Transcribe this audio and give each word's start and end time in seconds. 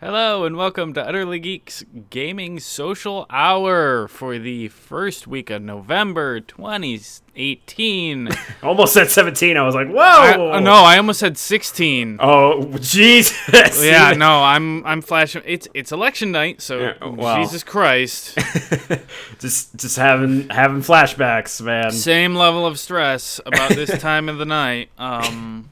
Hello 0.00 0.44
and 0.44 0.56
welcome 0.56 0.94
to 0.94 1.04
Utterly 1.04 1.40
Geeks 1.40 1.84
Gaming 2.08 2.60
Social 2.60 3.26
Hour 3.30 4.06
for 4.06 4.38
the 4.38 4.68
first 4.68 5.26
week 5.26 5.50
of 5.50 5.60
November 5.60 6.38
2018. 6.38 8.28
Almost 8.62 8.94
said 8.94 9.10
17. 9.10 9.56
I 9.56 9.62
was 9.64 9.74
like, 9.74 9.88
whoa. 9.88 9.98
I, 9.98 10.36
oh, 10.36 10.60
no, 10.60 10.72
I 10.74 10.98
almost 10.98 11.18
said 11.18 11.36
16. 11.36 12.18
Oh, 12.20 12.78
Jesus. 12.78 13.84
yeah, 13.84 14.12
no, 14.12 14.40
I'm 14.44 14.86
I'm 14.86 15.02
flashing. 15.02 15.42
It's 15.44 15.66
it's 15.74 15.90
election 15.90 16.30
night, 16.30 16.62
so 16.62 16.78
Yeah, 16.78 17.04
well. 17.04 17.42
Jesus 17.42 17.64
Christ, 17.64 18.38
just 19.40 19.74
just 19.74 19.96
having 19.96 20.48
having 20.50 20.80
flashbacks, 20.80 21.60
man. 21.60 21.90
same 21.90 22.36
level 22.36 22.64
of 22.66 22.78
stress 22.78 23.40
about 23.44 23.70
this 23.70 23.98
time 24.00 24.28
of 24.28 24.38
the 24.38 24.46
night. 24.46 24.90
Um, 24.96 25.70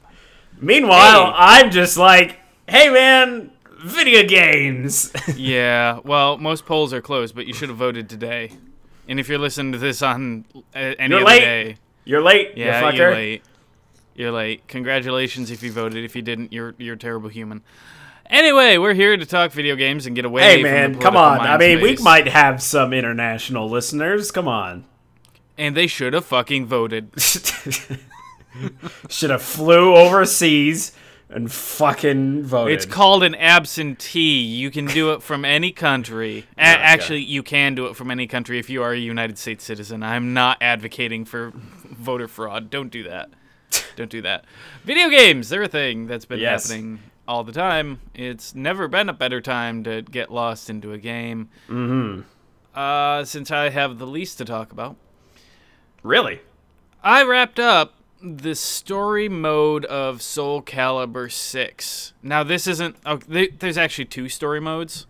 Meanwhile, 0.59 1.27
Hey. 1.27 1.37
I'm 1.37 1.71
just 1.71 1.97
like, 1.97 2.39
hey, 2.67 2.89
man, 2.89 3.51
video 3.79 4.23
games. 4.27 5.11
yeah, 5.35 5.99
well, 6.03 6.37
most 6.37 6.65
polls 6.65 6.93
are 6.93 7.01
closed, 7.01 7.35
but 7.35 7.47
you 7.47 7.53
should 7.53 7.69
have 7.69 7.77
voted 7.77 8.09
today. 8.09 8.51
And 9.07 9.19
if 9.19 9.29
you're 9.29 9.39
listening 9.39 9.71
to 9.71 9.77
this 9.77 10.01
on 10.01 10.45
uh, 10.55 10.61
any 10.73 11.09
You're 11.09 11.19
other 11.19 11.25
late. 11.25 11.39
day, 11.39 11.77
You're 12.03 12.21
late, 12.21 12.51
Yeah, 12.57 12.89
you 12.89 12.97
you're 12.97 13.11
late. 13.13 13.43
You're 14.15 14.31
late. 14.31 14.67
Congratulations 14.67 15.51
if 15.51 15.61
you 15.63 15.71
voted. 15.71 16.03
If 16.03 16.15
you 16.15 16.21
didn't, 16.21 16.51
you're 16.51 16.73
you're 16.77 16.95
a 16.95 16.97
terrible 16.97 17.29
human. 17.29 17.61
Anyway, 18.29 18.77
we're 18.77 18.93
here 18.93 19.15
to 19.15 19.25
talk 19.25 19.51
video 19.53 19.75
games 19.75 20.05
and 20.05 20.15
get 20.15 20.25
away. 20.25 20.41
Hey, 20.41 20.53
from 20.55 20.63
the 20.63 20.69
man, 20.69 20.99
come 20.99 21.15
on. 21.15 21.39
I 21.41 21.57
mean, 21.57 21.81
we 21.81 21.95
might 21.97 22.27
have 22.27 22.61
some 22.61 22.91
international 22.91 23.69
listeners. 23.69 24.31
Come 24.31 24.47
on. 24.49 24.83
And 25.57 25.77
they 25.77 25.87
should 25.87 26.13
have 26.13 26.25
fucking 26.25 26.65
voted. 26.65 27.11
Should 29.09 29.29
have 29.29 29.41
flew 29.43 29.95
overseas 29.95 30.91
and 31.29 31.51
fucking 31.51 32.43
voted. 32.43 32.73
It's 32.75 32.85
called 32.85 33.23
an 33.23 33.35
absentee. 33.35 34.41
You 34.41 34.71
can 34.71 34.85
do 34.85 35.11
it 35.11 35.21
from 35.21 35.43
any 35.45 35.71
country. 35.71 36.45
A- 36.57 36.61
Okay. 36.61 36.81
Actually, 36.81 37.23
you 37.23 37.43
can 37.43 37.75
do 37.75 37.85
it 37.87 37.95
from 37.95 38.09
any 38.11 38.27
country 38.27 38.59
if 38.59 38.69
you 38.69 38.81
are 38.83 38.91
a 38.93 38.97
United 38.97 39.37
States 39.37 39.63
citizen. 39.63 40.03
I'm 40.03 40.33
not 40.33 40.57
advocating 40.61 41.25
for 41.25 41.51
voter 41.55 42.27
fraud. 42.27 42.69
Don't 42.69 42.89
do 42.89 43.03
that. 43.03 43.29
Don't 43.97 44.09
do 44.09 44.21
that. 44.21 44.45
Video 44.85 45.09
games, 45.09 45.49
they're 45.49 45.63
a 45.63 45.67
thing 45.67 46.07
that's 46.07 46.23
been 46.25 46.39
Yes. 46.39 46.69
happening 46.69 46.99
all 47.27 47.43
the 47.43 47.51
time. 47.51 47.99
It's 48.15 48.55
never 48.55 48.87
been 48.87 49.09
a 49.09 49.13
better 49.13 49.41
time 49.41 49.83
to 49.83 50.01
get 50.03 50.31
lost 50.31 50.69
into 50.69 50.93
a 50.93 50.97
game. 50.97 51.49
Mm-hmm. 51.67 52.21
Uh, 52.73 53.25
since 53.25 53.51
I 53.51 53.69
have 53.69 53.97
the 53.99 54.07
least 54.07 54.37
to 54.37 54.45
talk 54.45 54.71
about. 54.71 54.95
Really? 56.03 56.39
I 57.03 57.23
wrapped 57.23 57.59
up 57.59 57.95
the 58.21 58.55
story 58.55 59.29
mode 59.29 59.85
of 59.85 60.21
Soul 60.21 60.61
Calibur 60.61 61.31
6. 61.31 62.13
Now, 62.23 62.43
this 62.43 62.67
isn't. 62.67 62.97
Oh, 63.05 63.17
th- 63.17 63.55
there's 63.59 63.77
actually 63.77 64.05
two 64.05 64.29
story 64.29 64.59
modes. 64.59 65.05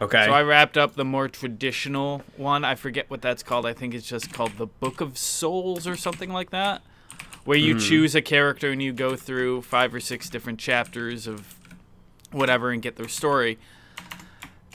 Okay. 0.00 0.26
So 0.26 0.32
I 0.32 0.42
wrapped 0.42 0.76
up 0.76 0.94
the 0.94 1.04
more 1.04 1.28
traditional 1.28 2.22
one. 2.36 2.64
I 2.64 2.74
forget 2.74 3.08
what 3.08 3.22
that's 3.22 3.42
called. 3.42 3.64
I 3.64 3.72
think 3.72 3.94
it's 3.94 4.06
just 4.06 4.32
called 4.32 4.58
the 4.58 4.66
Book 4.66 5.00
of 5.00 5.16
Souls 5.16 5.86
or 5.86 5.96
something 5.96 6.30
like 6.30 6.50
that. 6.50 6.82
Where 7.44 7.56
you 7.56 7.74
hmm. 7.74 7.80
choose 7.80 8.14
a 8.14 8.22
character 8.22 8.70
and 8.70 8.82
you 8.82 8.92
go 8.92 9.16
through 9.16 9.62
five 9.62 9.94
or 9.94 10.00
six 10.00 10.28
different 10.28 10.58
chapters 10.58 11.26
of 11.26 11.56
whatever 12.30 12.70
and 12.70 12.82
get 12.82 12.96
their 12.96 13.08
story. 13.08 13.58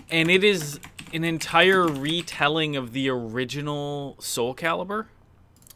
And 0.09 0.31
it 0.31 0.43
is 0.43 0.79
an 1.13 1.23
entire 1.23 1.85
retelling 1.85 2.75
of 2.75 2.93
the 2.93 3.09
original 3.09 4.15
Soul 4.19 4.55
Calibur. 4.55 5.05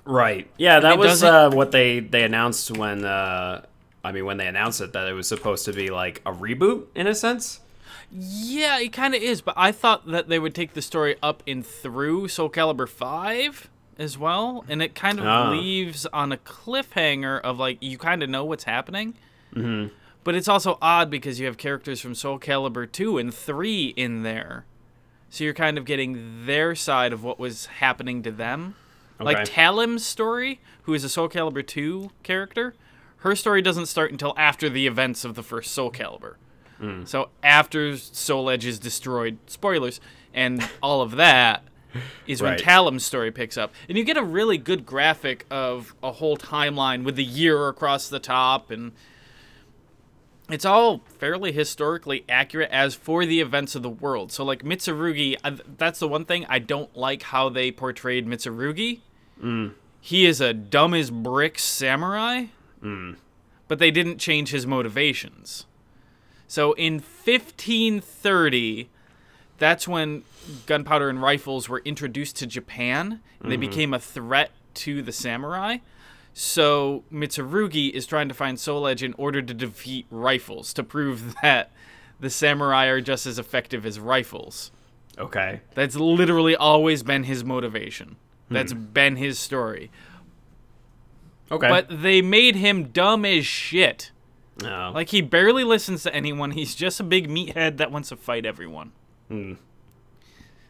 Right. 0.06 0.48
Yeah, 0.58 0.80
that 0.82 0.98
was 0.98 1.24
uh, 1.24 1.50
what 1.52 1.72
they 1.72 2.00
they 2.00 2.24
announced 2.24 2.72
when 2.78 3.04
uh, 3.06 3.66
I 4.04 4.12
mean 4.12 4.26
when 4.26 4.38
they 4.38 4.48
announced 4.48 4.82
it 4.82 4.94
that 4.94 5.08
it 5.08 5.14
was 5.14 5.28
supposed 5.28 5.66
to 5.66 5.74
be 5.74 5.90
like 5.90 6.22
a 6.26 6.32
reboot 6.32 6.86
in 6.96 7.08
a 7.08 7.16
sense. 7.16 7.60
Yeah, 8.12 8.80
it 8.80 8.94
kind 8.94 9.16
of 9.16 9.22
is, 9.22 9.42
but 9.42 9.56
I 9.58 9.72
thought 9.72 10.08
that 10.08 10.30
they 10.30 10.38
would 10.40 10.54
take 10.54 10.74
the 10.74 10.82
story 10.82 11.16
up 11.24 11.42
and 11.48 11.66
through 11.66 12.28
Soul 12.28 12.50
Calibur 12.52 12.88
5 12.88 13.68
as 13.98 14.18
well, 14.18 14.64
and 14.70 14.82
it 14.82 14.94
kind 14.94 15.20
of 15.20 15.26
Ah. 15.26 15.50
leaves 15.50 16.06
on 16.14 16.32
a 16.32 16.38
cliffhanger 16.38 17.42
of 17.42 17.58
like 17.58 17.78
you 17.82 17.98
kind 17.98 18.22
of 18.22 18.30
know 18.30 18.46
what's 18.46 18.66
happening. 18.66 19.16
Mm-hmm. 19.56 19.94
But 20.24 20.36
it's 20.36 20.48
also 20.48 20.78
odd 20.82 21.10
because 21.10 21.40
you 21.40 21.46
have 21.48 21.58
characters 21.58 22.00
from 22.00 22.14
Soul 22.16 22.40
Calibur 22.40 22.92
2 22.92 23.18
and 23.18 23.34
3 23.34 23.94
in 23.98 24.24
there. 24.24 24.66
So 25.30 25.44
you're 25.44 25.54
kind 25.54 25.78
of 25.78 25.86
getting 25.86 26.46
their 26.46 26.76
side 26.76 27.12
of 27.14 27.24
what 27.24 27.40
was 27.40 27.66
happening 27.66 28.22
to 28.24 28.32
them. 28.32 28.76
Like 29.20 29.46
Talim's 29.46 30.06
story, 30.06 30.60
who 30.84 30.94
is 30.94 31.04
a 31.04 31.10
Soul 31.10 31.30
Calibur 31.30 31.66
2 31.66 32.12
character, 32.24 32.76
her 33.18 33.36
story 33.36 33.62
doesn't 33.62 33.86
start 33.86 34.12
until 34.12 34.34
after 34.38 34.70
the 34.70 34.88
events 34.88 35.24
of 35.24 35.36
the 35.36 35.44
first 35.44 35.72
Soul 35.72 35.92
Calibur. 35.92 36.36
Hmm. 36.78 37.06
So 37.06 37.30
after 37.42 37.96
Soul 37.98 38.50
Edge 38.50 38.66
is 38.66 38.78
destroyed, 38.80 39.38
spoilers, 39.48 40.02
and 40.34 40.68
all 40.84 41.02
of 41.02 41.12
that 41.12 41.64
is 42.28 42.42
when 42.42 42.58
Talim's 42.58 43.06
story 43.06 43.32
picks 43.32 43.58
up. 43.58 43.74
And 43.88 43.98
you 43.98 44.04
get 44.04 44.18
a 44.18 44.24
really 44.24 44.58
good 44.58 44.86
graphic 44.86 45.46
of 45.50 45.96
a 46.04 46.12
whole 46.12 46.38
timeline 46.38 47.04
with 47.04 47.16
the 47.16 47.24
year 47.24 47.70
across 47.70 48.10
the 48.10 48.20
top 48.20 48.70
and 48.70 48.92
it's 50.50 50.66
all 50.66 51.02
fairly 51.18 51.52
historically 51.52 52.24
accurate 52.30 52.70
as 52.70 52.94
for 52.94 53.26
the 53.26 53.42
events 53.42 53.74
of 53.74 53.82
the 53.82 53.90
world. 53.90 54.32
So 54.32 54.44
like 54.44 54.64
Mitsurugi, 54.64 55.38
that's 55.78 56.00
the 56.00 56.08
one 56.08 56.26
thing 56.26 56.46
I 56.48 56.60
don't 56.60 56.96
like 56.96 57.24
how 57.24 57.50
they 57.50 57.72
portrayed 57.72 58.28
Mitsurugi. 58.28 59.00
He 60.00 60.26
is 60.26 60.40
a 60.40 60.54
dumb 60.54 60.94
as 60.94 61.10
bricks 61.10 61.64
samurai, 61.64 62.46
but 63.68 63.80
they 63.80 63.92
didn't 63.92 64.20
change 64.20 64.50
his 64.50 64.68
motivations. 64.68 65.66
So 66.48 66.74
in 66.74 66.96
1530, 66.96 68.90
that's 69.58 69.88
when 69.88 70.24
gunpowder 70.66 71.10
and 71.10 71.22
rifles 71.22 71.68
were 71.68 71.82
introduced 71.86 72.36
to 72.38 72.46
Japan, 72.46 73.22
and 73.42 73.52
they 73.52 73.56
mm-hmm. 73.56 73.70
became 73.70 73.94
a 73.94 74.00
threat 74.00 74.52
to 74.76 75.02
the 75.02 75.12
samurai. 75.12 75.78
So 76.34 77.04
Mitsurugi 77.12 77.92
is 77.92 78.06
trying 78.06 78.28
to 78.28 78.34
find 78.34 78.60
Soul 78.60 78.88
Edge 78.88 79.02
in 79.02 79.14
order 79.14 79.42
to 79.42 79.54
defeat 79.54 80.06
rifles 80.12 80.74
to 80.74 80.84
prove 80.84 81.34
that 81.42 81.72
the 82.20 82.30
samurai 82.30 82.86
are 82.88 83.02
just 83.02 83.26
as 83.26 83.40
effective 83.40 83.86
as 83.86 84.00
rifles. 84.00 84.72
Okay. 85.18 85.62
That's 85.74 85.96
literally 85.96 86.56
always 86.56 87.04
been 87.04 87.24
his 87.24 87.44
motivation. 87.44 88.18
That's 88.50 88.74
been 88.74 89.16
his 89.16 89.40
story. 89.40 89.92
Okay. 91.52 91.68
But 91.68 91.88
they 91.90 92.22
made 92.22 92.56
him 92.56 92.86
dumb 92.86 93.26
as 93.26 93.46
shit. 93.46 94.12
no. 94.62 94.92
Like 94.94 95.10
he 95.10 95.22
barely 95.22 95.64
listens 95.64 96.04
to 96.04 96.14
anyone. 96.14 96.52
He's 96.52 96.76
just 96.76 97.00
a 97.00 97.04
big 97.04 97.28
meathead 97.30 97.78
that 97.78 97.92
wants 97.92 98.10
to 98.10 98.16
fight 98.16 98.46
everyone. 98.46 98.92
Hmm. 99.30 99.54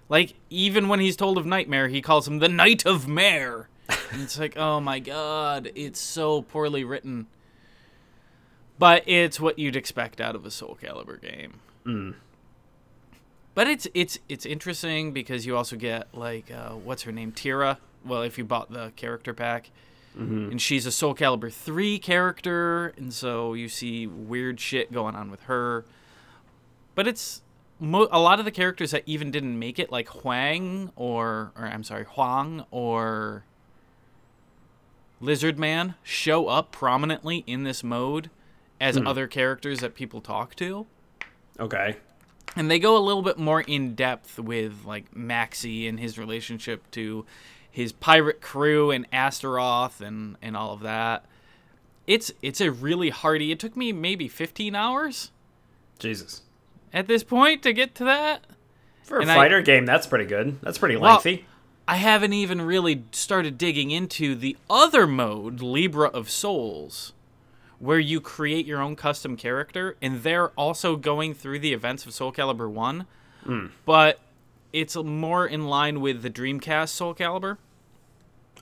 Like 0.09 0.35
even 0.49 0.87
when 0.87 0.99
he's 0.99 1.15
told 1.15 1.37
of 1.37 1.45
Nightmare, 1.45 1.87
he 1.87 2.01
calls 2.01 2.27
him 2.27 2.39
the 2.39 2.49
Knight 2.49 2.85
of 2.85 3.07
Mare. 3.07 3.69
and 4.11 4.21
it's 4.21 4.39
like, 4.39 4.57
oh 4.57 4.79
my 4.79 4.99
god, 4.99 5.71
it's 5.75 5.99
so 5.99 6.41
poorly 6.41 6.83
written. 6.83 7.27
But 8.77 9.03
it's 9.07 9.39
what 9.39 9.57
you'd 9.57 9.75
expect 9.75 10.19
out 10.19 10.35
of 10.35 10.45
a 10.45 10.51
Soul 10.51 10.77
Calibur 10.81 11.21
game. 11.21 11.59
Hmm. 11.85 12.11
But 13.55 13.67
it's 13.67 13.87
it's 13.93 14.19
it's 14.29 14.45
interesting 14.45 15.11
because 15.13 15.45
you 15.45 15.55
also 15.57 15.75
get 15.75 16.13
like 16.13 16.51
uh, 16.51 16.71
what's 16.71 17.03
her 17.03 17.11
name 17.11 17.31
Tira. 17.31 17.79
Well, 18.05 18.21
if 18.21 18.37
you 18.37 18.43
bought 18.43 18.71
the 18.71 18.91
character 18.95 19.33
pack, 19.33 19.71
and 20.17 20.61
she's 20.61 20.85
a 20.85 20.91
Soul 20.91 21.15
Calibur 21.15 21.51
3 21.51 21.97
character, 21.99 22.93
and 22.97 23.11
so 23.13 23.53
you 23.53 23.67
see 23.67 24.05
weird 24.07 24.59
shit 24.59 24.91
going 24.93 25.15
on 25.15 25.31
with 25.31 25.41
her. 25.43 25.83
But 26.93 27.07
it's 27.07 27.41
mo- 27.79 28.07
a 28.11 28.19
lot 28.19 28.39
of 28.39 28.45
the 28.45 28.51
characters 28.51 28.91
that 28.91 29.03
even 29.05 29.31
didn't 29.31 29.57
make 29.59 29.77
it, 29.79 29.91
like 29.91 30.07
Hwang 30.07 30.91
or, 30.95 31.51
or 31.57 31.65
I'm 31.65 31.83
sorry, 31.83 32.05
Hwang 32.05 32.63
or 32.71 33.43
Lizard 35.19 35.57
Man, 35.59 35.95
show 36.03 36.47
up 36.47 36.71
prominently 36.71 37.43
in 37.47 37.63
this 37.63 37.83
mode 37.83 38.29
as 38.79 38.97
other 38.97 39.27
characters 39.27 39.79
that 39.79 39.95
people 39.95 40.21
talk 40.21 40.55
to 40.55 40.85
okay. 41.59 41.95
And 42.55 42.69
they 42.71 42.79
go 42.79 42.97
a 42.97 42.99
little 42.99 43.21
bit 43.21 43.37
more 43.37 43.61
in 43.61 43.95
depth 43.95 44.39
with 44.39 44.85
like 44.85 45.13
Maxi 45.13 45.87
and 45.89 45.99
his 45.99 46.17
relationship 46.17 46.89
to 46.91 47.25
his 47.69 47.91
pirate 47.91 48.41
crew 48.41 48.91
and 48.91 49.05
Astaroth 49.11 50.01
and 50.01 50.37
and 50.41 50.55
all 50.55 50.73
of 50.73 50.79
that. 50.81 51.25
It's 52.07 52.31
it's 52.41 52.61
a 52.61 52.71
really 52.71 53.09
hardy. 53.09 53.51
It 53.51 53.59
took 53.59 53.75
me 53.75 53.91
maybe 53.91 54.27
15 54.27 54.75
hours 54.75 55.31
Jesus. 55.99 56.41
at 56.93 57.07
this 57.07 57.23
point 57.23 57.63
to 57.63 57.73
get 57.73 57.95
to 57.95 58.03
that. 58.05 58.45
For 59.03 59.17
a 59.17 59.21
And 59.21 59.31
I- 59.31 59.35
fighter 59.35 59.61
game, 59.61 59.85
that's 59.85 60.07
pretty 60.07 60.25
good. 60.25 60.59
That's 60.61 60.77
pretty 60.77 60.95
Well- 60.97 61.13
lengthy. 61.13 61.45
I 61.87 61.97
haven't 61.97 62.33
even 62.33 62.63
really 62.63 63.03
started 63.11 63.59
digging 63.59 63.91
into 63.91 64.33
the 64.33 64.57
other 64.67 65.05
mode, 65.05 65.61
Libra 65.61 66.07
of 66.07 66.31
Souls, 66.31 67.13
where 67.85 67.99
you 67.99 68.19
create 68.19 68.65
your 68.65 68.81
own 68.81 68.95
custom 68.95 69.37
character, 69.37 69.95
and 70.01 70.23
they're 70.23 70.49
also 70.51 70.95
going 70.95 71.33
through 71.33 71.59
the 71.59 71.71
events 71.73 72.05
of 72.05 72.13
Soul 72.13 72.31
Calibur 72.33 72.69
1. 72.69 73.05
Hmm. 73.43 73.67
But 73.85 74.19
it's 74.73 74.95
more 74.95 75.45
in 75.45 75.67
line 75.67 76.01
with 76.01 76.23
the 76.23 76.29
Dreamcast 76.29 76.89
Soul 76.89 77.13
Calibur, 77.13 77.57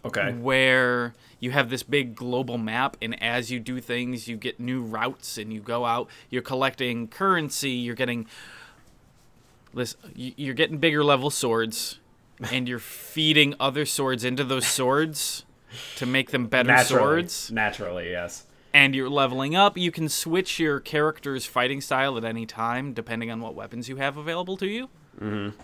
Okay. 0.05 0.33
where 0.33 1.13
you 1.39 1.51
have 1.51 1.69
this 1.69 1.83
big 1.83 2.15
global 2.15 2.57
map, 2.57 2.97
and 3.01 3.21
as 3.23 3.49
you 3.49 3.59
do 3.59 3.79
things, 3.79 4.27
you 4.27 4.35
get 4.35 4.59
new 4.59 4.81
routes 4.81 5.37
and 5.37 5.53
you 5.53 5.61
go 5.61 5.85
out. 5.85 6.09
You're 6.29 6.41
collecting 6.41 7.07
currency, 7.07 7.71
you're 7.71 7.95
getting 7.95 8.27
listen, 9.73 9.99
you're 10.15 10.53
getting 10.53 10.77
bigger 10.77 11.03
level 11.03 11.29
swords, 11.29 11.99
and 12.51 12.67
you're 12.67 12.79
feeding 12.79 13.55
other 13.59 13.85
swords 13.85 14.23
into 14.23 14.43
those 14.43 14.67
swords 14.67 15.45
to 15.95 16.05
make 16.05 16.31
them 16.31 16.47
better 16.47 16.67
Naturally. 16.67 16.99
swords. 17.01 17.51
Naturally, 17.51 18.11
yes. 18.11 18.45
And 18.73 18.95
you're 18.95 19.09
leveling 19.09 19.55
up. 19.55 19.77
You 19.77 19.91
can 19.91 20.09
switch 20.09 20.59
your 20.59 20.79
character's 20.79 21.45
fighting 21.45 21.79
style 21.79 22.17
at 22.17 22.25
any 22.25 22.45
time, 22.45 22.93
depending 22.93 23.29
on 23.29 23.39
what 23.39 23.53
weapons 23.53 23.87
you 23.87 23.97
have 23.97 24.17
available 24.17 24.57
to 24.57 24.67
you. 24.67 24.89
Mm-hmm. 25.19 25.59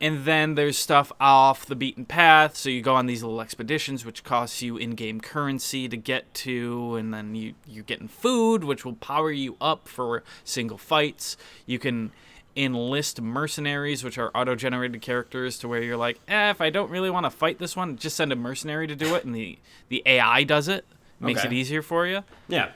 And 0.00 0.24
then 0.24 0.54
there's 0.54 0.78
stuff 0.78 1.10
off 1.18 1.66
the 1.66 1.74
beaten 1.74 2.04
path. 2.04 2.56
So 2.56 2.68
you 2.68 2.82
go 2.82 2.94
on 2.94 3.06
these 3.06 3.24
little 3.24 3.40
expeditions, 3.40 4.04
which 4.04 4.22
costs 4.22 4.62
you 4.62 4.76
in-game 4.76 5.20
currency 5.20 5.88
to 5.88 5.96
get 5.96 6.32
to, 6.34 6.94
and 6.94 7.12
then 7.12 7.34
you 7.34 7.54
you're 7.66 7.82
getting 7.82 8.06
food, 8.06 8.62
which 8.62 8.84
will 8.84 8.94
power 8.94 9.32
you 9.32 9.56
up 9.60 9.88
for 9.88 10.22
single 10.44 10.78
fights. 10.78 11.36
You 11.66 11.80
can 11.80 12.12
enlist 12.54 13.20
mercenaries, 13.20 14.04
which 14.04 14.18
are 14.18 14.30
auto-generated 14.36 15.00
characters, 15.00 15.58
to 15.58 15.68
where 15.68 15.82
you're 15.82 15.96
like, 15.96 16.20
eh, 16.28 16.50
if 16.50 16.60
I 16.60 16.70
don't 16.70 16.90
really 16.90 17.10
want 17.10 17.26
to 17.26 17.30
fight 17.30 17.58
this 17.58 17.74
one, 17.74 17.96
just 17.96 18.16
send 18.16 18.32
a 18.32 18.36
mercenary 18.36 18.86
to 18.86 18.94
do 18.94 19.16
it, 19.16 19.24
and 19.24 19.34
the 19.34 19.58
the 19.88 20.02
AI 20.06 20.44
does 20.44 20.68
it, 20.68 20.84
makes 21.20 21.40
Okay. 21.40 21.48
it 21.48 21.52
easier 21.52 21.82
for 21.82 22.06
you. 22.06 22.22
Yeah. 22.48 22.70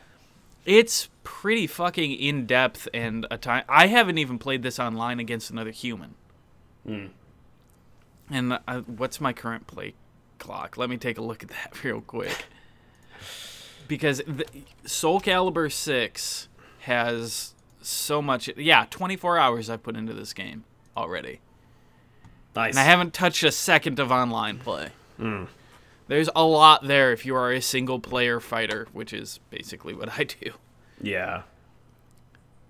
It's 0.64 1.08
pretty 1.24 1.66
fucking 1.66 2.12
in 2.12 2.46
depth 2.46 2.88
and 2.94 3.26
a 3.30 3.36
time. 3.38 3.64
I 3.68 3.88
haven't 3.88 4.18
even 4.18 4.38
played 4.38 4.62
this 4.62 4.78
online 4.78 5.18
against 5.20 5.50
another 5.50 5.70
human. 5.70 6.14
And 8.30 8.58
uh, 8.66 8.80
what's 8.82 9.20
my 9.20 9.32
current 9.32 9.66
play 9.66 9.94
clock? 10.38 10.76
Let 10.76 10.88
me 10.90 10.96
take 10.96 11.18
a 11.18 11.22
look 11.22 11.42
at 11.42 11.48
that 11.50 11.82
real 11.84 12.00
quick. 12.00 12.46
Because 13.88 14.18
the, 14.26 14.44
Soul 14.84 15.20
Calibur 15.20 15.70
6 15.70 16.48
has 16.80 17.54
so 17.80 18.22
much. 18.22 18.48
Yeah, 18.56 18.86
24 18.90 19.38
hours 19.38 19.68
I've 19.68 19.82
put 19.82 19.96
into 19.96 20.12
this 20.14 20.32
game 20.32 20.64
already. 20.96 21.40
Nice. 22.54 22.70
And 22.74 22.78
I 22.78 22.84
haven't 22.84 23.12
touched 23.12 23.42
a 23.44 23.52
second 23.52 23.98
of 23.98 24.10
online 24.12 24.58
play. 24.58 24.90
There's 26.12 26.28
a 26.36 26.44
lot 26.44 26.86
there 26.86 27.10
if 27.12 27.24
you 27.24 27.34
are 27.36 27.50
a 27.50 27.62
single 27.62 27.98
player 27.98 28.38
fighter, 28.38 28.86
which 28.92 29.14
is 29.14 29.40
basically 29.48 29.94
what 29.94 30.18
I 30.18 30.24
do. 30.24 30.52
yeah. 31.00 31.44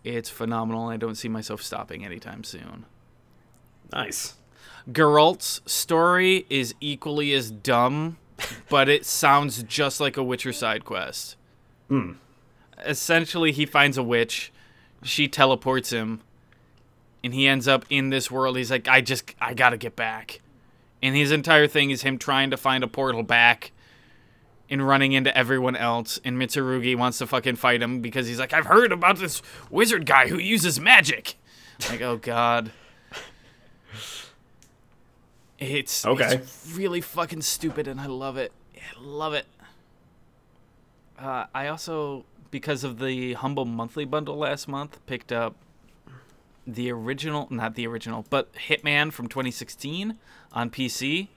It's 0.05 0.31
phenomenal. 0.31 0.87
I 0.87 0.97
don't 0.97 1.17
see 1.17 1.29
myself 1.29 1.61
stopping 1.61 2.05
anytime 2.05 2.45
soon. 2.45 2.85
Nice. 3.93 4.37
Geralt's 4.89 5.61
story 5.67 6.47
is 6.51 6.77
equally 6.81 7.33
as 7.33 7.51
dumb, 7.51 8.17
but 8.69 8.89
it 8.89 9.05
sounds 9.05 9.65
just 9.65 9.99
like 9.99 10.17
a 10.17 10.23
Witcher 10.23 10.53
side 10.53 10.85
quest. 10.85 11.35
Hmm. 11.89 12.13
Essentially, 12.87 13.51
he 13.51 13.67
finds 13.67 13.99
a 13.99 14.05
witch, 14.05 14.53
she 15.03 15.27
teleports 15.27 15.91
him, 15.91 16.21
and 17.25 17.35
he 17.35 17.49
ends 17.49 17.67
up 17.67 17.87
in 17.91 18.11
this 18.11 18.31
world. 18.31 18.57
He's 18.57 18.71
like, 18.71 18.87
I 18.87 19.01
just, 19.01 19.35
I 19.41 19.53
gotta 19.55 19.77
get 19.77 19.97
back. 19.97 20.43
And 21.03 21.17
his 21.17 21.33
entire 21.33 21.67
thing 21.67 21.91
is 21.91 22.03
him 22.03 22.17
trying 22.19 22.51
to 22.51 22.57
find 22.57 22.85
a 22.85 22.89
portal 22.89 23.23
back 23.23 23.73
and 24.71 24.87
running 24.87 25.13
into 25.13 25.37
everyone 25.37 25.75
else. 25.77 26.21
And 26.25 26.39
Mitsurugi 26.39 26.97
wants 26.97 27.19
to 27.19 27.27
fucking 27.27 27.57
fight 27.57 27.83
him 27.83 28.01
because 28.01 28.29
he's 28.29 28.39
like, 28.39 28.53
I've 28.53 28.67
heard 28.67 28.93
about 28.93 29.19
this 29.19 29.43
wizard 29.71 30.07
guy 30.07 30.29
who 30.29 30.39
uses 30.39 30.79
magic. 30.79 31.35
Like, 31.91 32.01
oh 32.03 32.17
god. 32.17 32.71
It's 35.59 36.05
Okay. 36.05 36.35
it's 36.37 36.73
really 36.77 37.01
fucking 37.01 37.43
stupid, 37.43 37.87
and 37.87 38.01
I 38.01 38.07
love 38.07 38.37
it. 38.37 38.53
I 38.77 39.01
love 39.01 39.33
it. 39.35 39.47
Uh, 41.19 41.47
I 41.55 41.69
also, 41.69 42.25
because 42.51 42.83
of 42.83 42.99
the 42.99 43.35
humble 43.35 43.65
monthly 43.65 44.05
bundle 44.05 44.37
last 44.37 44.67
month, 44.67 44.99
picked 45.07 45.31
up 45.31 45.55
the 46.67 46.91
original, 46.91 47.49
not 47.51 47.75
the 47.75 47.87
original, 47.87 48.25
but 48.31 48.53
Hitman 48.55 49.13
from 49.13 49.29
2016 49.29 50.17
on 50.53 50.71
PC. 50.71 51.29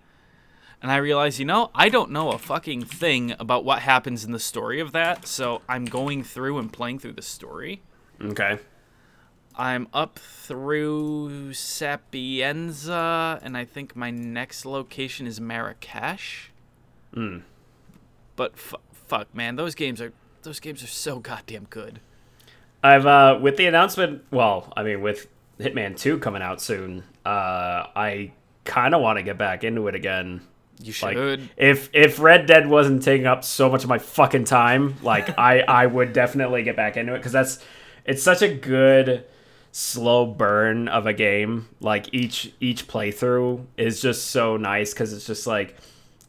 And 0.81 0.92
I 0.92 0.98
realized, 0.98 1.39
you 1.39 1.45
know, 1.45 1.72
I 1.74 1.89
don't 1.89 2.12
know 2.12 2.31
a 2.31 2.38
fucking 2.38 2.83
thing 2.83 3.33
about 3.39 3.66
what 3.66 3.80
happens 3.80 4.24
in 4.24 4.31
the 4.31 4.39
story 4.39 4.80
of 4.80 4.92
that, 4.92 5.27
so 5.27 5.62
I'm 5.68 5.86
going 5.86 6.24
through 6.24 6.57
and 6.60 6.72
playing 6.72 7.00
through 7.00 7.13
the 7.13 7.22
story. 7.22 7.81
Okay. 8.22 8.60
I'm 9.57 9.88
up 9.94 10.19
through 10.19 11.54
Sapienza, 11.54 13.39
and 13.42 13.56
I 13.57 13.63
think 13.63 13.95
my 13.95 14.12
next 14.12 14.66
location 14.66 15.25
is 15.28 15.39
Marrakesh. 15.39 16.51
Hmm. 17.13 17.39
But 18.36 18.51
f- 18.56 18.75
fuck, 18.92 19.33
man, 19.33 19.56
those 19.56 19.75
games 19.75 20.01
are 20.01 20.12
those 20.44 20.60
games 20.60 20.83
are 20.83 20.88
so 20.88 21.19
goddamn 21.19 21.68
good. 21.69 22.01
I've 22.85 23.05
uh 23.05 23.39
with 23.41 23.57
the 23.57 23.65
announcement, 23.65 24.23
well, 24.31 24.71
I 24.75 24.83
mean 24.83 25.01
with 25.01 25.27
Hitman 25.59 25.97
2 25.97 26.19
coming 26.19 26.41
out 26.41 26.61
soon, 26.61 27.03
uh 27.25 27.87
I 27.95 28.31
kind 28.63 28.93
of 28.95 29.01
want 29.01 29.17
to 29.17 29.23
get 29.23 29.37
back 29.37 29.63
into 29.63 29.87
it 29.87 29.95
again. 29.95 30.41
You 30.81 30.93
Like 31.01 31.15
should. 31.15 31.49
if 31.57 31.89
if 31.93 32.19
Red 32.19 32.45
Dead 32.47 32.67
wasn't 32.67 33.01
taking 33.03 33.27
up 33.27 33.43
so 33.43 33.69
much 33.69 33.83
of 33.83 33.89
my 33.89 33.97
fucking 33.97 34.43
time, 34.45 34.95
like 35.01 35.37
I 35.39 35.61
I 35.61 35.85
would 35.85 36.13
definitely 36.13 36.63
get 36.63 36.75
back 36.75 36.97
into 36.97 37.13
it 37.15 37.21
cuz 37.23 37.31
that's 37.31 37.63
it's 38.05 38.21
such 38.21 38.41
a 38.41 38.53
good 38.53 39.23
slow 39.71 40.25
burn 40.25 40.87
of 40.87 41.07
a 41.07 41.13
game. 41.13 41.67
Like 41.79 42.13
each 42.13 42.51
each 42.59 42.87
playthrough 42.87 43.65
is 43.77 44.01
just 44.01 44.27
so 44.27 44.57
nice 44.57 44.93
cuz 44.93 45.13
it's 45.13 45.25
just 45.27 45.47
like 45.47 45.75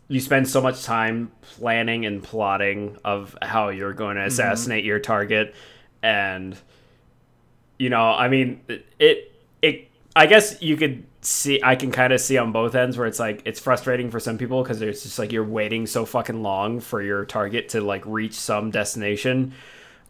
you 0.09 0.21
spend 0.21 0.49
so 0.49 0.61
much 0.61 0.85
time 0.85 1.33
planning 1.43 2.07
and 2.07 2.23
plotting 2.23 2.97
of 3.05 3.37
how 3.43 3.69
you're 3.71 3.93
going 3.93 4.15
to 4.17 4.25
assassinate 4.25 4.85
your 4.85 5.01
target 5.01 5.53
and 6.07 6.57
you 7.79 7.91
know 7.91 8.11
i 8.13 8.29
mean 8.29 8.61
it 8.99 9.33
it 9.61 9.89
i 10.15 10.25
guess 10.27 10.61
you 10.63 10.77
could 10.77 11.05
see 11.21 11.61
i 11.65 11.75
can 11.75 11.91
kind 11.91 12.13
of 12.13 12.21
see 12.21 12.39
on 12.39 12.53
both 12.53 12.75
ends 12.77 12.97
where 12.97 13.07
it's 13.09 13.19
like 13.19 13.43
it's 13.45 13.59
frustrating 13.59 14.11
for 14.11 14.21
some 14.21 14.39
people 14.39 14.63
because 14.63 14.81
it's 14.81 15.03
just 15.03 15.19
like 15.19 15.33
you're 15.33 15.45
waiting 15.45 15.87
so 15.87 16.05
fucking 16.05 16.43
long 16.43 16.79
for 16.79 17.03
your 17.03 17.25
target 17.25 17.69
to 17.71 17.81
like 17.81 18.05
reach 18.07 18.35
some 18.35 18.71
destination. 18.71 19.53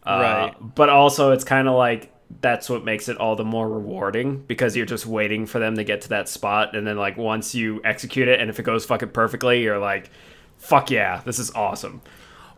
Uh, 0.03 0.19
Right. 0.21 0.75
but 0.75 0.89
also 0.89 1.31
it's 1.31 1.43
kind 1.43 1.67
of 1.67 1.73
like 1.75 2.13
that's 2.41 2.69
what 2.69 2.85
makes 2.85 3.09
it 3.09 3.17
all 3.17 3.35
the 3.35 3.43
more 3.43 3.67
rewarding 3.67 4.43
because 4.47 4.77
you're 4.77 4.85
just 4.85 5.05
waiting 5.07 5.45
for 5.47 5.59
them 5.59 5.75
to 5.75 5.83
get 5.83 6.01
to 6.01 6.09
that 6.09 6.29
spot. 6.29 6.75
And 6.75 6.85
then 6.85 6.97
like 6.97 7.17
once 7.17 7.55
you 7.55 7.81
execute 7.83 8.27
it 8.27 8.39
and 8.39 8.49
if 8.49 8.59
it 8.59 8.63
goes 8.63 8.85
fucking 8.85 9.09
perfectly 9.09 9.63
you're 9.63 9.79
like 9.79 10.09
fuck 10.57 10.91
yeah 10.91 11.21
this 11.25 11.39
is 11.39 11.49
awesome. 11.55 12.01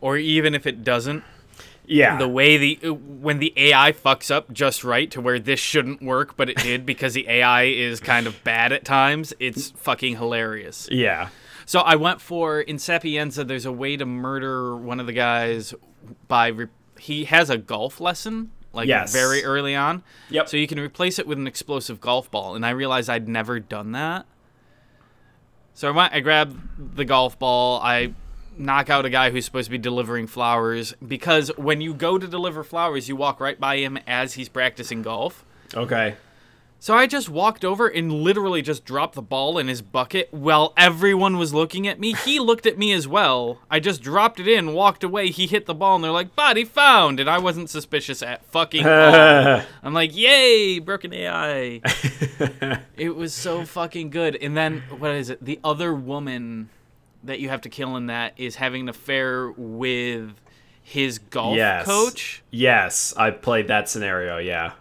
Or 0.02 0.18
even 0.18 0.54
if 0.54 0.68
it 0.68 0.84
doesn't, 0.84 1.24
yeah 1.92 2.18
the 2.18 2.28
way 2.28 2.56
the 2.58 2.80
uh, 2.86 2.94
when 2.94 3.40
the 3.40 3.52
AI 3.58 3.92
fucks 3.92 4.30
up 4.32 4.52
just 4.54 4.84
right 4.84 5.10
to 5.12 5.20
where 5.20 5.40
this 5.40 5.60
shouldn't 5.60 6.02
work, 6.02 6.38
but 6.38 6.50
it 6.50 6.58
did 6.58 6.86
because 6.86 7.14
the 7.14 7.28
AI 7.28 7.64
is 7.64 8.00
kind 8.00 8.28
of 8.28 8.44
bad 8.44 8.72
at 8.72 8.86
times, 8.86 9.34
it's 9.40 9.72
fucking 9.72 10.16
hilarious. 10.18 10.88
yeah 10.92 11.30
So 11.66 11.80
I 11.82 11.96
went 11.96 12.22
for 12.22 12.62
in 12.62 12.80
Sapienza. 12.80 13.44
There's 13.44 13.66
a 13.66 13.72
way 13.72 13.98
to 13.98 14.06
murder 14.06 14.78
one 14.78 15.00
of 15.00 15.06
the 15.08 15.14
guys 15.14 15.74
by 16.28 16.48
re- 16.48 16.68
he 16.98 17.26
has 17.26 17.50
a 17.50 17.58
golf 17.58 18.00
lesson 18.00 18.52
like 18.74 18.88
Yes. 18.88 19.12
very 19.12 19.44
early 19.44 19.76
on. 19.76 20.04
Yep. 20.30 20.48
So 20.50 20.58
you 20.58 20.68
can 20.68 20.80
replace 20.80 21.18
it 21.20 21.26
with 21.28 21.38
an 21.40 21.48
explosive 21.48 22.00
golf 22.00 22.30
ball, 22.30 22.56
and 22.56 22.64
I 22.66 22.70
realized 22.70 23.10
I'd 23.10 23.28
never 23.28 23.60
done 23.60 23.94
that. 23.94 24.26
So 25.74 25.88
I 25.88 25.92
went. 25.92 26.14
I 26.14 26.20
grabbed 26.20 26.96
the 26.96 27.06
golf 27.06 27.40
ball. 27.40 27.80
I 27.82 28.14
knock 28.60 28.90
out 28.90 29.06
a 29.06 29.10
guy 29.10 29.32
who's 29.32 29.46
supposed 29.46 29.66
to 29.66 29.72
be 29.72 29.78
delivering 29.78 30.28
flowers 30.28 30.94
because 31.06 31.50
when 31.58 31.82
you 31.82 31.94
go 31.94 32.18
to 32.18 32.28
deliver 32.28 32.64
flowers, 32.64 33.08
you 33.10 33.16
walk 33.16 33.40
right 33.40 33.60
by 33.60 33.78
him 33.78 33.98
as 34.06 34.34
he's 34.34 34.50
practicing 34.50 35.02
golf. 35.02 35.46
okay 35.74 36.16
So 36.82 36.94
I 36.94 37.08
just 37.08 37.28
walked 37.30 37.66
over 37.66 37.88
and 37.88 38.12
literally 38.12 38.62
just 38.62 38.86
dropped 38.86 39.16
the 39.16 39.22
ball 39.22 39.58
in 39.58 39.68
his 39.68 39.82
bucket 39.82 40.28
while 40.32 40.74
everyone 40.78 41.38
was 41.38 41.54
looking 41.54 41.88
at 41.88 42.00
me. 42.00 42.14
He 42.14 42.40
looked 42.40 42.66
at 42.66 42.78
me 42.78 42.94
as 42.94 43.06
well. 43.08 43.60
I 43.70 43.80
just 43.82 44.02
dropped 44.02 44.40
it 44.40 44.48
in, 44.48 44.74
walked 44.74 45.04
away. 45.04 45.28
He 45.30 45.46
hit 45.46 45.66
the 45.66 45.74
ball, 45.74 45.96
and 45.96 46.04
they're 46.04 46.12
like, 46.12 46.38
"Body 46.38 46.64
found," 46.64 47.20
and 47.20 47.30
I 47.30 47.38
wasn't 47.38 47.70
suspicious 47.70 48.22
at 48.24 48.46
fucking 48.46 48.86
all. 48.88 49.62
I'm 49.84 49.94
like, 49.94 50.16
"Yay, 50.16 50.80
broken 50.80 51.14
AI!" 51.14 51.82
it 52.96 53.14
was 53.14 53.34
so 53.34 53.66
fucking 53.66 54.10
good. 54.10 54.38
And 54.38 54.56
then 54.56 54.84
what 55.00 55.12
is 55.12 55.30
it? 55.30 55.44
The 55.44 55.60
other 55.66 55.94
woman 55.94 56.70
that 57.24 57.40
you 57.40 57.50
have 57.50 57.62
to 57.62 57.70
kill 57.70 57.96
in 57.96 58.08
that 58.08 58.34
is 58.38 58.56
having 58.56 58.82
an 58.82 58.90
affair 58.90 59.52
with 59.58 60.32
his 60.82 61.20
golf 61.20 61.56
yes 61.56 61.86
coach. 61.86 62.42
yes 62.50 63.14
i 63.18 63.30
played 63.30 63.68
that 63.68 63.88
scenario 63.88 64.38
yeah 64.38 64.72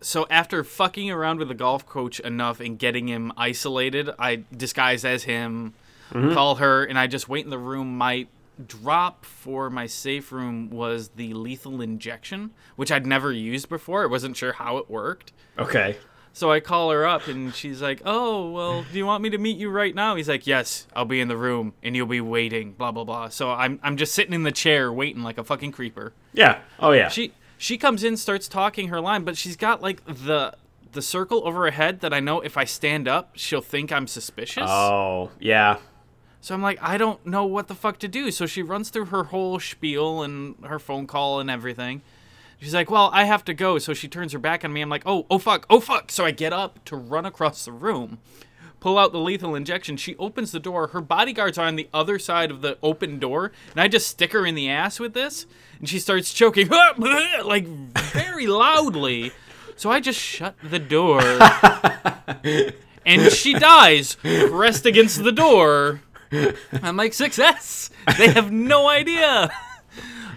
So 0.00 0.26
after 0.30 0.64
fucking 0.64 1.10
around 1.10 1.38
with 1.38 1.48
the 1.48 1.54
golf 1.54 1.86
coach 1.86 2.20
enough 2.20 2.60
and 2.60 2.78
getting 2.78 3.08
him 3.08 3.32
isolated, 3.36 4.10
I 4.18 4.44
disguise 4.56 5.04
as 5.04 5.24
him, 5.24 5.74
mm-hmm. 6.10 6.32
call 6.32 6.56
her, 6.56 6.84
and 6.84 6.98
I 6.98 7.06
just 7.06 7.28
wait 7.28 7.44
in 7.44 7.50
the 7.50 7.58
room. 7.58 7.96
My 7.98 8.26
drop 8.66 9.24
for 9.24 9.70
my 9.70 9.86
safe 9.86 10.32
room 10.32 10.70
was 10.70 11.10
the 11.10 11.32
lethal 11.34 11.80
injection, 11.80 12.50
which 12.76 12.90
I'd 12.90 13.06
never 13.06 13.32
used 13.32 13.68
before. 13.68 14.02
I 14.02 14.06
wasn't 14.06 14.36
sure 14.36 14.52
how 14.54 14.78
it 14.78 14.90
worked. 14.90 15.32
okay 15.58 15.96
So 16.38 16.52
I 16.52 16.60
call 16.60 16.92
her 16.92 17.04
up 17.04 17.26
and 17.26 17.52
she's 17.52 17.82
like, 17.82 18.00
"Oh, 18.04 18.50
well, 18.52 18.84
do 18.92 18.96
you 18.96 19.04
want 19.04 19.24
me 19.24 19.30
to 19.30 19.38
meet 19.38 19.58
you 19.58 19.70
right 19.70 19.92
now?" 19.92 20.14
He's 20.14 20.28
like, 20.28 20.46
"Yes, 20.46 20.86
I'll 20.94 21.04
be 21.04 21.20
in 21.20 21.26
the 21.26 21.36
room 21.36 21.74
and 21.82 21.96
you'll 21.96 22.06
be 22.06 22.20
waiting." 22.20 22.74
Blah 22.74 22.92
blah 22.92 23.02
blah. 23.02 23.28
So 23.28 23.50
I'm 23.50 23.80
I'm 23.82 23.96
just 23.96 24.14
sitting 24.14 24.32
in 24.32 24.44
the 24.44 24.52
chair 24.52 24.92
waiting 24.92 25.24
like 25.24 25.36
a 25.36 25.44
fucking 25.44 25.72
creeper 25.72 26.12
yeah 26.32 26.60
oh 26.78 26.92
yeah 26.92 27.08
she 27.08 27.32
she 27.56 27.76
comes 27.76 28.04
in 28.04 28.16
starts 28.16 28.46
talking 28.46 28.88
her 28.88 29.00
line 29.00 29.24
but 29.24 29.36
she's 29.36 29.56
got 29.56 29.82
like 29.82 30.04
the 30.04 30.54
the 30.92 31.02
circle 31.02 31.46
over 31.46 31.64
her 31.64 31.70
head 31.70 32.00
that 32.00 32.14
I 32.14 32.20
know 32.20 32.40
if 32.40 32.56
I 32.56 32.64
stand 32.64 33.08
up, 33.08 33.32
she'll 33.34 33.60
think 33.60 33.92
I'm 33.92 34.06
suspicious. 34.06 34.64
Oh, 34.66 35.30
yeah. 35.38 35.78
So 36.40 36.54
I'm 36.54 36.62
like, 36.62 36.78
I 36.80 36.96
don't 36.96 37.24
know 37.26 37.44
what 37.44 37.68
the 37.68 37.74
fuck 37.74 37.98
to 37.98 38.08
do. 38.08 38.30
So 38.30 38.46
she 38.46 38.62
runs 38.62 38.90
through 38.90 39.06
her 39.06 39.24
whole 39.24 39.60
spiel 39.60 40.22
and 40.22 40.54
her 40.64 40.78
phone 40.78 41.06
call 41.06 41.40
and 41.40 41.50
everything. 41.50 42.00
She's 42.60 42.74
like, 42.74 42.90
"Well, 42.90 43.10
I 43.12 43.24
have 43.24 43.44
to 43.44 43.54
go." 43.54 43.78
So 43.78 43.94
she 43.94 44.08
turns 44.08 44.32
her 44.32 44.38
back 44.38 44.64
on 44.64 44.72
me. 44.72 44.80
I'm 44.80 44.88
like, 44.88 45.04
"Oh, 45.06 45.26
oh 45.30 45.38
fuck, 45.38 45.66
oh 45.70 45.80
fuck!" 45.80 46.10
So 46.10 46.24
I 46.24 46.30
get 46.32 46.52
up 46.52 46.84
to 46.86 46.96
run 46.96 47.24
across 47.24 47.64
the 47.64 47.72
room, 47.72 48.18
pull 48.80 48.98
out 48.98 49.12
the 49.12 49.20
lethal 49.20 49.54
injection. 49.54 49.96
She 49.96 50.16
opens 50.16 50.50
the 50.50 50.58
door. 50.60 50.88
Her 50.88 51.00
bodyguards 51.00 51.56
are 51.56 51.66
on 51.66 51.76
the 51.76 51.88
other 51.94 52.18
side 52.18 52.50
of 52.50 52.60
the 52.60 52.76
open 52.82 53.18
door, 53.18 53.52
and 53.72 53.80
I 53.80 53.88
just 53.88 54.08
stick 54.08 54.32
her 54.32 54.44
in 54.44 54.56
the 54.56 54.68
ass 54.68 54.98
with 54.98 55.14
this, 55.14 55.46
and 55.78 55.88
she 55.88 56.00
starts 56.00 56.32
choking 56.32 56.68
like 57.44 57.66
very 57.66 58.46
loudly. 58.46 59.32
So 59.76 59.90
I 59.90 60.00
just 60.00 60.18
shut 60.18 60.56
the 60.60 60.80
door, 60.80 61.20
and 63.06 63.32
she 63.32 63.54
dies 63.54 64.16
pressed 64.16 64.84
against 64.84 65.22
the 65.22 65.30
door. 65.30 66.02
I'm 66.82 66.96
like, 66.96 67.14
success. 67.14 67.88
They 68.18 68.32
have 68.32 68.50
no 68.50 68.88
idea. 68.88 69.52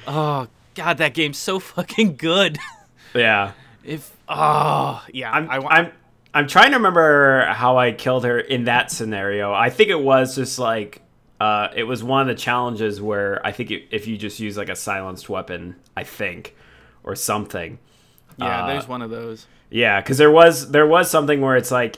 Oh 0.08 0.48
God, 0.76 0.98
that 0.98 1.14
game's 1.14 1.38
so 1.38 1.60
fucking 1.60 2.16
good. 2.16 2.58
Yeah. 3.14 3.52
If 3.84 4.16
oh 4.30 5.04
yeah, 5.12 5.32
I'm, 5.32 5.50
I 5.50 5.80
am 5.80 5.92
I'm 6.34 6.48
trying 6.48 6.72
to 6.72 6.78
remember 6.78 7.46
how 7.46 7.78
I 7.78 7.92
killed 7.92 8.24
her 8.24 8.40
in 8.40 8.64
that 8.64 8.90
scenario. 8.90 9.54
I 9.54 9.70
think 9.70 9.90
it 9.90 10.00
was 10.00 10.36
just 10.36 10.58
like 10.58 11.02
uh, 11.42 11.70
it 11.76 11.84
was 11.84 12.04
one 12.04 12.22
of 12.22 12.28
the 12.28 12.42
challenges 12.42 13.02
where 13.02 13.46
I 13.46 13.52
think 13.52 13.72
it, 13.72 13.84
if 13.92 14.08
you 14.08 14.16
just 14.16 14.40
use 14.40 14.56
like 14.56 14.70
a 14.70 14.76
silenced 14.76 15.28
weapon, 15.28 15.76
I 15.98 16.04
think, 16.04 16.56
or 17.04 17.16
something. 17.16 17.80
yeah, 18.38 18.64
uh, 18.64 18.68
there's 18.68 18.88
one 18.88 19.02
of 19.02 19.10
those. 19.10 19.48
Yeah, 19.70 20.00
because 20.00 20.18
there 20.18 20.32
was 20.32 20.72
there 20.72 20.88
was 20.88 21.12
something 21.12 21.42
where 21.42 21.58
it's 21.58 21.72
like 21.72 21.98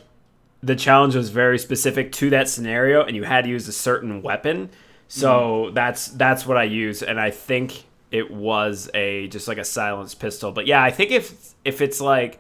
the 0.63 0.75
challenge 0.75 1.15
was 1.15 1.29
very 1.29 1.59
specific 1.59 2.11
to 2.13 2.29
that 2.31 2.49
scenario, 2.49 3.03
and 3.03 3.15
you 3.15 3.23
had 3.23 3.43
to 3.43 3.51
use 3.51 3.67
a 3.67 3.73
certain 3.73 4.21
weapon. 4.23 4.69
So 5.09 5.69
that's 5.73 6.07
that's 6.07 6.47
what 6.47 6.57
I 6.57 6.63
use, 6.63 7.03
and 7.03 7.19
I 7.19 7.29
think 7.29 7.83
it 8.13 8.29
was 8.29 8.91
a 8.93 9.27
just 9.27 9.48
like 9.48 9.58
a 9.58 9.65
silenced 9.65 10.20
pistol. 10.20 10.51
But 10.51 10.67
yeah, 10.67 10.82
I 10.82 10.91
think 10.91 11.12
if 11.12 11.55
if 11.65 11.82
it's 11.82 12.00
like 12.00 12.39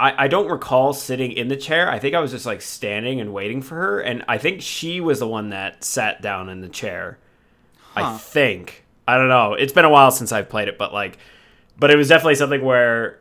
I, 0.00 0.24
I 0.24 0.28
don't 0.28 0.50
recall 0.50 0.92
sitting 0.92 1.30
in 1.30 1.46
the 1.46 1.56
chair. 1.56 1.88
I 1.88 2.00
think 2.00 2.16
I 2.16 2.20
was 2.20 2.32
just 2.32 2.44
like 2.44 2.60
standing 2.60 3.20
and 3.20 3.32
waiting 3.32 3.62
for 3.62 3.76
her, 3.76 4.00
and 4.00 4.24
I 4.26 4.38
think 4.38 4.60
she 4.60 5.00
was 5.00 5.20
the 5.20 5.28
one 5.28 5.50
that 5.50 5.84
sat 5.84 6.20
down 6.20 6.48
in 6.48 6.60
the 6.60 6.68
chair. 6.68 7.18
I 7.94 8.16
think. 8.18 8.84
I 9.06 9.16
don't 9.16 9.28
know. 9.28 9.54
It's 9.54 9.72
been 9.72 9.84
a 9.84 9.90
while 9.90 10.10
since 10.10 10.32
I've 10.32 10.48
played 10.48 10.66
it, 10.66 10.76
but 10.76 10.92
like, 10.92 11.18
but 11.78 11.90
it 11.90 11.96
was 11.96 12.08
definitely 12.08 12.36
something 12.36 12.64
where, 12.64 13.20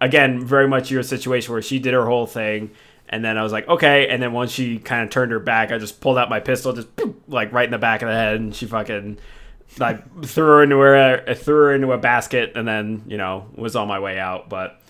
again, 0.00 0.44
very 0.44 0.68
much 0.68 0.90
your 0.90 1.02
situation 1.02 1.52
where 1.52 1.62
she 1.62 1.78
did 1.80 1.92
her 1.92 2.06
whole 2.06 2.26
thing, 2.26 2.70
and 3.08 3.24
then 3.24 3.36
I 3.36 3.42
was 3.42 3.50
like, 3.50 3.66
okay, 3.66 4.06
and 4.08 4.22
then 4.22 4.32
once 4.32 4.52
she 4.52 4.78
kind 4.78 5.02
of 5.02 5.10
turned 5.10 5.32
her 5.32 5.40
back, 5.40 5.72
I 5.72 5.78
just 5.78 6.00
pulled 6.00 6.18
out 6.18 6.30
my 6.30 6.40
pistol, 6.40 6.72
just 6.72 6.94
boop, 6.94 7.14
like 7.26 7.52
right 7.52 7.64
in 7.64 7.72
the 7.72 7.78
back 7.78 8.02
of 8.02 8.08
the 8.08 8.14
head, 8.14 8.36
and 8.36 8.54
she 8.54 8.66
fucking 8.66 9.18
like 9.78 10.24
threw 10.24 10.44
her 10.46 10.62
into 10.62 10.78
her 10.78 11.34
threw 11.34 11.54
her 11.56 11.74
into 11.74 11.92
a 11.92 11.98
basket, 11.98 12.52
and 12.56 12.66
then 12.66 13.02
you 13.06 13.16
know 13.16 13.48
was 13.54 13.76
on 13.76 13.88
my 13.88 13.98
way 13.98 14.18
out. 14.18 14.48
But 14.48 14.80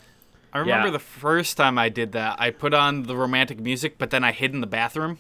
I 0.53 0.59
remember 0.59 0.89
yeah. 0.89 0.93
the 0.93 0.99
first 0.99 1.57
time 1.57 1.79
I 1.79 1.89
did 1.89 2.13
that. 2.13 2.37
I 2.41 2.51
put 2.51 2.75
on 2.75 3.05
the 3.05 3.17
romantic 3.17 3.59
music, 3.61 3.97
but 3.99 4.11
then 4.11 4.25
I 4.25 4.33
hid 4.33 4.53
in 4.53 4.61
the 4.61 4.67
bathroom. 4.67 5.19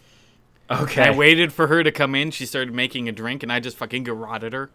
okay, 0.70 1.02
I 1.08 1.10
waited 1.10 1.52
for 1.52 1.66
her 1.66 1.82
to 1.82 1.90
come 1.92 2.14
in. 2.14 2.30
She 2.30 2.46
started 2.46 2.74
making 2.74 3.08
a 3.08 3.12
drink, 3.12 3.42
and 3.42 3.52
I 3.52 3.60
just 3.60 3.76
fucking 3.76 4.04
garroted 4.04 4.52
her. 4.52 4.70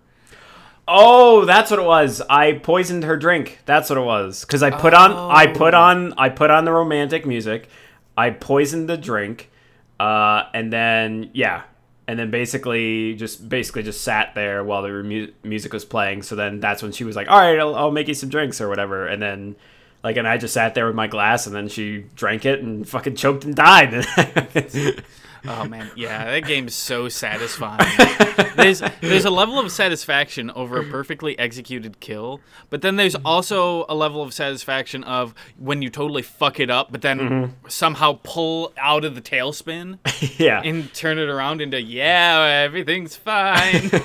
Oh, 0.87 1.43
that's 1.43 1.69
what 1.69 1.79
it 1.79 1.85
was. 1.85 2.21
I 2.29 2.53
poisoned 2.53 3.03
her 3.03 3.17
drink. 3.17 3.59
That's 3.65 3.89
what 3.89 3.97
it 3.97 4.03
was. 4.05 4.45
Because 4.45 4.63
I 4.63 4.69
put 4.71 4.93
on, 4.93 5.11
I 5.11 5.47
put 5.47 5.73
Oh. 5.73 5.81
on, 5.81 6.13
I 6.17 6.29
put 6.29 6.49
on 6.49 6.63
the 6.65 6.71
romantic 6.71 7.25
music. 7.25 7.67
I 8.15 8.29
poisoned 8.29 8.87
the 8.89 8.97
drink, 8.97 9.51
uh, 9.99 10.43
and 10.53 10.71
then 10.71 11.29
yeah, 11.33 11.63
and 12.07 12.17
then 12.17 12.31
basically 12.31 13.15
just 13.15 13.47
basically 13.47 13.83
just 13.83 14.01
sat 14.01 14.33
there 14.35 14.63
while 14.63 14.81
the 14.81 14.89
mu- 15.03 15.31
music 15.43 15.73
was 15.73 15.85
playing. 15.85 16.23
So 16.23 16.35
then 16.35 16.59
that's 16.59 16.81
when 16.81 16.91
she 16.91 17.03
was 17.03 17.15
like, 17.15 17.29
"All 17.29 17.39
right, 17.39 17.59
I'll, 17.59 17.75
I'll 17.75 17.91
make 17.91 18.07
you 18.07 18.13
some 18.13 18.29
drinks 18.29 18.61
or 18.61 18.69
whatever." 18.69 19.07
And 19.07 19.21
then 19.21 19.55
like, 20.03 20.17
and 20.17 20.27
I 20.27 20.37
just 20.37 20.53
sat 20.53 20.73
there 20.73 20.85
with 20.87 20.95
my 20.95 21.07
glass, 21.07 21.47
and 21.47 21.55
then 21.55 21.67
she 21.67 22.05
drank 22.15 22.45
it 22.45 22.61
and 22.61 22.87
fucking 22.87 23.15
choked 23.15 23.43
and 23.45 23.55
died. 23.55 24.05
Oh 25.49 25.65
man, 25.65 25.89
yeah, 25.95 26.25
that 26.31 26.45
game 26.45 26.67
is 26.67 26.75
so 26.75 27.07
satisfying. 27.07 27.79
there's 28.55 28.81
there's 29.01 29.25
a 29.25 29.29
level 29.29 29.59
of 29.59 29.71
satisfaction 29.71 30.51
over 30.51 30.79
a 30.79 30.83
perfectly 30.83 31.37
executed 31.39 31.99
kill, 31.99 32.41
but 32.69 32.81
then 32.81 32.95
there's 32.95 33.15
also 33.15 33.85
a 33.89 33.95
level 33.95 34.21
of 34.21 34.33
satisfaction 34.33 35.03
of 35.03 35.33
when 35.57 35.81
you 35.81 35.89
totally 35.89 36.21
fuck 36.21 36.59
it 36.59 36.69
up, 36.69 36.91
but 36.91 37.01
then 37.01 37.19
mm-hmm. 37.19 37.67
somehow 37.67 38.19
pull 38.23 38.73
out 38.77 39.03
of 39.03 39.15
the 39.15 39.21
tailspin 39.21 39.99
yeah, 40.39 40.61
and 40.63 40.93
turn 40.93 41.17
it 41.17 41.29
around 41.29 41.61
into 41.61 41.81
yeah, 41.81 42.61
everything's 42.63 43.15
fine. 43.15 43.91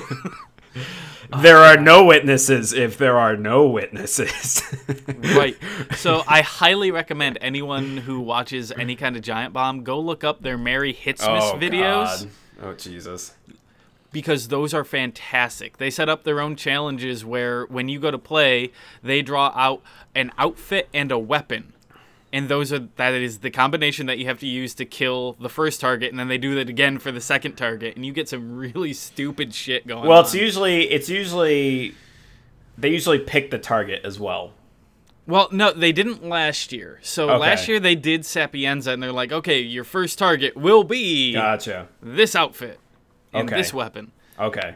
there 1.41 1.57
are 1.57 1.77
no 1.77 2.03
witnesses 2.03 2.73
if 2.73 2.97
there 2.97 3.17
are 3.17 3.35
no 3.35 3.67
witnesses. 3.67 4.61
right. 5.35 5.57
So 5.95 6.23
I 6.27 6.41
highly 6.41 6.91
recommend 6.91 7.37
anyone 7.41 7.97
who 7.97 8.19
watches 8.19 8.71
any 8.71 8.95
kind 8.95 9.15
of 9.15 9.21
giant 9.21 9.53
bomb 9.53 9.83
go 9.83 9.99
look 9.99 10.23
up 10.23 10.41
their 10.41 10.57
Mary 10.57 10.93
Hitsmith 10.93 11.53
oh, 11.53 11.57
videos. 11.57 12.23
God. 12.23 12.29
Oh 12.61 12.73
Jesus. 12.73 13.33
Because 14.13 14.47
those 14.47 14.73
are 14.73 14.85
fantastic. 14.85 15.77
They 15.77 15.89
set 15.89 16.07
up 16.07 16.23
their 16.23 16.39
own 16.39 16.55
challenges 16.55 17.25
where 17.25 17.65
when 17.65 17.89
you 17.89 17.99
go 17.99 18.11
to 18.11 18.17
play, 18.17 18.71
they 19.01 19.21
draw 19.21 19.51
out 19.55 19.81
an 20.15 20.31
outfit 20.37 20.87
and 20.93 21.11
a 21.11 21.19
weapon. 21.19 21.73
And 22.31 22.47
those 22.49 22.71
are 22.73 22.87
that 22.95 23.13
is 23.13 23.39
the 23.39 23.51
combination 23.51 24.05
that 24.07 24.17
you 24.17 24.25
have 24.25 24.39
to 24.39 24.47
use 24.47 24.73
to 24.75 24.85
kill 24.85 25.33
the 25.39 25.49
first 25.49 25.79
target, 25.81 26.09
and 26.11 26.17
then 26.19 26.29
they 26.29 26.37
do 26.39 26.55
that 26.55 26.69
again 26.69 26.97
for 26.97 27.11
the 27.11 27.21
second 27.21 27.57
target, 27.57 27.95
and 27.95 28.05
you 28.05 28.11
get 28.13 28.27
some 28.29 28.55
really 28.57 28.93
stupid 28.93 29.53
shit 29.53 29.85
going 29.85 30.07
Well, 30.07 30.17
on. 30.19 30.23
it's 30.23 30.33
usually 30.33 30.89
it's 30.89 31.09
usually 31.09 31.93
they 32.77 32.89
usually 32.89 33.19
pick 33.19 33.51
the 33.51 33.59
target 33.59 34.01
as 34.03 34.19
well. 34.19 34.53
well, 35.27 35.47
no, 35.51 35.71
they 35.71 35.91
didn't 35.91 36.27
last 36.27 36.73
year. 36.73 36.97
So 37.03 37.29
Okay. 37.29 37.37
last 37.39 37.67
year 37.67 37.79
they 37.79 37.93
did 37.93 38.25
Sapienza, 38.25 38.91
and 38.91 39.03
they're 39.03 39.11
like, 39.11 39.31
okay, 39.31 39.59
your 39.59 39.83
first 39.83 40.17
target 40.17 40.57
will 40.57 40.83
be 40.83 41.33
Gotcha. 41.33 41.87
this 42.01 42.35
outfit 42.35 42.79
and 43.33 43.49
Okay. 43.49 43.57
this 43.57 43.73
weapon. 43.73 44.11
Okay. 44.39 44.67
And 44.69 44.75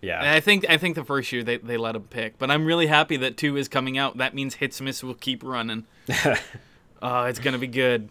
Yeah. 0.00 0.32
I 0.34 0.40
think 0.40 0.66
I 0.68 0.76
think 0.78 0.96
the 0.96 1.04
first 1.04 1.30
year 1.32 1.42
they, 1.44 1.58
they 1.58 1.76
let 1.76 1.94
him 1.94 2.02
pick, 2.02 2.38
but 2.38 2.50
I'm 2.50 2.64
really 2.64 2.86
happy 2.88 3.16
that 3.18 3.36
two 3.36 3.56
is 3.56 3.68
coming 3.68 3.96
out. 3.98 4.16
That 4.18 4.34
means 4.34 4.56
Hitsmith 4.56 5.02
will 5.02 5.14
keep 5.14 5.42
running. 5.44 5.84
Oh, 7.00 7.24
it's 7.26 7.38
gonna 7.38 7.58
be 7.58 7.66
good. 7.68 8.08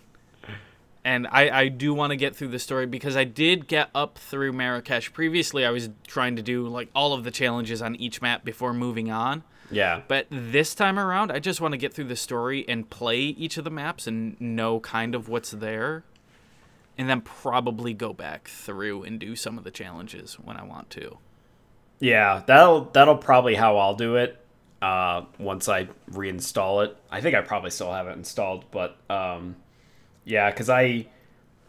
And 1.03 1.25
I, 1.31 1.61
I 1.61 1.67
do 1.69 1.95
want 1.95 2.11
to 2.11 2.15
get 2.15 2.35
through 2.35 2.49
the 2.49 2.59
story 2.59 2.85
because 2.85 3.17
I 3.17 3.23
did 3.23 3.67
get 3.67 3.89
up 3.95 4.19
through 4.19 4.53
Marrakesh. 4.53 5.11
Previously, 5.11 5.65
I 5.65 5.71
was 5.71 5.89
trying 6.05 6.35
to 6.35 6.43
do 6.43 6.67
like 6.67 6.89
all 6.93 7.13
of 7.13 7.23
the 7.23 7.31
challenges 7.31 7.81
on 7.81 7.95
each 7.95 8.21
map 8.21 8.45
before 8.45 8.71
moving 8.71 9.09
on. 9.09 9.41
yeah. 9.71 10.01
But 10.07 10.27
this 10.29 10.75
time 10.75 10.99
around, 10.99 11.31
I 11.31 11.39
just 11.39 11.59
want 11.59 11.71
to 11.71 11.77
get 11.79 11.91
through 11.91 12.05
the 12.05 12.15
story 12.15 12.63
and 12.69 12.87
play 12.87 13.19
each 13.19 13.57
of 13.57 13.63
the 13.63 13.71
maps 13.71 14.05
and 14.05 14.39
know 14.39 14.79
kind 14.79 15.15
of 15.15 15.27
what's 15.27 15.49
there. 15.49 16.03
And 17.01 17.09
then 17.09 17.21
probably 17.21 17.95
go 17.95 18.13
back 18.13 18.47
through 18.47 19.01
and 19.01 19.19
do 19.19 19.35
some 19.35 19.57
of 19.57 19.63
the 19.63 19.71
challenges 19.71 20.35
when 20.35 20.55
I 20.55 20.63
want 20.63 20.91
to. 20.91 21.17
Yeah. 21.99 22.43
That'll 22.45 22.85
that'll 22.85 23.17
probably 23.17 23.55
how 23.55 23.77
I'll 23.77 23.95
do 23.95 24.17
it. 24.17 24.37
Uh, 24.83 25.25
once 25.39 25.67
I 25.67 25.85
reinstall 26.11 26.85
it, 26.85 26.95
I 27.09 27.21
think 27.21 27.35
I 27.35 27.41
probably 27.41 27.71
still 27.71 27.91
have 27.91 28.07
it 28.07 28.11
installed, 28.11 28.65
but 28.69 28.97
um, 29.09 29.55
yeah, 30.25 30.51
because 30.51 30.69
I 30.69 31.07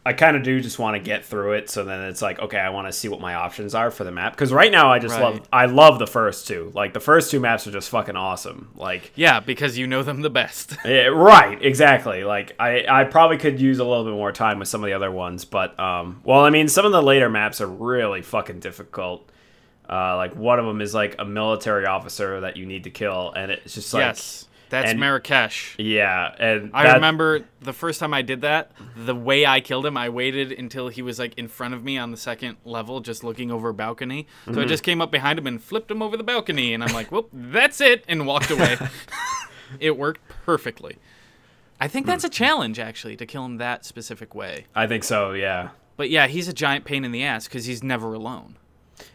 I 0.04 0.14
kind 0.14 0.36
of 0.36 0.42
do 0.42 0.60
just 0.60 0.80
want 0.80 0.96
to 0.96 1.00
get 1.00 1.24
through 1.24 1.52
it. 1.52 1.70
So 1.70 1.84
then 1.84 2.00
it's 2.08 2.20
like, 2.20 2.40
okay, 2.40 2.58
I 2.58 2.70
want 2.70 2.88
to 2.88 2.92
see 2.92 3.06
what 3.08 3.20
my 3.20 3.34
options 3.34 3.72
are 3.72 3.88
for 3.92 4.02
the 4.02 4.10
map. 4.10 4.32
Because 4.32 4.52
right 4.52 4.72
now, 4.72 4.90
I 4.90 4.98
just 4.98 5.14
Right. 5.14 5.22
love 5.22 5.48
I 5.52 5.66
love 5.66 6.00
the 6.00 6.08
first 6.08 6.48
two. 6.48 6.72
Like 6.74 6.92
the 6.92 6.98
first 6.98 7.30
two 7.30 7.38
maps 7.38 7.68
are 7.68 7.70
just 7.70 7.88
fucking 7.88 8.16
awesome. 8.16 8.70
Like 8.74 9.12
Yeah, 9.14 9.38
because 9.38 9.78
you 9.78 9.86
know 9.86 10.02
them 10.02 10.22
the 10.22 10.30
best. 10.30 10.76
Yeah, 10.84 11.06
right, 11.06 11.62
exactly. 11.62 12.24
Like 12.24 12.56
I, 12.58 12.84
I 12.88 13.04
probably 13.04 13.36
could 13.38 13.60
use 13.60 13.78
a 13.78 13.84
little 13.84 14.04
bit 14.04 14.14
more 14.14 14.32
time 14.32 14.58
with 14.58 14.66
some 14.66 14.82
of 14.82 14.88
the 14.88 14.94
other 14.94 15.10
ones, 15.12 15.44
but 15.44 15.78
um, 15.78 16.20
well, 16.24 16.40
I 16.40 16.50
mean, 16.50 16.66
some 16.66 16.84
of 16.84 16.90
the 16.90 17.02
later 17.02 17.28
maps 17.30 17.60
are 17.60 17.68
really 17.68 18.22
fucking 18.22 18.58
difficult. 18.58 19.28
Uh, 19.88 20.16
like 20.16 20.34
one 20.34 20.58
of 20.58 20.64
them 20.66 20.80
is 20.80 20.94
like 20.94 21.14
a 21.20 21.24
military 21.24 21.86
officer 21.86 22.40
that 22.40 22.56
you 22.56 22.66
need 22.66 22.84
to 22.84 22.90
kill, 22.90 23.32
and 23.36 23.52
it's 23.52 23.74
just 23.74 23.92
like 23.94 24.00
yes, 24.02 24.48
that's 24.72 24.90
and- 24.90 24.98
Marrakesh. 25.00 25.76
yeah, 25.78 26.34
and 26.38 26.70
I 26.74 26.94
remember 26.94 27.44
the 27.60 27.72
first 27.72 28.00
time 28.00 28.12
I 28.12 28.22
did 28.22 28.40
that, 28.40 28.72
the 28.96 29.14
way 29.14 29.46
I 29.46 29.60
killed 29.60 29.86
him, 29.86 29.96
I 29.96 30.08
waited 30.08 30.50
until 30.50 30.88
he 30.88 31.00
was 31.02 31.18
like 31.20 31.38
in 31.38 31.46
front 31.46 31.74
of 31.74 31.84
me 31.84 31.96
on 31.96 32.10
the 32.10 32.16
second 32.16 32.56
level, 32.64 32.98
just 33.00 33.22
looking 33.22 33.50
over 33.52 33.68
a 33.68 33.74
balcony. 33.74 34.26
So 34.46 34.50
Mm-hmm. 34.52 34.60
I 34.60 34.64
just 34.64 34.82
came 34.82 35.00
up 35.00 35.10
behind 35.12 35.38
him 35.38 35.46
and 35.46 35.62
flipped 35.62 35.90
him 35.90 36.02
over 36.02 36.16
the 36.16 36.24
balcony, 36.24 36.74
and 36.74 36.82
I'm 36.82 36.92
like, 36.92 37.12
"Well, 37.12 37.28
that's 37.32 37.80
it," 37.80 38.04
and 38.08 38.26
walked 38.26 38.50
away. 38.50 38.76
it 39.80 39.96
worked 39.96 40.20
perfectly. 40.44 40.96
I 41.80 41.88
think 41.88 42.06
that's 42.06 42.24
a 42.24 42.28
challenge 42.28 42.78
actually 42.78 43.16
to 43.16 43.26
kill 43.26 43.44
him 43.44 43.58
that 43.58 43.84
specific 43.84 44.34
way. 44.34 44.66
I 44.74 44.86
think 44.86 45.04
so. 45.04 45.32
Yeah, 45.32 45.70
But 45.96 46.10
yeah, 46.10 46.26
he's 46.28 46.48
a 46.48 46.52
giant 46.52 46.84
pain 46.84 47.04
in 47.04 47.12
the 47.12 47.22
ass 47.24 47.46
because 47.46 47.64
he's 47.66 47.82
never 47.82 48.14
alone. 48.14 48.56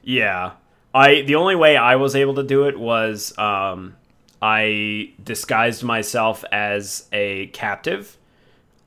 yeah. 0.04 0.52
I 0.94 1.22
the 1.22 1.36
only 1.36 1.56
way 1.56 1.78
I 1.78 1.96
was 1.98 2.16
able 2.16 2.36
to 2.36 2.44
do 2.44 2.64
it 2.68 2.80
was 2.80 3.38
um, 3.38 3.96
I 4.42 5.14
disguised 5.24 5.84
myself 5.84 6.44
as 6.52 7.08
a 7.12 7.48
captive, 7.48 8.18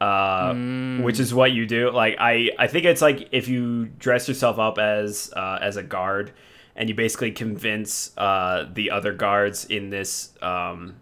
uh, 0.00 0.54
which 1.02 1.18
is 1.20 1.34
what 1.34 1.52
you 1.52 1.66
do. 1.66 1.90
Like 1.90 2.16
I, 2.18 2.50
I 2.58 2.66
think 2.68 2.84
it's 2.84 3.02
like 3.02 3.28
if 3.32 3.48
you 3.48 3.86
dress 3.86 4.28
yourself 4.28 4.58
up 4.58 4.78
as 4.78 5.32
uh, 5.34 5.58
as 5.60 5.76
a 5.76 5.82
guard, 5.82 6.32
and 6.76 6.88
you 6.88 6.94
basically 6.94 7.32
convince 7.32 8.16
uh, 8.16 8.66
the 8.72 8.90
other 8.90 9.12
guards 9.12 9.64
in 9.64 9.90
this 9.90 10.32
um, 10.40 10.96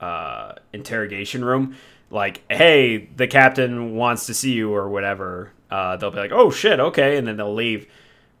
uh, 0.00 0.54
interrogation 0.72 1.44
room, 1.44 1.76
like, 2.10 2.42
hey, 2.50 3.08
the 3.16 3.26
captain 3.26 3.94
wants 3.94 4.26
to 4.26 4.34
see 4.34 4.52
you 4.52 4.74
or 4.74 4.88
whatever. 4.88 5.52
Uh, 5.70 5.96
they'll 5.96 6.10
be 6.10 6.18
like, 6.18 6.32
oh 6.32 6.50
shit, 6.50 6.80
okay, 6.80 7.16
and 7.16 7.26
then 7.26 7.36
they'll 7.36 7.54
leave. 7.54 7.86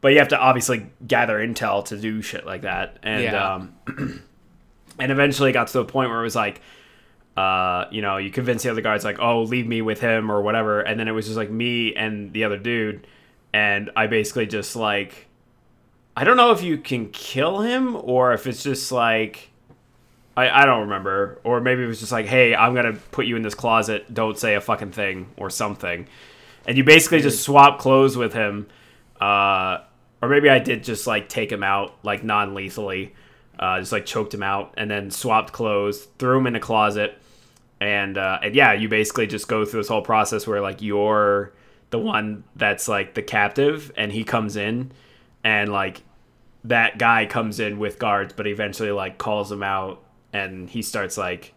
But 0.00 0.12
you 0.12 0.18
have 0.18 0.28
to 0.28 0.38
obviously 0.38 0.90
gather 1.06 1.38
intel 1.38 1.84
to 1.86 1.96
do 1.96 2.20
shit 2.22 2.44
like 2.44 2.62
that, 2.62 2.98
and 3.02 3.22
Yeah. 3.22 3.54
um, 3.54 4.22
and 5.02 5.12
eventually 5.12 5.50
it 5.50 5.52
got 5.52 5.66
to 5.68 5.78
the 5.78 5.84
point 5.84 6.10
where 6.10 6.20
it 6.20 6.24
was 6.24 6.36
like 6.36 6.62
uh, 7.36 7.86
you 7.90 8.02
know, 8.02 8.18
you 8.18 8.30
convince 8.30 8.62
the 8.62 8.70
other 8.70 8.82
guards 8.82 9.04
like, 9.04 9.18
oh, 9.18 9.42
leave 9.42 9.66
me 9.66 9.80
with 9.80 10.00
him 10.00 10.30
or 10.30 10.42
whatever, 10.42 10.80
and 10.80 11.00
then 11.00 11.08
it 11.08 11.12
was 11.12 11.26
just 11.26 11.36
like 11.36 11.50
me 11.50 11.94
and 11.94 12.32
the 12.32 12.44
other 12.44 12.58
dude, 12.58 13.06
and 13.54 13.90
I 13.96 14.06
basically 14.06 14.46
just 14.46 14.76
like, 14.76 15.28
I 16.14 16.24
don't 16.24 16.36
know 16.36 16.50
if 16.50 16.62
you 16.62 16.76
can 16.76 17.08
kill 17.08 17.60
him 17.60 17.96
or 17.96 18.34
if 18.34 18.46
it's 18.46 18.62
just 18.62 18.92
like, 18.92 19.50
I 20.36 20.62
I 20.62 20.66
don't 20.66 20.82
remember, 20.82 21.40
or 21.42 21.60
maybe 21.60 21.82
it 21.82 21.86
was 21.86 22.00
just 22.00 22.12
like, 22.12 22.26
hey, 22.26 22.54
I'm 22.54 22.74
gonna 22.74 22.98
put 23.12 23.24
you 23.24 23.36
in 23.36 23.42
this 23.42 23.54
closet, 23.54 24.12
don't 24.12 24.38
say 24.38 24.54
a 24.54 24.60
fucking 24.60 24.92
thing 24.92 25.28
or 25.38 25.48
something, 25.48 26.06
and 26.66 26.76
you 26.76 26.84
basically 26.84 27.22
just 27.22 27.42
swap 27.42 27.78
clothes 27.78 28.14
with 28.14 28.34
him, 28.34 28.66
uh, 29.22 29.78
or 30.20 30.28
maybe 30.28 30.50
I 30.50 30.58
did 30.58 30.84
just 30.84 31.06
like 31.06 31.30
take 31.30 31.50
him 31.50 31.62
out 31.62 31.94
like 32.02 32.24
non-lethally 32.24 33.14
uh, 33.62 33.78
just 33.78 33.92
like 33.92 34.04
choked 34.04 34.34
him 34.34 34.42
out 34.42 34.74
and 34.76 34.90
then 34.90 35.08
swapped 35.08 35.52
clothes, 35.52 36.08
threw 36.18 36.38
him 36.38 36.48
in 36.48 36.56
a 36.56 36.60
closet, 36.60 37.16
and 37.80 38.18
uh, 38.18 38.40
and 38.42 38.56
yeah, 38.56 38.72
you 38.72 38.88
basically 38.88 39.28
just 39.28 39.46
go 39.46 39.64
through 39.64 39.78
this 39.78 39.88
whole 39.88 40.02
process 40.02 40.48
where 40.48 40.60
like 40.60 40.82
you're 40.82 41.52
the 41.90 41.98
one 42.00 42.42
that's 42.56 42.88
like 42.88 43.14
the 43.14 43.22
captive, 43.22 43.92
and 43.96 44.10
he 44.10 44.24
comes 44.24 44.56
in, 44.56 44.90
and 45.44 45.70
like 45.70 46.02
that 46.64 46.98
guy 46.98 47.24
comes 47.24 47.60
in 47.60 47.78
with 47.78 48.00
guards, 48.00 48.32
but 48.32 48.48
eventually 48.48 48.90
like 48.90 49.16
calls 49.16 49.52
him 49.52 49.62
out, 49.62 50.02
and 50.32 50.68
he 50.68 50.82
starts 50.82 51.16
like 51.16 51.54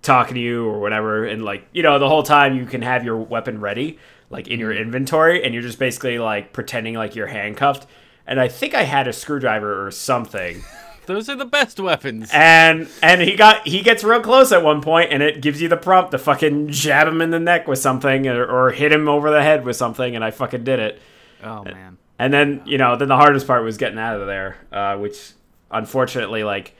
talking 0.00 0.36
to 0.36 0.40
you 0.40 0.66
or 0.66 0.80
whatever, 0.80 1.26
and 1.26 1.44
like 1.44 1.66
you 1.74 1.82
know 1.82 1.98
the 1.98 2.08
whole 2.08 2.22
time 2.22 2.56
you 2.56 2.64
can 2.64 2.80
have 2.80 3.04
your 3.04 3.18
weapon 3.18 3.60
ready 3.60 3.98
like 4.30 4.48
in 4.48 4.58
your 4.58 4.72
inventory, 4.72 5.44
and 5.44 5.52
you're 5.52 5.62
just 5.62 5.78
basically 5.78 6.18
like 6.18 6.54
pretending 6.54 6.94
like 6.94 7.14
you're 7.14 7.26
handcuffed. 7.26 7.86
And 8.26 8.40
I 8.40 8.48
think 8.48 8.72
I 8.72 8.84
had 8.84 9.06
a 9.06 9.12
screwdriver 9.12 9.86
or 9.86 9.90
something 9.90 10.64
Those 11.06 11.28
are 11.28 11.36
the 11.36 11.44
best 11.44 11.80
weapons. 11.80 12.30
and 12.32 12.88
and 13.02 13.20
he 13.20 13.34
got 13.36 13.66
he 13.66 13.82
gets 13.82 14.04
real 14.04 14.20
close 14.20 14.52
at 14.52 14.62
one 14.62 14.80
point 14.80 15.12
and 15.12 15.22
it 15.22 15.42
gives 15.42 15.60
you 15.60 15.68
the 15.68 15.76
prompt 15.76 16.12
to 16.12 16.18
fucking 16.18 16.68
jab 16.68 17.08
him 17.08 17.20
in 17.20 17.30
the 17.30 17.40
neck 17.40 17.66
with 17.66 17.78
something 17.80 18.26
or, 18.28 18.44
or 18.44 18.70
hit 18.70 18.92
him 18.92 19.08
over 19.08 19.30
the 19.30 19.42
head 19.42 19.64
with 19.64 19.74
something 19.76 20.14
and 20.14 20.24
i 20.24 20.30
fucking 20.30 20.62
did 20.64 20.78
it 20.78 21.02
Oh 21.42 21.64
man. 21.64 21.98
and 22.18 22.32
then 22.32 22.62
you 22.66 22.78
know 22.78 22.94
then 22.96 23.08
the 23.08 23.16
hardest 23.16 23.46
part 23.48 23.64
was 23.64 23.76
getting 23.78 23.98
out 23.98 24.20
of 24.20 24.26
there 24.28 24.56
uh, 24.70 24.96
which 24.96 25.32
unfortunately 25.72 26.44
like 26.44 26.74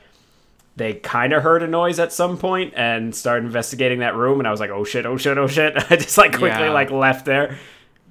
they 0.75 0.93
kind 0.93 1.33
of 1.33 1.43
heard 1.43 1.61
a 1.61 1.67
noise 1.67 1.99
at 1.99 2.13
some 2.13 2.37
point 2.37 2.73
and 2.77 3.13
started 3.15 3.45
investigating 3.45 3.99
that 3.99 4.15
room 4.15 4.39
and 4.39 4.47
i 4.47 4.51
was 4.51 4.59
like 4.59 4.69
oh 4.69 4.83
shit 4.85 5.05
oh 5.05 5.17
shit 5.17 5.37
oh 5.37 5.47
shit 5.47 5.73
i 5.91 5.95
just 5.97 6.17
like 6.17 6.31
quickly 6.31 6.47
Yeah. 6.65 6.71
like 6.71 6.91
left 6.91 7.25
there 7.25 7.57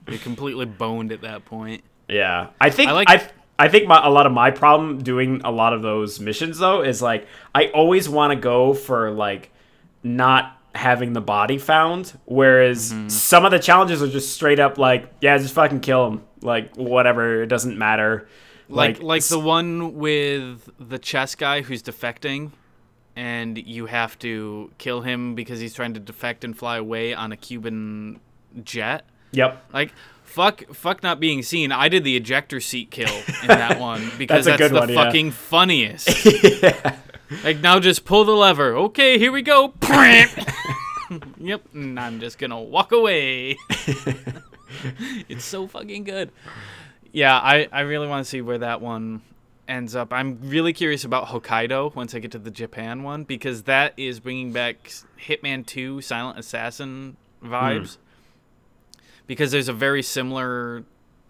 You're 0.07 0.19
completely 0.19 0.67
boned 0.67 1.11
at 1.13 1.23
that 1.23 1.45
point. 1.45 1.85
Yeah, 2.09 2.49
I 2.61 2.69
think 2.71 2.89
I 2.89 2.91
I 2.91 2.95
like- 2.95 3.09
I, 3.11 3.29
think 3.69 3.87
my, 3.87 4.05
a 4.05 4.11
lot 4.11 4.27
of 4.27 4.33
my 4.33 4.51
problem 4.51 5.03
doing 5.03 5.41
a 5.45 5.51
lot 5.51 5.73
of 5.73 5.83
those 5.83 6.21
missions 6.21 6.59
though 6.59 6.83
is 6.83 7.03
like 7.03 7.27
I 7.55 7.67
always 7.69 8.09
want 8.09 8.33
to 8.33 8.37
go 8.37 8.75
for 8.75 9.11
like 9.11 9.51
not 10.03 10.59
having 10.75 11.13
the 11.13 11.21
body 11.21 11.59
found, 11.59 12.19
whereas 12.25 12.93
Mm-hmm. 12.93 13.09
some 13.09 13.45
of 13.45 13.51
the 13.51 13.59
challenges 13.59 14.03
are 14.03 14.09
just 14.09 14.33
straight 14.33 14.59
up 14.59 14.79
like 14.79 15.13
yeah, 15.21 15.37
just 15.39 15.55
fucking 15.55 15.81
kill 15.81 16.07
him, 16.09 16.23
like 16.41 16.75
whatever, 16.77 17.43
it 17.43 17.49
doesn't 17.49 17.77
matter. 17.79 18.27
Like 18.69 19.03
like 19.03 19.23
the 19.25 19.39
one 19.39 19.95
with 19.95 20.71
the 20.81 20.99
chess 20.99 21.35
guy 21.35 21.61
who's 21.61 21.83
defecting 21.83 22.53
and 23.15 23.59
you 23.59 23.85
have 23.85 24.19
to 24.21 24.71
kill 24.79 25.03
him 25.03 25.35
because 25.35 25.61
he's 25.61 25.75
trying 25.75 25.93
to 25.93 26.01
defect 26.01 26.43
and 26.45 26.57
fly 26.57 26.79
away 26.79 27.13
on 27.13 27.33
a 27.33 27.37
Cuban 27.37 28.19
jet. 28.65 29.05
Yep. 29.33 29.63
Like 29.75 29.93
fuck 30.33 30.65
fuck 30.75 31.03
not 31.03 31.21
being 31.21 31.43
seen. 31.43 31.73
I 31.73 31.89
did 31.89 32.05
the 32.05 32.17
ejector 32.17 32.61
seat 32.61 32.91
kill 32.91 33.15
in 33.43 33.49
that 33.49 33.79
one 33.81 34.11
because 34.19 34.45
That's 34.47 34.59
that's, 34.59 34.73
the 34.73 34.81
one, 34.81 34.89
yeah. 34.89 34.95
fucking 35.05 35.31
funniest. 35.31 36.09
Like 37.45 37.61
now 37.61 37.81
just 37.81 38.05
pull 38.05 38.25
the 38.25 38.33
lever. 38.33 38.77
Okay, 38.77 39.19
here 39.19 39.33
we 39.33 39.43
go. 39.43 39.73
yep, 41.39 41.63
and 41.73 41.99
I'm 41.99 42.21
just 42.21 42.39
gonna 42.39 42.61
walk 42.61 42.93
away. 42.93 43.57
it's 45.29 45.45
so 45.45 45.67
fucking 45.67 46.05
good. 46.05 46.31
Yeah, 47.11 47.37
I, 47.39 47.69
I 47.73 47.81
really 47.81 48.07
want 48.07 48.25
to 48.25 48.29
see 48.29 48.41
where 48.43 48.59
that 48.59 48.81
one 48.81 49.23
ends 49.67 49.95
up. 49.97 50.13
I'm 50.13 50.39
really 50.43 50.73
curious 50.73 51.05
about 51.05 51.29
Hokkaido 51.29 51.95
once 51.95 52.15
I 52.15 52.19
get 52.19 52.33
to 52.33 52.39
the 52.39 52.51
Japan 52.51 53.03
one 53.03 53.25
because 53.25 53.63
that 53.65 53.95
is 53.97 54.21
bringing 54.21 54.53
back 54.53 54.93
Hitman 55.27 55.67
2 55.67 56.01
Silent 56.01 56.39
Assassin 56.39 57.17
vibes. 57.43 57.99
Because 59.27 59.51
there's 59.53 59.69
a 59.69 59.73
very 59.73 60.03
similar 60.03 60.85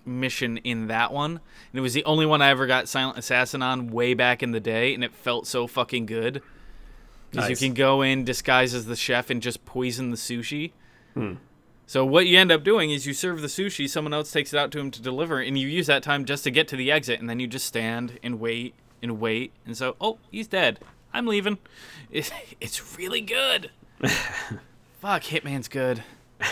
mission 0.05 0.59
in 0.59 0.89
that 0.89 1.13
one. 1.13 1.33
And 1.33 1.79
it 1.79 1.81
was 1.81 1.95
the 1.95 2.05
only 2.05 2.27
one 2.27 2.43
I 2.43 2.51
ever 2.51 2.67
got 2.67 2.89
Silent 2.89 3.19
Assassin 3.19 3.63
on 3.63 3.89
way 3.91 4.15
back 4.15 4.43
in 4.43 4.53
the 4.53 4.61
day, 4.61 4.95
and 4.95 5.05
it 5.05 5.15
felt 5.15 5.47
so 5.47 5.67
fucking 5.67 6.07
good. 6.07 6.43
Because 7.31 7.49
Nice. 7.49 7.63
you 7.63 7.69
can 7.69 7.75
go 7.75 8.03
in 8.03 8.25
disguised 8.25 8.75
as 8.75 8.87
the 8.87 8.97
chef 8.97 9.31
and 9.31 9.41
just 9.41 9.65
poison 9.65 10.11
the 10.11 10.17
sushi. 10.17 10.73
Hmm. 11.15 11.35
So 11.87 12.05
what 12.05 12.27
you 12.27 12.39
end 12.39 12.53
up 12.53 12.63
doing 12.65 12.91
is 12.91 13.07
you 13.07 13.13
serve 13.15 13.43
the 13.43 13.49
sushi, 13.49 13.89
someone 13.89 14.15
else 14.15 14.31
takes 14.33 14.53
it 14.53 14.59
out 14.59 14.71
to 14.73 14.79
him 14.79 14.91
to 14.93 15.03
deliver, 15.03 15.41
and 15.41 15.59
you 15.59 15.69
use 15.69 15.87
that 15.89 16.03
time 16.03 16.25
just 16.25 16.45
to 16.45 16.51
get 16.51 16.69
to 16.69 16.77
the 16.77 16.91
exit, 16.91 17.21
and 17.21 17.29
then 17.29 17.39
you 17.41 17.47
just 17.47 17.67
stand 17.67 18.19
and 18.23 18.41
wait 18.41 18.75
and 19.03 19.21
wait, 19.21 19.53
and 19.67 19.77
so 19.77 19.97
oh 20.01 20.19
he's 20.31 20.47
dead, 20.47 20.79
I'm 21.13 21.27
leaving. 21.27 21.59
It's, 22.11 22.31
it's 22.61 22.97
really 22.97 23.21
good. 23.21 23.71
Fuck, 25.01 25.25
Hitman's 25.25 25.69
good. 25.69 26.03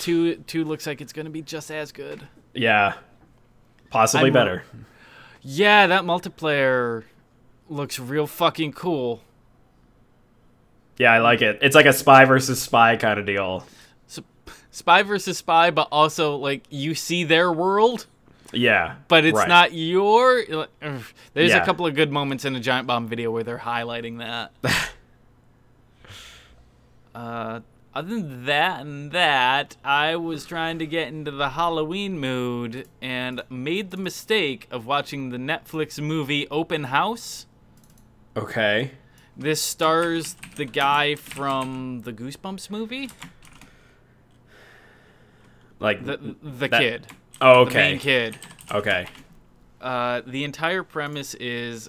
two 0.00 0.36
two 0.36 0.64
looks 0.64 0.86
like 0.86 1.00
it's 1.00 1.12
gonna 1.12 1.30
be 1.30 1.42
just 1.42 1.70
as 1.70 1.92
good. 1.92 2.26
Yeah. 2.54 2.94
Possibly 3.90 4.26
I'm- 4.26 4.32
better. 4.32 4.64
Yeah, 5.42 5.86
that 5.86 6.02
multiplayer 6.02 7.04
looks 7.68 7.98
real 7.98 8.26
fucking 8.26 8.72
cool. 8.72 9.22
Yeah, 10.98 11.12
I 11.12 11.18
like 11.18 11.40
it. 11.40 11.58
It's 11.62 11.74
like 11.74 11.86
a 11.86 11.94
spy 11.94 12.26
versus 12.26 12.60
spy 12.60 12.96
kind 12.96 13.18
of 13.18 13.24
deal. 13.24 13.64
So, 14.06 14.22
spy 14.70 15.02
versus 15.02 15.38
spy, 15.38 15.70
but 15.70 15.88
also 15.90 16.36
like 16.36 16.64
you 16.68 16.94
see 16.94 17.24
their 17.24 17.50
world. 17.50 18.06
Yeah. 18.52 18.96
but 19.08 19.24
it's 19.24 19.36
right. 19.38 19.48
not 19.48 19.72
your. 19.72 20.44
There's 20.80 21.50
Yeah. 21.50 21.62
a 21.62 21.64
couple 21.64 21.86
of 21.86 21.94
good 21.94 22.10
moments 22.12 22.44
in 22.44 22.54
a 22.56 22.60
giant 22.60 22.86
bomb 22.86 23.06
video 23.06 23.30
where 23.30 23.44
they're 23.44 23.56
highlighting 23.58 24.18
that. 24.18 24.52
uh, 27.14 27.60
other 27.94 28.08
than 28.20 28.44
that 28.46 28.80
and 28.82 29.10
that, 29.12 29.76
I 29.84 30.16
was 30.16 30.46
trying 30.46 30.78
to 30.78 30.86
get 30.86 31.08
into 31.08 31.30
the 31.30 31.50
Halloween 31.50 32.18
mood 32.18 32.88
and 33.02 33.42
made 33.50 33.90
the 33.90 33.96
mistake 33.96 34.68
of 34.70 34.86
watching 34.86 35.30
the 35.30 35.38
Netflix 35.38 36.00
movie 36.00 36.46
Open 36.50 36.84
House. 36.84 37.46
Okay. 38.36 38.92
This 39.36 39.60
stars 39.62 40.36
the 40.56 40.64
guy 40.66 41.14
from 41.14 42.02
the 42.02 42.12
Goosebumps 42.12 42.70
movie, 42.70 43.10
Like 45.78 46.04
the 46.04 46.36
the 46.42 46.68
That- 46.68 46.80
kid, 46.80 47.06
Oh, 47.40 47.64
the 47.64 47.70
okay. 47.70 47.90
main 47.92 47.98
kid. 47.98 48.38
Okay. 48.70 49.06
Uh, 49.80 50.20
the 50.26 50.44
entire 50.44 50.82
premise 50.82 51.34
is 51.34 51.88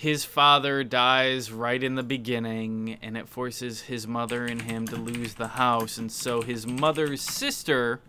his 0.00 0.24
father 0.24 0.82
dies 0.82 1.52
right 1.52 1.82
in 1.82 1.94
the 1.94 2.02
beginning, 2.02 2.96
and 3.02 3.18
it 3.18 3.28
forces 3.28 3.82
his 3.82 4.06
mother 4.06 4.46
and 4.46 4.62
him 4.62 4.86
to 4.88 4.96
lose 4.96 5.34
the 5.34 5.48
house. 5.48 5.98
And 5.98 6.10
so 6.10 6.40
his 6.40 6.66
mother's 6.66 7.20
sister 7.20 8.00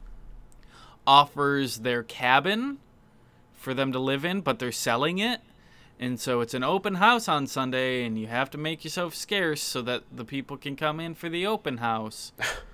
offers 1.06 1.80
their 1.80 2.02
cabin 2.02 2.78
for 3.54 3.74
them 3.74 3.92
to 3.92 4.00
live 4.00 4.24
in, 4.24 4.40
but 4.40 4.58
they're 4.58 4.72
selling 4.72 5.20
it. 5.20 5.42
And 6.00 6.18
so 6.18 6.40
it's 6.40 6.54
an 6.54 6.64
open 6.64 6.96
house 6.96 7.28
on 7.28 7.46
Sunday, 7.46 8.06
and 8.06 8.18
you 8.18 8.28
have 8.28 8.50
to 8.52 8.58
make 8.58 8.86
yourself 8.86 9.14
scarce 9.14 9.62
so 9.62 9.82
that 9.82 10.04
the 10.16 10.24
people 10.24 10.56
can 10.56 10.78
come 10.78 11.02
in 11.02 11.14
for 11.14 11.28
the 11.28 11.46
open 11.46 11.80
house. 11.80 12.32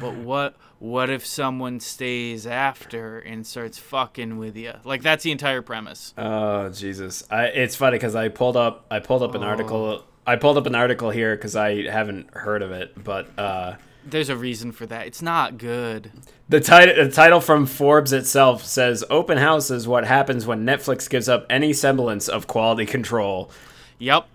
But 0.00 0.14
what 0.14 0.56
what 0.78 1.10
if 1.10 1.24
someone 1.26 1.80
stays 1.80 2.46
after 2.46 3.18
and 3.18 3.46
starts 3.46 3.78
fucking 3.78 4.38
with 4.38 4.56
you? 4.56 4.72
Like 4.84 5.02
that's 5.02 5.24
the 5.24 5.32
entire 5.32 5.62
premise. 5.62 6.14
Oh 6.16 6.68
Jesus! 6.70 7.24
I, 7.30 7.46
it's 7.46 7.74
funny 7.76 7.96
because 7.96 8.14
I 8.14 8.28
pulled 8.28 8.56
up 8.56 8.86
I 8.90 9.00
pulled 9.00 9.22
up 9.22 9.34
an 9.34 9.42
Oh. 9.42 9.46
article 9.46 10.04
I 10.26 10.36
pulled 10.36 10.56
up 10.56 10.66
an 10.66 10.74
article 10.76 11.10
here 11.10 11.34
because 11.34 11.56
I 11.56 11.82
haven't 11.90 12.32
heard 12.34 12.62
of 12.62 12.70
it, 12.70 13.02
but 13.02 13.36
uh, 13.36 13.74
There's 14.04 14.28
a 14.28 14.36
reason 14.36 14.70
for 14.70 14.86
that. 14.86 15.08
It's 15.08 15.20
not 15.22 15.58
good. 15.58 16.12
the 16.48 16.60
title 16.60 17.04
the 17.04 17.10
title 17.10 17.40
from 17.40 17.66
Forbes 17.66 18.12
itself 18.12 18.64
says 18.64 19.02
"Open 19.10 19.38
House 19.38 19.68
is 19.70 19.88
what 19.88 20.04
happens 20.04 20.46
when 20.46 20.64
Netflix 20.64 21.10
gives 21.10 21.28
up 21.28 21.44
any 21.50 21.72
semblance 21.72 22.28
of 22.28 22.46
quality 22.46 22.86
control." 22.86 23.50
Yep. 23.98 24.26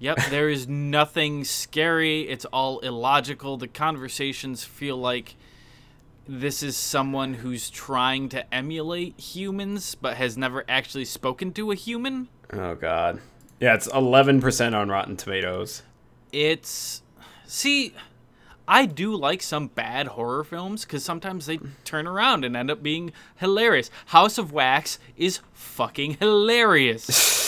Yep, 0.00 0.18
there 0.30 0.48
is 0.48 0.66
nothing 0.66 1.44
scary. 1.44 2.22
It's 2.22 2.44
all 2.46 2.80
illogical. 2.80 3.56
The 3.56 3.68
conversations 3.68 4.64
feel 4.64 4.96
like 4.96 5.36
this 6.26 6.62
is 6.62 6.76
someone 6.76 7.34
who's 7.34 7.70
trying 7.70 8.28
to 8.30 8.54
emulate 8.54 9.18
humans 9.18 9.94
but 9.94 10.16
has 10.16 10.36
never 10.36 10.64
actually 10.68 11.04
spoken 11.04 11.52
to 11.52 11.70
a 11.70 11.74
human. 11.74 12.28
Oh 12.52 12.74
god. 12.74 13.20
Yeah, 13.60 13.74
it's 13.74 13.88
11% 13.88 14.74
on 14.74 14.88
Rotten 14.88 15.16
Tomatoes. 15.16 15.82
It's 16.32 17.02
see, 17.46 17.94
I 18.66 18.86
do 18.86 19.14
like 19.14 19.42
some 19.42 19.66
bad 19.66 20.06
horror 20.08 20.44
films 20.44 20.84
because 20.84 21.04
sometimes 21.04 21.46
they 21.46 21.58
turn 21.84 22.06
around 22.06 22.44
and 22.44 22.56
end 22.56 22.70
up 22.70 22.82
being 22.82 23.12
hilarious. 23.36 23.90
House 24.06 24.38
of 24.38 24.52
Wax 24.52 24.98
is 25.16 25.40
fucking 25.52 26.18
hilarious. 26.20 27.36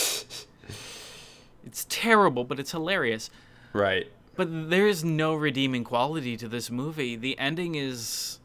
it's 1.73 1.87
terrible, 1.89 2.43
but 2.43 2.59
it's 2.59 2.69
hilarious. 2.69 3.31
Right. 3.73 4.05
But 4.35 4.69
there 4.69 4.85
is 4.85 5.03
no 5.03 5.33
redeeming 5.33 5.83
quality 5.83 6.37
to 6.37 6.47
this 6.47 6.69
movie. 6.69 7.15
The 7.15 7.35
ending 7.39 7.73
is 7.73 8.37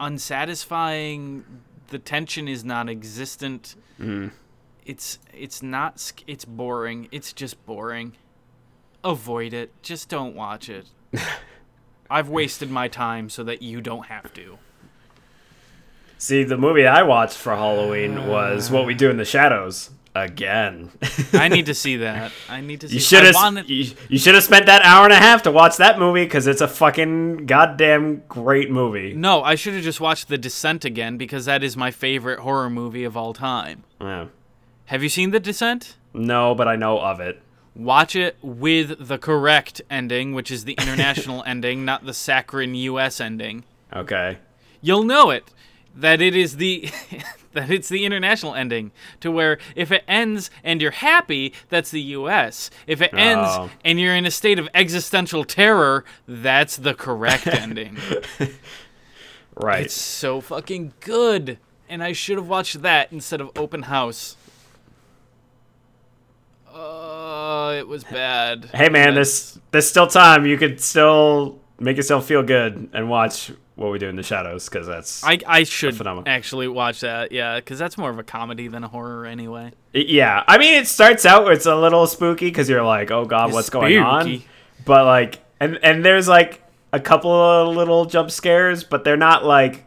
unsatisfying. 0.00 1.44
The 1.88 1.98
tension 1.98 2.48
is 2.48 2.64
non-existent. 2.64 3.76
Mm-hmm. 4.00 4.28
It's 4.86 5.18
it's 5.34 5.62
not 5.62 6.12
it's 6.26 6.46
boring. 6.46 7.08
It's 7.12 7.34
just 7.34 7.62
boring. 7.66 8.16
Avoid 9.04 9.52
it. 9.52 9.82
Just 9.82 10.08
don't 10.08 10.34
watch 10.34 10.70
it. 10.70 10.86
I've 12.10 12.30
wasted 12.30 12.70
my 12.70 12.88
time 12.88 13.28
so 13.28 13.44
that 13.44 13.60
you 13.60 13.82
don't 13.82 14.06
have 14.06 14.32
to. 14.32 14.56
See, 16.16 16.42
the 16.42 16.56
movie 16.56 16.86
I 16.86 17.02
watched 17.02 17.36
for 17.36 17.54
Halloween 17.54 18.26
was 18.26 18.70
What 18.70 18.86
We 18.86 18.94
Do 18.94 19.10
in 19.10 19.18
the 19.18 19.26
Shadows 19.26 19.90
again. 20.20 20.90
I 21.32 21.48
need 21.48 21.66
to 21.66 21.74
see 21.74 21.96
that. 21.98 22.32
I 22.48 22.60
need 22.60 22.80
to 22.82 22.88
see. 22.90 22.94
You 22.94 23.00
should 23.00 23.24
have 23.24 23.34
wanted- 23.34 23.68
you, 23.68 23.92
you 24.08 24.18
should 24.18 24.34
have 24.34 24.44
spent 24.44 24.66
that 24.66 24.82
hour 24.82 25.04
and 25.04 25.12
a 25.12 25.16
half 25.16 25.42
to 25.44 25.50
watch 25.50 25.76
that 25.78 25.98
movie 25.98 26.24
because 26.24 26.46
it's 26.46 26.60
a 26.60 26.68
fucking 26.68 27.46
goddamn 27.46 28.22
great 28.28 28.70
movie. 28.70 29.14
No, 29.14 29.42
I 29.42 29.54
should 29.54 29.74
have 29.74 29.82
just 29.82 30.00
watched 30.00 30.28
The 30.28 30.38
Descent 30.38 30.84
again 30.84 31.16
because 31.16 31.44
that 31.46 31.62
is 31.62 31.76
my 31.76 31.90
favorite 31.90 32.40
horror 32.40 32.70
movie 32.70 33.04
of 33.04 33.16
all 33.16 33.32
time. 33.34 33.84
Yeah. 34.00 34.26
Have 34.86 35.02
you 35.02 35.08
seen 35.08 35.30
The 35.30 35.40
Descent? 35.40 35.96
No, 36.12 36.54
but 36.54 36.66
I 36.68 36.76
know 36.76 36.98
of 37.00 37.20
it. 37.20 37.40
Watch 37.76 38.16
it 38.16 38.36
with 38.42 39.06
the 39.06 39.16
correct 39.16 39.80
ending, 39.88 40.34
which 40.34 40.50
is 40.50 40.64
the 40.64 40.72
international 40.74 41.42
ending, 41.46 41.84
not 41.84 42.04
the 42.04 42.12
saccharine 42.12 42.74
US 42.74 43.20
ending. 43.20 43.64
Okay. 43.94 44.38
You'll 44.82 45.04
know 45.04 45.30
it 45.30 45.44
that 45.94 46.20
it 46.20 46.34
is 46.36 46.56
the 46.56 46.88
that 47.54 47.70
it's 47.70 47.88
the 47.88 48.04
international 48.04 48.54
ending 48.54 48.92
to 49.20 49.30
where 49.30 49.58
if 49.74 49.90
it 49.90 50.04
ends 50.06 50.50
and 50.62 50.80
you're 50.80 50.90
happy, 50.92 51.52
that's 51.68 51.90
the 51.90 52.00
US. 52.02 52.70
If 52.86 53.00
it 53.02 53.12
ends 53.12 53.48
Oh. 53.50 53.70
and 53.84 53.98
you're 54.00 54.14
in 54.14 54.26
a 54.26 54.30
state 54.30 54.58
of 54.58 54.68
existential 54.74 55.44
terror, 55.44 56.04
that's 56.28 56.76
the 56.76 56.94
correct 56.94 57.46
ending. 57.48 57.96
Right. 59.56 59.84
It's 59.86 59.94
so 59.94 60.40
fucking 60.40 60.92
good. 61.00 61.58
And 61.88 62.02
I 62.04 62.12
should 62.12 62.36
have 62.36 62.46
watched 62.48 62.82
that 62.82 63.10
instead 63.12 63.40
of 63.40 63.50
Open 63.56 63.82
House. 63.82 64.36
Uh, 66.72 67.74
it 67.78 67.88
was 67.88 68.04
bad. 68.04 68.70
hey 68.72 68.88
man, 68.88 69.14
there's 69.14 69.58
there's 69.72 69.88
still 69.88 70.06
time. 70.06 70.46
You 70.46 70.56
could 70.56 70.80
still 70.80 71.58
make 71.80 71.96
yourself 71.96 72.26
feel 72.26 72.42
good 72.44 72.88
and 72.92 73.10
watch 73.10 73.50
What 73.76 73.92
We 73.92 73.98
Do 73.98 74.08
in 74.08 74.16
the 74.16 74.22
Shadows 74.22 74.68
because 74.68 74.86
that's 74.86 75.24
I, 75.24 75.38
I 75.46 75.64
should 75.64 76.00
actually 76.26 76.68
watch 76.68 77.00
that, 77.00 77.32
yeah, 77.32 77.56
because 77.56 77.78
that's 77.78 77.96
more 77.96 78.10
of 78.10 78.18
a 78.18 78.22
comedy 78.22 78.68
than 78.68 78.84
a 78.84 78.88
horror 78.88 79.24
anyway. 79.24 79.72
Yeah, 79.92 80.44
I 80.46 80.58
mean, 80.58 80.74
it 80.74 80.86
starts 80.86 81.24
out 81.24 81.50
it's 81.50 81.66
a 81.66 81.76
little 81.76 82.06
spooky 82.06 82.46
because 82.46 82.68
you're 82.68 82.84
like, 82.84 83.10
"Oh 83.10 83.24
God, 83.24 83.52
what's 83.52 83.70
going 83.70 83.96
on?" 83.98 84.42
But 84.84 85.04
like, 85.06 85.38
and 85.60 85.78
and 85.82 86.04
there's 86.04 86.28
like 86.28 86.62
a 86.92 87.00
couple 87.00 87.32
of 87.32 87.74
little 87.76 88.04
jump 88.04 88.30
scares, 88.30 88.84
but 88.84 89.04
they're 89.04 89.16
not 89.16 89.44
like. 89.44 89.86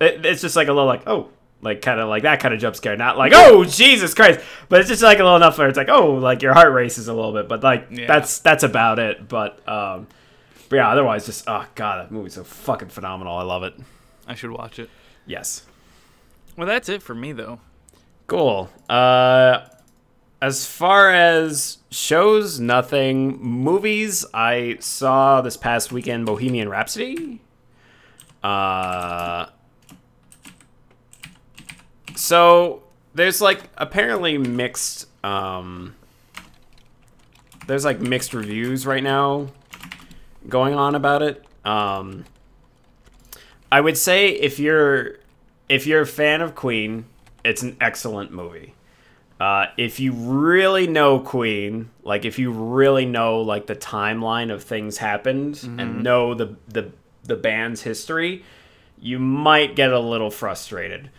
It, 0.00 0.24
it's 0.24 0.40
just 0.40 0.56
like 0.56 0.68
a 0.68 0.72
little 0.72 0.86
like, 0.86 1.06
oh, 1.06 1.28
like 1.62 1.82
kind 1.82 2.00
of 2.00 2.08
like 2.08 2.22
that 2.22 2.40
kind 2.40 2.54
of 2.54 2.60
jump 2.60 2.74
scare, 2.76 2.96
not 2.96 3.18
like, 3.18 3.32
oh 3.34 3.64
Jesus 3.64 4.14
Christ, 4.14 4.40
but 4.68 4.80
it's 4.80 4.88
just 4.88 5.02
like 5.02 5.18
a 5.18 5.22
little 5.22 5.36
enough 5.36 5.58
where 5.58 5.68
it's 5.68 5.76
like, 5.76 5.90
oh, 5.90 6.14
like 6.14 6.42
your 6.42 6.54
heart 6.54 6.72
races 6.72 7.08
a 7.08 7.14
little 7.14 7.32
bit, 7.32 7.48
but 7.48 7.62
like 7.62 7.88
Yeah. 7.90 8.06
that's 8.06 8.38
that's 8.38 8.62
about 8.62 8.98
it. 8.98 9.28
But 9.28 9.66
um, 9.68 10.06
but 10.70 10.76
yeah, 10.76 10.88
otherwise, 10.88 11.26
just 11.26 11.44
oh 11.48 11.66
God, 11.74 11.98
that 11.98 12.12
movie's 12.12 12.34
so 12.34 12.44
fucking 12.44 12.88
phenomenal. 12.88 13.36
I 13.36 13.42
love 13.42 13.64
it. 13.64 13.74
I 14.26 14.36
should 14.36 14.52
watch 14.52 14.78
it. 14.78 14.88
Yes. 15.26 15.66
Well, 16.56 16.66
that's 16.66 16.88
it 16.88 17.02
for 17.02 17.14
me, 17.14 17.32
though. 17.32 17.58
Cool. 18.28 18.70
Uh, 18.88 19.66
as 20.40 20.64
far 20.66 21.10
as 21.12 21.78
shows, 21.90 22.60
nothing. 22.60 23.42
Movies, 23.42 24.24
I 24.32 24.76
saw 24.78 25.40
this 25.40 25.56
past 25.56 25.90
weekend 25.90 26.24
Bohemian 26.24 26.68
Rhapsody. 26.68 27.40
Uh, 28.44 29.46
so 32.14 32.84
there's 33.12 33.40
like 33.40 33.62
apparently 33.76 34.38
mixed. 34.38 35.08
Um, 35.24 35.96
there's 37.66 37.84
like 37.84 38.00
mixed 38.00 38.34
reviews 38.34 38.86
right 38.86 39.02
now 39.02 39.48
going 40.50 40.74
on 40.74 40.94
about 40.94 41.22
it. 41.22 41.44
Um, 41.64 42.24
I 43.72 43.80
would 43.80 43.96
say 43.96 44.28
if 44.28 44.58
you're 44.58 45.16
if 45.68 45.86
you're 45.86 46.02
a 46.02 46.06
fan 46.06 46.42
of 46.42 46.54
Queen, 46.54 47.06
it's 47.44 47.62
an 47.62 47.76
excellent 47.80 48.32
movie. 48.32 48.74
Uh, 49.40 49.66
if 49.78 49.98
you 49.98 50.12
really 50.12 50.86
know 50.86 51.18
Queen, 51.18 51.88
like 52.02 52.26
if 52.26 52.38
you 52.38 52.50
really 52.50 53.06
know 53.06 53.40
like 53.40 53.66
the 53.66 53.76
timeline 53.76 54.52
of 54.52 54.62
things 54.62 54.98
happened 54.98 55.62
and 55.78 56.02
know 56.02 56.34
the 56.34 56.56
the 56.68 56.92
the 57.22 57.36
band's 57.36 57.82
history, 57.82 58.44
you 59.00 59.18
might 59.18 59.76
get 59.76 59.92
a 59.92 60.00
little 60.00 60.30
frustrated. 60.30 61.10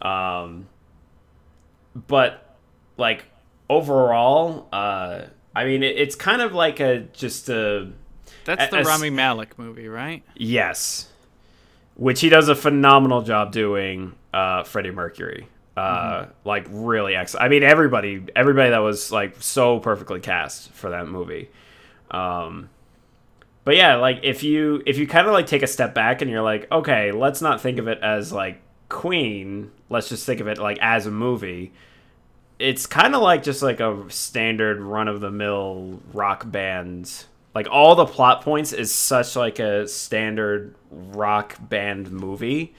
Um, 0.00 0.68
but 2.06 2.56
like 2.96 3.26
overall, 3.68 4.68
uh, 4.72 5.22
I 5.54 5.64
mean, 5.64 5.82
it, 5.82 5.96
it's 5.96 6.14
kind 6.14 6.40
of 6.40 6.52
like 6.54 6.80
a 6.80 7.00
just 7.12 7.48
a 7.50 7.90
That's 8.46 8.70
the 8.70 8.78
As- 8.78 8.86
Rami 8.86 9.10
Malek 9.10 9.58
movie, 9.58 9.88
right? 9.88 10.22
Yes. 10.34 11.08
Which 11.96 12.20
he 12.20 12.28
does 12.28 12.48
a 12.48 12.54
phenomenal 12.54 13.22
job 13.22 13.52
doing, 13.52 14.14
uh, 14.32 14.62
Freddie 14.64 14.90
Mercury. 14.90 15.48
Uh, 15.76 16.26
like 16.44 16.66
really 16.70 17.14
excellent. 17.14 17.44
I 17.44 17.48
mean, 17.50 17.62
everybody, 17.62 18.24
everybody 18.34 18.70
that 18.70 18.78
was 18.78 19.12
like 19.12 19.42
so 19.42 19.78
perfectly 19.78 20.20
cast 20.20 20.70
for 20.72 20.88
that 20.90 21.06
movie. 21.06 21.50
Um, 22.10 22.70
but 23.64 23.76
yeah, 23.76 23.96
like 23.96 24.20
if 24.22 24.42
you 24.42 24.82
if 24.86 24.96
you 24.96 25.06
kind 25.06 25.26
of 25.26 25.34
like 25.34 25.46
take 25.46 25.62
a 25.62 25.66
step 25.66 25.92
back 25.94 26.22
and 26.22 26.30
you're 26.30 26.42
like, 26.42 26.70
okay, 26.72 27.12
let's 27.12 27.42
not 27.42 27.60
think 27.60 27.78
of 27.78 27.88
it 27.88 27.98
as 28.00 28.32
like 28.32 28.62
Queen. 28.88 29.70
Let's 29.90 30.08
just 30.08 30.24
think 30.24 30.40
of 30.40 30.46
it 30.46 30.56
like 30.56 30.78
as 30.80 31.04
a 31.04 31.10
movie. 31.10 31.72
It's 32.58 32.86
kind 32.86 33.14
of 33.14 33.20
like 33.20 33.42
just 33.42 33.62
like 33.62 33.80
a 33.80 34.04
standard 34.08 34.80
run 34.80 35.08
of 35.08 35.20
the 35.20 35.30
mill 35.30 36.00
rock 36.14 36.50
band. 36.50 37.24
Like 37.56 37.68
all 37.70 37.94
the 37.94 38.04
plot 38.04 38.42
points 38.42 38.74
is 38.74 38.92
such 38.94 39.34
like 39.34 39.58
a 39.58 39.88
standard 39.88 40.74
rock 40.90 41.56
band 41.58 42.10
movie 42.10 42.74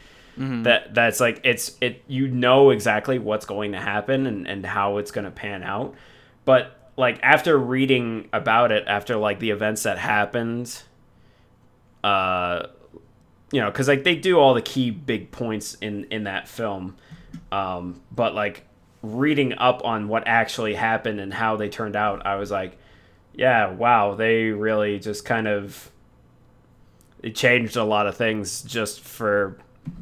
that 0.62 0.94
that's 0.94 1.20
like 1.20 1.42
it's 1.44 1.76
it 1.82 2.04
you 2.08 2.28
know 2.28 2.70
exactly 2.70 3.18
what's 3.18 3.48
going 3.48 3.72
to 3.72 3.80
happen 3.80 4.28
and, 4.28 4.48
and 4.48 4.63
how 4.63 4.98
it's 4.98 5.10
going 5.10 5.26
to 5.26 5.32
pan 5.32 5.63
out. 5.63 5.96
But 6.46 6.92
like 6.96 7.20
after 7.24 7.58
reading 7.58 8.30
about 8.32 8.72
it 8.72 8.84
after 8.86 9.16
like 9.16 9.40
the 9.40 9.50
events 9.50 9.82
that 9.82 9.98
happened 9.98 10.84
uh 12.04 12.68
you 13.52 13.60
know 13.60 13.72
because 13.72 13.88
like 13.88 14.04
they 14.04 14.13
do 14.13 14.38
all 14.38 14.54
the 14.54 14.62
key 14.62 14.92
big 14.92 15.32
points 15.32 15.74
in 15.82 16.04
in 16.12 16.26
that 16.26 16.48
film. 16.48 16.96
Um 17.52 18.00
but 18.12 18.36
like 18.36 18.63
reading 19.02 19.54
up 19.58 19.84
on 19.84 20.08
what 20.08 20.28
actually 20.28 20.76
happened 20.76 21.20
and 21.20 21.34
how 21.34 21.56
they 21.56 21.70
turned 21.70 21.96
out 21.96 22.26
i 22.26 22.36
was 22.36 22.50
like 22.50 22.78
yeah 23.38 23.71
wow 23.71 24.15
they 24.15 24.45
really 24.45 25.00
just 25.00 25.23
kind 25.23 25.47
of 25.47 25.89
it 27.23 27.36
changed 27.36 27.78
a 27.78 27.84
lot 27.84 28.08
of 28.08 28.17
things 28.17 28.62
just 28.63 29.00
for 29.02 29.58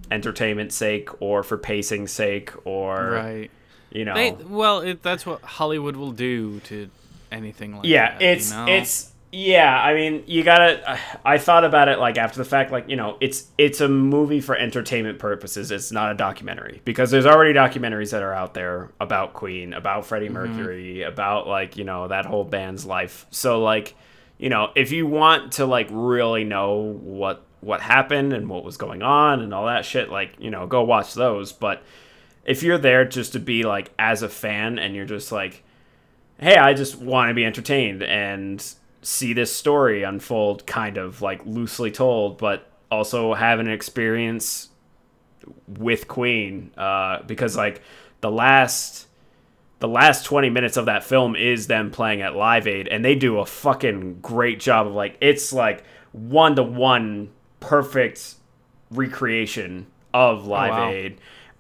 entertainment 0.09 0.73
sake 0.73 1.09
or 1.21 1.43
for 1.43 1.57
pacing 1.57 2.07
sake 2.07 2.51
or 2.65 3.11
Right. 3.11 3.51
you 3.91 4.03
know 4.05 4.15
They, 4.15 4.31
well, 4.31 4.79
it, 4.81 5.03
that's 5.03 5.25
what 5.25 5.41
Hollywood 5.41 5.95
will 5.95 6.11
do 6.11 6.59
to 6.61 6.89
anything 7.31 7.75
like 7.75 7.85
yeah 7.85 8.13
that. 8.13 8.21
Yeah, 8.21 8.31
it's 8.31 8.49
you 8.51 8.57
know? 8.57 8.65
it's 8.67 9.11
yeah 9.31 9.81
i 9.81 9.93
mean 9.93 10.23
you 10.27 10.43
gotta 10.43 10.97
i 11.25 11.37
thought 11.37 11.65
about 11.65 11.87
it 11.89 11.99
like 11.99 12.17
after 12.17 12.37
the 12.37 12.45
fact 12.45 12.71
like 12.71 12.87
you 12.87 12.95
know 12.95 13.17
it's 13.19 13.47
it's 13.57 13.81
a 13.81 13.89
movie 13.89 14.39
for 14.39 14.55
entertainment 14.55 15.19
purposes. 15.19 15.71
It's 15.71 15.91
not 15.91 16.11
a 16.11 16.15
documentary 16.15 16.81
because 16.85 17.11
there's 17.11 17.25
already 17.25 17.53
documentaries 17.53 18.11
that 18.11 18.23
are 18.23 18.33
out 18.33 18.53
there 18.53 18.91
about 18.99 19.33
queen 19.33 19.73
about 19.73 20.05
freddie 20.05 20.25
Mm-hmm. 20.29 20.33
mercury 20.33 21.01
about 21.03 21.47
like 21.47 21.75
you 21.77 21.83
know 21.83 22.07
that 22.07 22.25
whole 22.25 22.43
band's 22.43 22.85
life. 22.85 23.25
So 23.31 23.61
like 23.61 23.95
you 24.37 24.49
know 24.49 24.71
if 24.75 24.91
you 24.91 25.05
want 25.07 25.53
to 25.53 25.65
like 25.65 25.87
really 25.91 26.43
know 26.43 26.75
what 27.01 27.43
what 27.61 27.81
happened 27.81 28.31
and 28.31 28.47
what 28.47 28.63
was 28.63 28.77
going 28.77 29.01
on 29.01 29.41
and 29.41 29.53
all 29.53 29.65
that 29.65 29.85
shit 29.85 30.09
like 30.09 30.35
you 30.39 30.51
know 30.51 30.67
go 30.67 30.83
watch 30.83 31.13
those. 31.13 31.51
But 31.51 31.83
if 32.45 32.61
you're 32.63 32.77
there 32.77 33.05
just 33.05 33.33
to 33.33 33.39
be 33.39 33.63
like 33.63 33.91
as 33.97 34.21
a 34.21 34.29
fan 34.29 34.77
and 34.77 34.95
you're 34.95 35.05
just 35.05 35.31
like, 35.31 35.63
hey, 36.39 36.57
I 36.57 36.73
just 36.73 36.95
want 36.97 37.29
to 37.29 37.33
be 37.33 37.43
entertained 37.43 38.03
and 38.03 38.63
see 39.05 39.33
this 39.33 39.55
story 39.55 40.03
unfold, 40.03 40.65
kind 40.65 40.97
of 40.97 41.21
like 41.21 41.45
loosely 41.45 41.91
told, 41.91 42.37
but 42.37 42.71
also 42.89 43.33
have 43.33 43.59
an 43.59 43.69
experience 43.69 44.69
with 45.67 46.07
Queen, 46.07 46.71
uh, 46.75 47.21
because 47.23 47.55
like 47.55 47.81
the 48.21 48.31
last 48.31 49.07
the 49.79 49.87
last 49.87 50.25
20 50.25 50.49
minutes 50.49 50.77
of 50.77 50.85
that 50.85 51.03
film 51.03 51.35
is 51.35 51.67
them 51.67 51.91
playing 51.91 52.21
at 52.21 52.35
Live 52.35 52.65
Aid 52.65 52.87
and 52.87 53.03
they 53.03 53.13
do 53.13 53.39
a 53.39 53.45
fucking 53.45 54.19
great 54.21 54.59
job 54.59 54.87
of 54.87 54.93
like 54.93 55.17
it's 55.21 55.51
like 55.53 55.83
one 56.13 56.55
to 56.55 56.63
one 56.63 57.29
perfect 57.59 58.35
recreation 58.89 59.85
of 60.13 60.47
Live 60.47 60.71
wow. 60.71 60.89
Aid 60.89 61.17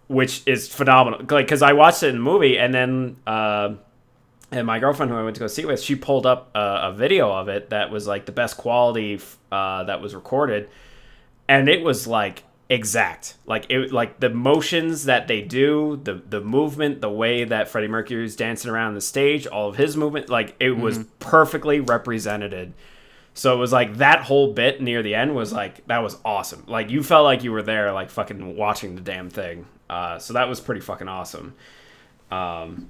which 0.07 0.41
is 0.47 0.73
phenomenal 0.73 1.19
like 1.29 1.47
cuz 1.47 1.61
I 1.61 1.73
watched 1.73 2.03
it 2.03 2.07
in 2.07 2.15
the 2.15 2.21
movie 2.21 2.57
and 2.57 2.73
then 2.73 3.17
uh, 3.27 3.73
and 4.51 4.67
my 4.67 4.79
girlfriend 4.79 5.11
who 5.11 5.17
I 5.17 5.23
went 5.23 5.35
to 5.35 5.39
go 5.39 5.47
see 5.47 5.65
with 5.65 5.81
she 5.81 5.95
pulled 5.95 6.25
up 6.25 6.51
a, 6.55 6.79
a 6.83 6.93
video 6.93 7.31
of 7.31 7.49
it 7.49 7.69
that 7.69 7.91
was 7.91 8.07
like 8.07 8.25
the 8.25 8.31
best 8.31 8.57
quality 8.57 9.19
uh, 9.51 9.83
that 9.85 10.01
was 10.01 10.15
recorded. 10.15 10.69
And 11.47 11.69
it 11.69 11.83
was 11.83 12.07
like 12.07 12.43
exact. 12.69 13.35
Like 13.45 13.65
it 13.69 13.91
like 13.91 14.19
the 14.19 14.29
motions 14.29 15.05
that 15.05 15.27
they 15.27 15.41
do 15.41 15.99
the 16.03 16.13
the 16.13 16.41
movement 16.41 17.01
the 17.01 17.09
way 17.09 17.43
that 17.43 17.67
freddie 17.67 17.87
mercury's 17.87 18.35
dancing 18.35 18.71
around 18.71 18.95
the 18.95 19.01
stage 19.01 19.45
all 19.45 19.69
of 19.69 19.77
his 19.77 19.95
movement 19.95 20.29
like 20.29 20.55
it 20.59 20.71
was 20.71 21.05
perfectly 21.19 21.79
represented. 21.79 22.73
So 23.33 23.53
it 23.53 23.57
was 23.57 23.73
like 23.73 23.97
that 23.97 24.21
whole 24.21 24.53
bit 24.53 24.81
near 24.81 25.03
the 25.03 25.13
end 25.13 25.35
was 25.35 25.51
like 25.51 25.85
that 25.87 25.99
was 25.99 26.17
awesome. 26.23 26.63
Like 26.67 26.89
you 26.89 27.03
felt 27.03 27.25
like 27.25 27.43
you 27.43 27.51
were 27.51 27.63
there 27.63 27.91
like 27.93 28.09
fucking 28.09 28.55
watching 28.55 28.95
the 28.95 29.01
damn 29.01 29.29
thing. 29.29 29.67
Uh, 29.89 30.17
so 30.17 30.33
that 30.33 30.49
was 30.49 30.59
pretty 30.59 30.81
fucking 30.81 31.07
awesome. 31.07 31.53
Um, 32.31 32.89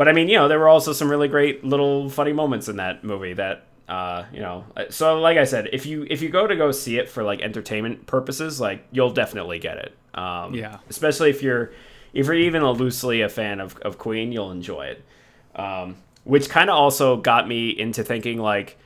but 0.00 0.08
i 0.08 0.12
mean 0.14 0.28
you 0.28 0.36
know 0.36 0.48
there 0.48 0.58
were 0.58 0.68
also 0.68 0.94
some 0.94 1.10
really 1.10 1.28
great 1.28 1.62
little 1.62 2.08
funny 2.08 2.32
moments 2.32 2.68
in 2.70 2.76
that 2.76 3.04
movie 3.04 3.34
that 3.34 3.66
uh, 3.86 4.24
you 4.32 4.40
know 4.40 4.64
so 4.88 5.20
like 5.20 5.36
i 5.36 5.44
said 5.44 5.68
if 5.74 5.84
you 5.84 6.06
if 6.08 6.22
you 6.22 6.30
go 6.30 6.46
to 6.46 6.56
go 6.56 6.72
see 6.72 6.96
it 6.96 7.06
for 7.06 7.22
like 7.22 7.42
entertainment 7.42 8.06
purposes 8.06 8.58
like 8.58 8.82
you'll 8.92 9.12
definitely 9.12 9.58
get 9.58 9.76
it. 9.76 9.92
Um, 10.14 10.54
Yeah. 10.54 10.78
especially 10.88 11.28
if 11.28 11.42
you're 11.42 11.72
if 12.14 12.24
you're 12.26 12.34
even 12.34 12.62
a 12.62 12.70
loosely 12.70 13.20
a 13.20 13.28
fan 13.28 13.60
of, 13.60 13.76
of 13.82 13.98
queen 13.98 14.32
you'll 14.32 14.52
enjoy 14.52 14.86
it. 14.86 15.04
Um, 15.54 15.96
which 16.24 16.48
kind 16.48 16.70
of 16.70 16.76
also 16.76 17.18
got 17.18 17.46
me 17.46 17.68
into 17.68 18.02
thinking 18.02 18.38
like 18.38 18.78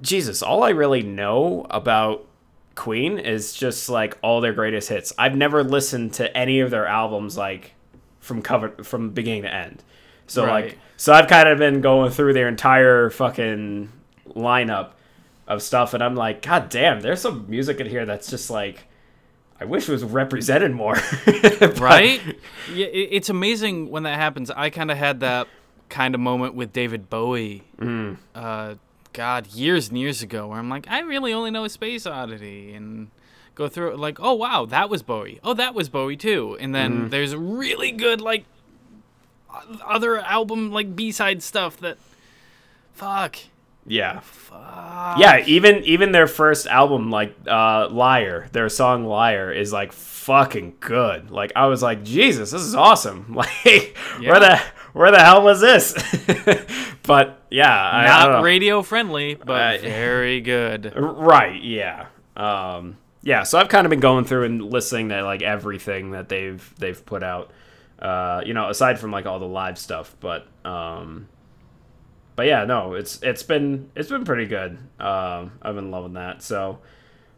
jesus 0.00 0.42
all 0.42 0.64
i 0.64 0.70
really 0.70 1.02
know 1.02 1.66
about 1.70 2.26
queen 2.74 3.18
is 3.20 3.52
just 3.52 3.88
like 3.88 4.18
all 4.20 4.40
their 4.40 4.52
greatest 4.52 4.88
hits. 4.88 5.12
I've 5.16 5.36
never 5.36 5.62
listened 5.62 6.14
to 6.14 6.36
any 6.36 6.60
of 6.60 6.70
their 6.70 6.86
albums 6.86 7.36
like 7.36 7.74
from 8.20 8.42
cover 8.42 8.70
from 8.82 9.10
beginning 9.10 9.42
to 9.42 9.54
end 9.54 9.82
so 10.26 10.44
Right. 10.44 10.64
like 10.66 10.78
so 10.96 11.12
i've 11.12 11.28
kind 11.28 11.48
of 11.48 11.58
been 11.58 11.80
going 11.80 12.10
through 12.10 12.32
their 12.32 12.48
entire 12.48 13.10
fucking 13.10 13.90
lineup 14.30 14.90
of 15.46 15.62
stuff 15.62 15.94
and 15.94 16.02
i'm 16.02 16.14
like 16.14 16.42
god 16.42 16.68
damn 16.68 17.00
there's 17.00 17.20
some 17.20 17.44
music 17.48 17.78
in 17.80 17.86
here 17.86 18.04
that's 18.04 18.28
just 18.28 18.50
like 18.50 18.84
i 19.60 19.64
wish 19.64 19.88
it 19.88 19.92
was 19.92 20.02
represented 20.04 20.72
more 20.72 20.96
But- 21.24 21.78
right? 21.78 22.20
yeah, 22.74 22.86
it's 22.86 23.28
amazing 23.30 23.90
when 23.90 24.02
that 24.04 24.16
happens. 24.18 24.50
I 24.50 24.70
kind 24.70 24.90
of 24.90 24.98
had 24.98 25.20
that 25.20 25.46
kind 25.88 26.14
of 26.14 26.20
moment 26.20 26.54
with 26.54 26.72
David 26.72 27.08
Bowie. 27.08 27.62
Mm. 27.78 28.16
Uh, 28.34 28.74
God, 29.12 29.46
years 29.54 29.88
and 29.88 29.96
years 29.98 30.20
ago, 30.20 30.48
where 30.48 30.58
I'm 30.58 30.68
like, 30.68 30.86
I 30.90 31.00
really 31.00 31.32
only 31.32 31.50
know 31.52 31.66
Space 31.68 32.06
Oddity, 32.06 32.74
and 32.74 33.08
go 33.54 33.66
through 33.68 33.92
it 33.92 33.98
like, 33.98 34.18
oh 34.20 34.34
wow, 34.34 34.66
that 34.66 34.90
was 34.90 35.02
Bowie. 35.02 35.38
Oh, 35.44 35.54
that 35.54 35.74
was 35.74 35.88
Bowie 35.88 36.16
too. 36.16 36.56
And 36.60 36.74
then 36.74 36.92
Mm-hmm. 36.92 37.08
there's 37.10 37.34
really 37.34 37.92
good 37.92 38.20
like 38.20 38.44
other 39.84 40.18
album 40.18 40.70
like 40.72 40.94
B 40.96 41.12
side 41.12 41.42
stuff 41.42 41.76
that, 41.78 41.98
fuck, 42.94 43.36
yeah. 43.86 44.20
Fuck. 44.20 45.18
yeah 45.18 45.44
even 45.46 45.76
even 45.84 46.10
their 46.12 46.26
first 46.26 46.66
album 46.66 47.10
like 47.10 47.36
uh 47.46 47.88
liar 47.88 48.48
their 48.52 48.68
song 48.68 49.04
liar 49.04 49.52
is 49.52 49.72
like 49.72 49.92
fucking 49.92 50.74
good. 50.80 51.30
Like 51.30 51.52
i 51.54 51.66
was 51.66 51.82
like 51.82 52.02
jesus 52.02 52.50
this 52.50 52.62
is 52.62 52.74
awesome. 52.74 53.26
Like 53.36 53.96
where 54.18 54.40
the 54.40 54.60
where 54.92 55.10
the 55.10 55.20
hell 55.20 55.42
was 55.42 55.60
this? 55.60 55.94
But 57.04 57.40
yeah 57.50 57.72
I, 57.72 58.06
I 58.06 58.40
radio 58.42 58.82
friendly, 58.82 59.34
but 59.36 59.78
Uh, 59.78 59.82
very 59.82 60.40
good. 60.40 60.92
right 60.96 61.62
yeah. 61.62 62.06
Um 62.36 62.96
yeah 63.22 63.42
so 63.44 63.58
i've 63.58 63.68
kind 63.68 63.86
of 63.86 63.90
been 63.90 64.00
going 64.00 64.24
through 64.24 64.44
and 64.44 64.62
listening 64.72 65.08
to 65.10 65.22
like 65.22 65.42
everything 65.42 66.10
that 66.12 66.28
they've 66.28 66.74
they've 66.78 67.04
put 67.06 67.22
out 67.22 67.50
uh 68.00 68.42
you 68.44 68.54
know 68.54 68.68
aside 68.68 68.98
from 68.98 69.10
like 69.10 69.26
all 69.26 69.38
the 69.38 69.46
live 69.46 69.78
stuff 69.78 70.14
but 70.20 70.46
um 70.64 71.28
but 72.34 72.46
yeah 72.46 72.64
no 72.64 72.94
it's 72.94 73.22
it's 73.22 73.42
been 73.42 73.90
it's 73.94 74.08
been 74.10 74.24
pretty 74.24 74.46
good 74.46 74.78
um 75.00 75.52
i've 75.62 75.74
been 75.74 75.90
loving 75.90 76.12
that 76.14 76.42
so 76.42 76.78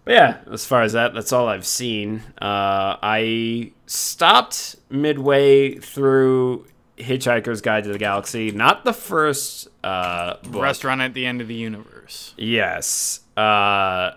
but 0.04 0.14
yeah 0.14 0.38
as 0.52 0.64
far 0.66 0.82
as 0.82 0.92
that 0.94 1.14
that's 1.14 1.32
all 1.32 1.48
i've 1.48 1.66
seen 1.66 2.22
uh 2.42 2.96
i 3.02 3.70
stopped 3.86 4.76
midway 4.90 5.76
through 5.76 6.66
hitchhiker's 6.96 7.60
guide 7.60 7.84
to 7.84 7.92
the 7.92 7.98
galaxy 7.98 8.50
not 8.50 8.84
the 8.84 8.92
first 8.92 9.68
uh 9.84 10.36
book. 10.42 10.62
Restaurant 10.62 11.00
at 11.00 11.14
the 11.14 11.24
end 11.24 11.40
of 11.40 11.46
the 11.46 11.54
universe. 11.54 12.34
Yes. 12.36 13.20
Uh, 13.36 14.12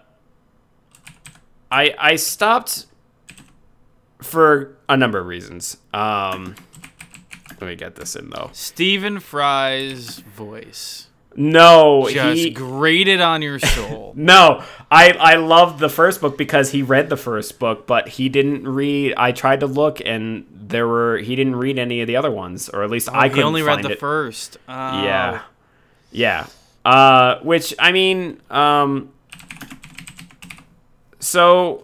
I 1.71 1.95
I 1.99 2.15
stopped 2.15 2.87
for 4.21 4.75
a 4.89 4.95
number 4.97 5.19
of 5.19 5.25
reasons. 5.25 5.77
Um, 5.93 6.55
let 7.59 7.67
me 7.67 7.75
get 7.75 7.95
this 7.95 8.15
in 8.15 8.29
though. 8.29 8.49
Stephen 8.53 9.19
Fry's 9.19 10.19
voice 10.19 11.07
No, 11.35 12.07
just 12.09 12.37
he, 12.37 12.49
grated 12.49 13.21
on 13.21 13.41
your 13.41 13.59
soul. 13.77 14.13
no. 14.15 14.63
I 14.89 15.11
I 15.11 15.35
loved 15.35 15.79
the 15.79 15.89
first 15.89 16.19
book 16.21 16.37
because 16.37 16.71
he 16.71 16.81
read 16.81 17.09
the 17.09 17.17
first 17.17 17.59
book, 17.59 17.85
but 17.87 18.07
he 18.09 18.29
didn't 18.29 18.67
read. 18.67 19.13
I 19.15 19.31
tried 19.31 19.59
to 19.61 19.67
look, 19.67 20.01
and 20.03 20.45
there 20.51 20.87
were 20.87 21.17
he 21.19 21.35
didn't 21.35 21.55
read 21.55 21.77
any 21.79 22.01
of 22.01 22.07
the 22.07 22.15
other 22.15 22.31
ones, 22.31 22.67
or 22.69 22.83
at 22.83 22.89
least 22.89 23.09
I 23.09 23.11
Oh, 23.11 23.23
he 23.23 23.29
couldn't 23.29 23.35
He 23.37 23.43
only 23.43 23.61
read 23.63 23.83
the 23.83 23.91
it. 23.91 23.99
first. 23.99 24.57
Oh. 24.67 25.03
Yeah. 25.03 25.41
Yeah. 26.11 26.47
Uh, 26.83 27.39
which 27.43 27.73
I 27.79 27.91
mean, 27.91 28.41
um, 28.49 29.11
so 31.19 31.83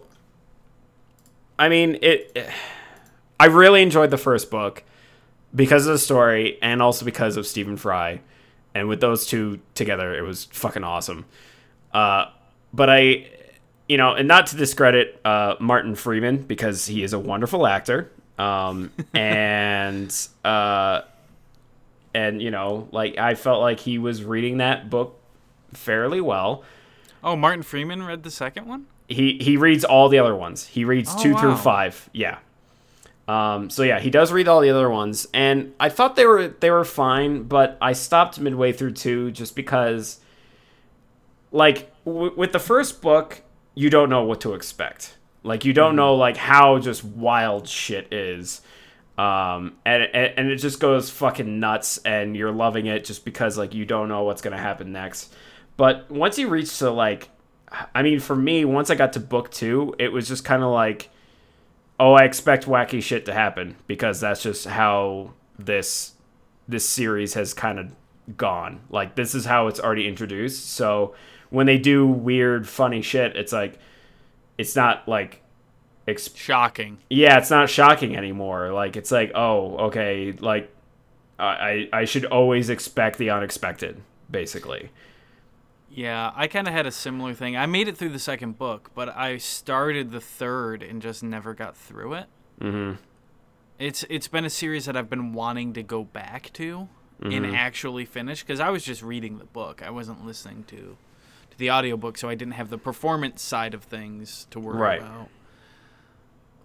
I 1.58 1.68
mean 1.68 1.98
it. 2.02 2.48
I 3.40 3.46
really 3.46 3.82
enjoyed 3.82 4.10
the 4.10 4.18
first 4.18 4.50
book 4.50 4.84
because 5.54 5.86
of 5.86 5.92
the 5.92 5.98
story 5.98 6.58
and 6.60 6.82
also 6.82 7.04
because 7.04 7.36
of 7.36 7.46
Stephen 7.46 7.76
Fry, 7.76 8.20
and 8.74 8.88
with 8.88 9.00
those 9.00 9.26
two 9.26 9.60
together, 9.74 10.16
it 10.16 10.22
was 10.22 10.44
fucking 10.46 10.84
awesome. 10.84 11.24
Uh, 11.92 12.26
but 12.72 12.90
I, 12.90 13.28
you 13.88 13.96
know, 13.96 14.14
and 14.14 14.28
not 14.28 14.46
to 14.48 14.56
discredit 14.56 15.20
uh, 15.24 15.56
Martin 15.60 15.94
Freeman 15.94 16.38
because 16.42 16.86
he 16.86 17.02
is 17.02 17.12
a 17.12 17.18
wonderful 17.18 17.66
actor. 17.66 18.10
Um, 18.38 18.92
and 19.14 20.14
uh, 20.44 21.02
and 22.14 22.42
you 22.42 22.50
know, 22.50 22.88
like 22.92 23.18
I 23.18 23.34
felt 23.34 23.60
like 23.60 23.80
he 23.80 23.98
was 23.98 24.24
reading 24.24 24.58
that 24.58 24.90
book 24.90 25.18
fairly 25.72 26.20
well. 26.20 26.64
Oh, 27.22 27.34
Martin 27.34 27.62
Freeman 27.62 28.04
read 28.04 28.22
the 28.22 28.30
second 28.30 28.66
one. 28.66 28.86
He 29.08 29.38
he 29.40 29.56
reads 29.56 29.84
all 29.84 30.08
the 30.08 30.18
other 30.18 30.36
ones. 30.36 30.66
He 30.66 30.84
reads 30.84 31.10
Oh, 31.16 31.22
two 31.22 31.36
through 31.36 31.56
five. 31.56 32.08
Yeah. 32.12 32.38
Um, 33.26 33.68
so 33.68 33.82
yeah, 33.82 33.98
he 34.00 34.08
does 34.10 34.32
read 34.32 34.48
all 34.48 34.60
the 34.60 34.70
other 34.70 34.88
ones, 34.88 35.26
and 35.34 35.74
I 35.80 35.88
thought 35.90 36.16
they 36.16 36.24
were 36.26 36.48
they 36.48 36.70
were 36.70 36.84
fine, 36.84 37.42
but 37.42 37.76
I 37.80 37.92
stopped 37.92 38.38
midway 38.40 38.72
through 38.72 38.92
two 38.92 39.30
just 39.32 39.54
because, 39.56 40.20
like, 41.52 41.90
w- 42.04 42.32
with 42.36 42.52
the 42.52 42.58
first 42.58 43.02
book, 43.02 43.42
you 43.74 43.90
don't 43.90 44.08
know 44.10 44.22
what 44.24 44.40
to 44.42 44.54
expect. 44.54 45.16
Like, 45.42 45.64
you 45.64 45.72
don't 45.72 45.94
know 45.96 46.14
like 46.14 46.36
how 46.36 46.78
just 46.78 47.04
wild 47.04 47.68
shit 47.68 48.12
is, 48.12 48.60
um, 49.18 49.76
and, 49.84 50.02
and 50.04 50.32
and 50.38 50.48
it 50.50 50.56
just 50.56 50.80
goes 50.80 51.10
fucking 51.10 51.60
nuts, 51.60 51.98
and 51.98 52.36
you're 52.36 52.52
loving 52.52 52.86
it 52.86 53.04
just 53.04 53.24
because 53.26 53.56
like 53.58 53.74
you 53.74 53.84
don't 53.84 54.08
know 54.08 54.24
what's 54.24 54.40
gonna 54.42 54.58
happen 54.58 54.90
next. 54.92 55.34
But 55.76 56.10
once 56.10 56.38
you 56.38 56.48
reach 56.48 56.78
to 56.78 56.90
like, 56.90 57.28
I 57.94 58.02
mean, 58.02 58.20
for 58.20 58.36
me, 58.36 58.64
once 58.64 58.90
I 58.90 58.94
got 58.94 59.12
to 59.14 59.20
book 59.20 59.50
two, 59.50 59.94
it 59.98 60.12
was 60.12 60.28
just 60.28 60.44
kind 60.44 60.62
of 60.62 60.70
like 60.70 61.10
oh, 62.00 62.12
I 62.12 62.24
expect 62.24 62.66
wacky 62.66 63.02
shit 63.02 63.26
to 63.26 63.32
happen 63.32 63.76
because 63.86 64.20
that's 64.20 64.42
just 64.42 64.66
how 64.66 65.32
this 65.58 66.12
this 66.66 66.88
series 66.88 67.34
has 67.34 67.54
kind 67.54 67.78
of 67.78 67.92
gone. 68.36 68.80
Like 68.90 69.16
this 69.16 69.34
is 69.34 69.46
how 69.46 69.66
it's 69.66 69.80
already 69.80 70.06
introduced. 70.06 70.70
So 70.70 71.14
when 71.50 71.66
they 71.66 71.78
do 71.78 72.06
weird, 72.06 72.68
funny 72.68 73.02
shit, 73.02 73.36
it's 73.36 73.52
like 73.52 73.78
it's 74.58 74.76
not 74.76 75.08
like 75.08 75.42
ex- 76.06 76.34
Shocking. 76.34 76.98
yeah, 77.10 77.38
it's 77.38 77.50
not 77.50 77.68
shocking 77.68 78.16
anymore. 78.16 78.72
Like 78.72 78.96
it's 78.96 79.10
like 79.10 79.32
oh, 79.34 79.76
okay, 79.86 80.32
like 80.32 80.72
I 81.38 81.88
I 81.92 82.00
I 82.00 82.04
should 82.04 82.26
always 82.26 82.70
expect 82.70 83.18
the 83.18 83.30
unexpected, 83.30 84.00
basically. 84.30 84.90
Yeah, 85.90 86.32
I 86.36 86.46
kind 86.48 86.68
of 86.68 86.74
had 86.74 86.86
a 86.86 86.90
similar 86.92 87.34
thing. 87.34 87.56
I 87.56 87.66
made 87.66 87.88
it 87.88 87.96
through 87.96 88.10
the 88.10 88.18
second 88.18 88.58
book, 88.58 88.90
but 88.94 89.08
I 89.16 89.38
started 89.38 90.10
the 90.10 90.20
third 90.20 90.82
and 90.82 91.00
just 91.02 91.22
never 91.22 91.54
got 91.54 91.76
through 91.76 92.14
it. 92.14 92.26
Mm-hmm. 92.60 92.96
It's 93.78 94.04
it's 94.10 94.28
been 94.28 94.44
a 94.44 94.50
series 94.50 94.84
that 94.86 94.96
I've 94.96 95.08
been 95.10 95.32
wanting 95.32 95.72
to 95.74 95.82
go 95.82 96.04
back 96.04 96.52
to 96.54 96.88
and 97.20 97.32
Mm-hmm. 97.32 97.54
actually 97.54 98.04
finish 98.04 98.42
because 98.42 98.60
I 98.60 98.70
was 98.70 98.84
just 98.84 99.02
reading 99.02 99.38
the 99.38 99.44
book. 99.44 99.82
I 99.84 99.90
wasn't 99.90 100.24
listening 100.26 100.64
to 100.68 100.96
to 101.50 101.58
the 101.58 101.70
audiobook, 101.70 102.18
so 102.18 102.28
I 102.28 102.34
didn't 102.34 102.54
have 102.54 102.70
the 102.70 102.78
performance 102.78 103.40
side 103.42 103.74
of 103.74 103.82
things 103.84 104.46
to 104.50 104.60
worry 104.60 104.78
Right. 104.78 105.00
about. 105.00 105.28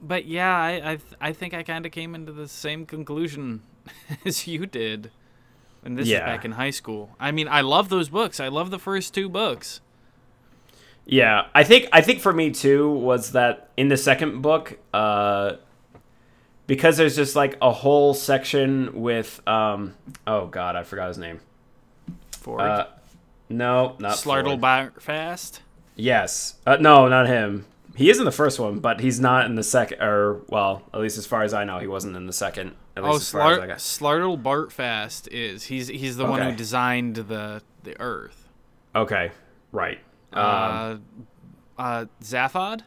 But 0.01 0.25
yeah, 0.25 0.55
I 0.55 0.73
I, 0.91 0.95
th- 0.97 1.13
I 1.21 1.31
think 1.33 1.53
I 1.53 1.63
kind 1.63 1.85
of 1.85 1.91
came 1.91 2.13
into 2.13 2.31
the 2.33 2.47
same 2.47 2.85
conclusion 2.85 3.61
as 4.25 4.47
you 4.47 4.65
did. 4.65 5.11
And 5.85 5.97
this 5.97 6.07
Yeah. 6.07 6.19
is 6.19 6.23
back 6.23 6.45
in 6.45 6.53
high 6.53 6.69
school. 6.69 7.09
I 7.19 7.31
mean, 7.31 7.47
I 7.47 7.61
love 7.61 7.89
those 7.89 8.09
books. 8.09 8.39
I 8.39 8.47
love 8.47 8.71
the 8.71 8.79
first 8.79 9.13
two 9.13 9.27
books. 9.29 9.81
Yeah, 11.05 11.47
I 11.53 11.63
think 11.65 11.89
I 11.91 11.99
think 12.01 12.21
for 12.21 12.31
me 12.31 12.51
too 12.51 12.89
was 12.89 13.33
that 13.33 13.69
in 13.75 13.89
the 13.89 13.97
second 13.97 14.41
book, 14.41 14.77
uh, 14.93 15.53
because 16.65 16.95
there's 16.95 17.15
just 17.17 17.35
like 17.35 17.57
a 17.61 17.71
whole 17.71 18.13
section 18.13 19.01
with 19.01 19.45
um, 19.45 19.95
oh 20.25 20.45
god, 20.47 20.77
I 20.77 20.83
forgot 20.83 21.09
his 21.09 21.17
name. 21.17 21.41
Ford. 22.39 22.61
Uh, 22.61 22.85
no, 23.49 23.95
not 23.99 24.13
Slartle 24.17 24.59
Ford. 24.59 25.01
Fast. 25.03 25.61
Yes, 25.97 26.55
uh, 26.65 26.77
no, 26.79 27.09
not 27.09 27.27
him. 27.27 27.65
He 27.95 28.09
is 28.09 28.17
in 28.19 28.25
the 28.25 28.31
first 28.31 28.59
one, 28.59 28.79
but 28.79 29.01
he's 29.01 29.19
not 29.19 29.45
in 29.45 29.55
the 29.55 29.63
second. 29.63 30.01
Or 30.01 30.41
well, 30.49 30.81
at 30.93 30.99
least 30.99 31.17
as 31.17 31.25
far 31.27 31.43
as 31.43 31.53
I 31.53 31.63
know, 31.63 31.79
he 31.79 31.87
wasn't 31.87 32.15
in 32.15 32.25
the 32.25 32.33
second. 32.33 32.73
At 32.97 33.03
Oh, 33.03 33.11
least 33.13 33.21
as 33.23 33.31
far 33.31 33.51
as 33.53 33.59
I 33.59 33.61
Slar- 33.61 33.67
got. 33.67 33.77
Slartibartfast 33.77 35.27
is 35.31 35.63
he's 35.65 35.87
he's 35.89 36.17
the 36.17 36.25
one 36.25 36.41
who 36.41 36.55
designed 36.55 37.15
the 37.17 37.61
the 37.83 37.99
Earth. 37.99 38.47
Okay, 38.95 39.31
right. 39.71 39.99
Um, 40.31 41.03
uh, 41.77 41.81
uh, 41.81 42.05
Zaphod, 42.23 42.81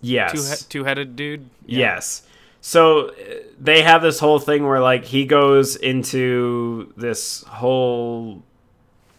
yes. 0.00 0.32
two 0.32 0.38
he- 0.42 0.68
two 0.80 0.84
headed 0.84 1.16
dude. 1.16 1.48
Yes. 1.66 2.22
So 2.60 3.10
uh, 3.10 3.12
they 3.60 3.82
have 3.82 4.02
this 4.02 4.18
whole 4.18 4.38
thing 4.40 4.66
where 4.66 4.80
like 4.80 5.04
he 5.04 5.24
goes 5.24 5.76
into 5.76 6.92
this 6.96 7.42
whole 7.44 8.42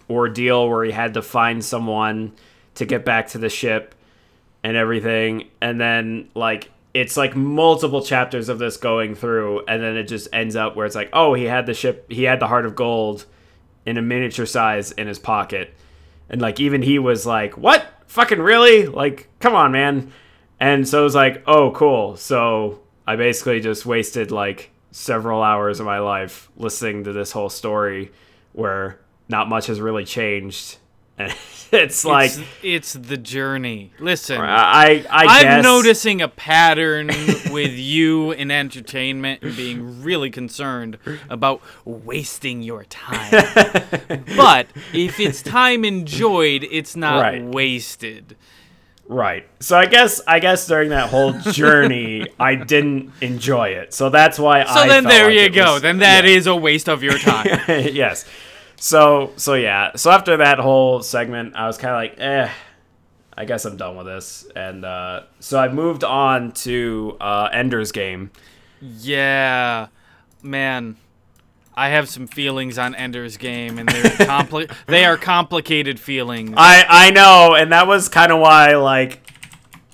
ordeal 0.09 0.69
where 0.69 0.83
he 0.83 0.91
had 0.91 1.13
to 1.15 1.21
find 1.21 1.63
someone 1.63 2.33
to 2.77 2.85
get 2.85 3.03
back 3.03 3.27
to 3.29 3.37
the 3.37 3.49
ship 3.49 3.95
and 4.63 4.77
everything. 4.77 5.49
And 5.61 5.79
then 5.79 6.29
like 6.35 6.71
it's 6.93 7.17
like 7.17 7.35
multiple 7.35 8.01
chapters 8.01 8.49
of 8.49 8.59
this 8.59 8.77
going 8.77 9.13
through 9.13 9.63
and 9.67 9.83
then 9.83 9.97
it 9.97 10.03
just 10.03 10.27
ends 10.33 10.55
up 10.55 10.75
where 10.75 10.85
it's 10.85 10.95
like 10.95 11.09
oh 11.13 11.33
he 11.33 11.43
had 11.43 11.65
the 11.65 11.73
ship 11.73 12.11
he 12.11 12.23
had 12.23 12.39
the 12.39 12.47
heart 12.47 12.65
of 12.65 12.75
gold 12.75 13.25
in 13.85 13.97
a 13.97 14.01
miniature 14.01 14.45
size 14.45 14.91
in 14.93 15.07
his 15.07 15.19
pocket. 15.19 15.73
And 16.29 16.41
like 16.41 16.59
even 16.59 16.81
he 16.81 16.99
was 16.99 17.25
like 17.25 17.57
what? 17.57 17.85
Fucking 18.07 18.39
really? 18.39 18.85
Like 18.85 19.27
come 19.39 19.55
on 19.55 19.71
man. 19.71 20.11
And 20.59 20.87
so 20.87 21.01
it 21.01 21.03
was 21.03 21.15
like 21.15 21.43
oh 21.47 21.71
cool. 21.71 22.15
So 22.15 22.79
i 23.05 23.15
basically 23.15 23.59
just 23.59 23.85
wasted 23.85 24.31
like 24.31 24.71
several 24.91 25.41
hours 25.41 25.79
of 25.79 25.85
my 25.85 25.99
life 25.99 26.49
listening 26.57 27.03
to 27.03 27.13
this 27.13 27.31
whole 27.31 27.49
story 27.49 28.11
where 28.53 28.99
not 29.29 29.47
much 29.49 29.67
has 29.67 29.79
really 29.79 30.05
changed 30.05 30.77
it's 31.71 32.05
like 32.05 32.31
it's, 32.61 32.93
the 32.93 33.17
journey. 33.17 33.91
Listen, 33.99 34.39
i 34.39 35.05
i 35.09 35.25
I'm 35.25 35.41
guess 35.43 35.63
noticing 35.63 36.21
a 36.21 36.27
pattern 36.27 37.07
with 37.51 37.73
you 37.73 38.31
in 38.31 38.51
entertainment 38.51 39.41
and 39.41 39.55
being 39.55 40.03
really 40.03 40.29
concerned 40.29 40.97
about 41.29 41.61
wasting 41.85 42.61
your 42.61 42.83
time. 42.85 43.31
but 44.37 44.67
if 44.93 45.19
it's 45.19 45.41
time 45.41 45.83
enjoyed, 45.83 46.67
it's 46.69 46.95
not 46.95 47.21
Right. 47.21 47.43
wasted. 47.43 48.35
Right. 49.09 49.47
So 49.61 49.77
I 49.77 49.85
guess 49.85 50.19
I 50.27 50.39
guess 50.39 50.67
during 50.67 50.89
that 50.89 51.09
whole 51.09 51.31
journey, 51.33 52.27
I 52.39 52.55
didn't 52.55 53.13
enjoy 53.21 53.69
it. 53.69 53.93
So 53.93 54.09
that's 54.09 54.37
why 54.37 54.63
So 54.65 54.69
I. 54.71 54.83
So 54.83 54.87
then 54.89 55.03
there 55.05 55.25
like 55.29 55.33
you 55.33 55.49
go. 55.49 55.73
was- 55.73 55.81
then 55.81 55.99
that 55.99 56.25
yeah. 56.25 56.31
is 56.31 56.45
a 56.45 56.55
waste 56.55 56.89
of 56.89 57.01
your 57.03 57.17
time. 57.17 57.47
yes. 57.67 58.25
So 58.77 59.33
so 59.35 59.55
yeah. 59.55 59.95
So 59.95 60.11
after 60.11 60.37
that 60.37 60.59
whole 60.59 61.01
segment, 61.01 61.55
I 61.55 61.67
was 61.67 61.77
kind 61.77 61.93
of 61.93 61.97
like, 61.97 62.19
eh, 62.19 62.49
I 63.35 63.45
guess 63.45 63.65
I'm 63.65 63.77
done 63.77 63.97
with 63.97 64.05
this. 64.07 64.47
And 64.55 64.85
uh, 64.85 65.23
so 65.39 65.59
I 65.59 65.67
moved 65.67 66.03
on 66.03 66.51
to 66.53 67.17
uh, 67.19 67.49
Ender's 67.51 67.91
Game. 67.91 68.31
Yeah, 68.81 69.87
man. 70.41 70.97
I 71.75 71.89
have 71.89 72.09
some 72.09 72.25
feelings 72.25 72.79
on 72.79 72.95
Ender's 72.95 73.37
Game, 73.37 73.77
and 73.77 73.87
they're 73.87 74.03
compli- 74.27 74.71
they 74.87 75.05
are 75.05 75.15
complicated 75.17 75.99
feelings. 75.99 76.53
I 76.57 76.85
I 76.87 77.11
know, 77.11 77.53
and 77.55 77.71
that 77.71 77.85
was 77.85 78.09
kind 78.09 78.31
of 78.31 78.39
why 78.39 78.75
like, 78.75 79.31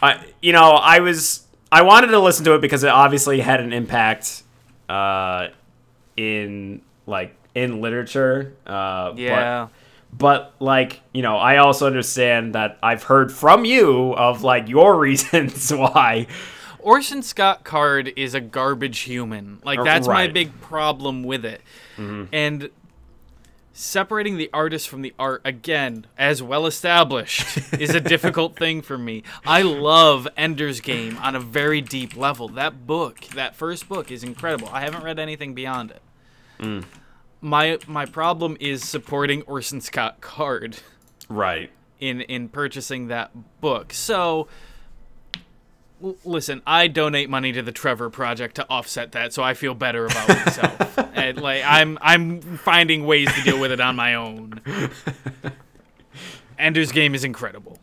I 0.02 0.24
you 0.42 0.54
know 0.54 0.72
I 0.72 1.00
was 1.00 1.46
I 1.72 1.82
wanted 1.82 2.08
to 2.08 2.20
listen 2.20 2.46
to 2.46 2.56
it 2.56 2.62
because 2.62 2.84
it 2.86 2.90
obviously 2.90 3.42
had 3.42 3.60
an 3.60 3.74
impact, 3.74 4.44
uh, 4.88 5.48
in 6.16 6.82
like 7.06 7.36
in 7.56 7.82
literature. 7.82 8.54
Uh, 8.66 9.12
but- 9.12 9.20
yeah. 9.20 9.68
but 10.12 10.54
like 10.60 11.02
you 11.14 11.22
know 11.24 11.38
i 11.38 11.58
also 11.58 11.88
understand 11.88 12.54
that 12.54 12.78
i've 12.84 13.02
heard 13.04 13.32
from 13.32 13.66
you 13.66 14.14
of 14.14 14.44
like 14.44 14.68
your 14.70 14.98
reasons 15.08 15.72
why 15.74 16.28
Orson 16.80 17.24
Scott 17.24 17.64
Card 17.64 18.12
is 18.18 18.34
a 18.36 18.42
garbage 18.42 19.00
human. 19.00 19.60
Like 19.64 19.82
that's 19.86 20.06
my 20.06 20.14
Right. 20.14 20.26
Mm-hmm. 20.28 20.34
big 20.34 20.62
problem 20.62 21.24
with 21.24 21.46
it. 21.46 21.62
And 21.98 22.70
separating 23.72 24.36
the 24.38 24.50
artist 24.54 24.90
from 24.90 25.02
the 25.02 25.14
art 25.18 25.42
again, 25.46 26.06
as 26.18 26.44
well 26.44 26.66
established, 26.66 27.58
is 27.80 27.96
a 27.96 28.02
difficult 28.14 28.58
thing 28.58 28.82
for 28.82 28.98
me. 28.98 29.24
I 29.46 29.62
love 29.62 30.28
Ender's 30.38 30.82
Game 30.82 31.18
on 31.20 31.36
a 31.36 31.40
very 31.40 31.80
deep 31.80 32.18
level. 32.18 32.50
That 32.50 32.86
book, 32.86 33.22
that 33.34 33.56
first 33.56 33.88
book 33.88 34.12
is 34.12 34.22
incredible. 34.24 34.68
I 34.74 34.82
haven't 34.82 35.04
read 35.06 35.20
anything 35.20 35.54
beyond 35.54 35.92
it. 35.92 36.02
Mm. 36.60 36.84
My 37.44 37.78
my 37.88 38.06
problem 38.06 38.56
is 38.60 38.88
supporting 38.88 39.42
Orson 39.44 39.82
Scott 39.82 40.22
Card 40.22 40.78
right 41.28 41.70
in 42.00 42.22
in 42.22 42.48
purchasing 42.50 43.08
that 43.08 43.32
book. 43.60 43.92
So 43.94 44.48
l- 46.02 46.16
listen, 46.24 46.62
I 46.66 46.88
donate 46.88 47.30
money 47.30 47.52
to 47.52 47.62
the 47.62 47.74
Trevor 47.74 48.10
Project 48.10 48.56
to 48.56 48.66
offset 48.70 49.12
that, 49.12 49.34
so 49.34 49.44
I 49.44 49.54
feel 49.56 49.74
better 49.76 50.06
about 50.06 50.28
myself. 50.30 50.98
and 51.16 51.42
like 51.42 51.64
I'm 51.66 51.98
I'm 52.02 52.40
finding 52.42 53.06
ways 53.06 53.32
to 53.34 53.42
deal 53.44 53.60
with 53.60 53.72
it 53.74 53.82
on 53.82 53.96
my 53.98 54.16
own. 54.16 54.62
Ender's 56.58 56.92
Game 56.92 57.14
is 57.16 57.24
incredible. 57.24 57.78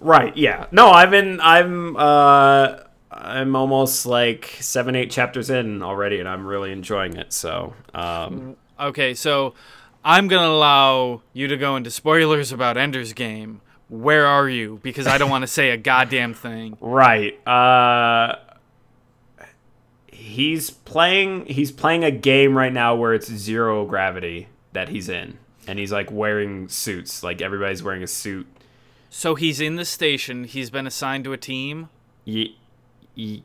right 0.00 0.34
yeah 0.36 0.66
no 0.72 0.90
i've 0.90 1.10
been 1.10 1.38
i'm 1.40 1.96
uh 1.96 2.76
i'm 3.10 3.54
almost 3.54 4.06
like 4.06 4.56
seven 4.60 4.96
eight 4.96 5.10
chapters 5.10 5.50
in 5.50 5.82
already 5.82 6.18
and 6.18 6.28
i'm 6.28 6.44
really 6.46 6.72
enjoying 6.72 7.16
it 7.16 7.32
so 7.32 7.74
um 7.94 8.56
Okay, 8.82 9.14
so 9.14 9.54
I'm 10.04 10.28
gonna 10.28 10.48
allow 10.48 11.22
you 11.32 11.46
to 11.48 11.56
go 11.56 11.76
into 11.76 11.90
spoilers 11.90 12.50
about 12.52 12.76
Ender's 12.76 13.12
Game. 13.12 13.60
Where 13.88 14.26
are 14.26 14.48
you? 14.48 14.80
Because 14.82 15.06
I 15.06 15.18
don't 15.18 15.30
want 15.30 15.42
to 15.42 15.46
say 15.46 15.70
a 15.70 15.76
goddamn 15.76 16.34
thing. 16.34 16.76
right 16.80 17.46
uh 17.46 18.36
he's 20.06 20.70
playing 20.70 21.46
he's 21.46 21.72
playing 21.72 22.04
a 22.04 22.10
game 22.10 22.56
right 22.56 22.72
now 22.72 22.94
where 22.94 23.12
it's 23.14 23.30
zero 23.32 23.84
gravity 23.84 24.48
that 24.72 24.88
he's 24.88 25.08
in 25.08 25.38
and 25.66 25.78
he's 25.78 25.92
like 25.92 26.10
wearing 26.10 26.68
suits 26.68 27.22
like 27.22 27.42
everybody's 27.42 27.82
wearing 27.82 28.02
a 28.02 28.06
suit 28.06 28.46
So 29.10 29.34
he's 29.34 29.60
in 29.60 29.76
the 29.76 29.84
station. 29.84 30.44
He's 30.44 30.70
been 30.70 30.86
assigned 30.86 31.24
to 31.24 31.32
a 31.32 31.36
team. 31.36 31.88
Ye- 32.24 32.56
ye- 33.14 33.42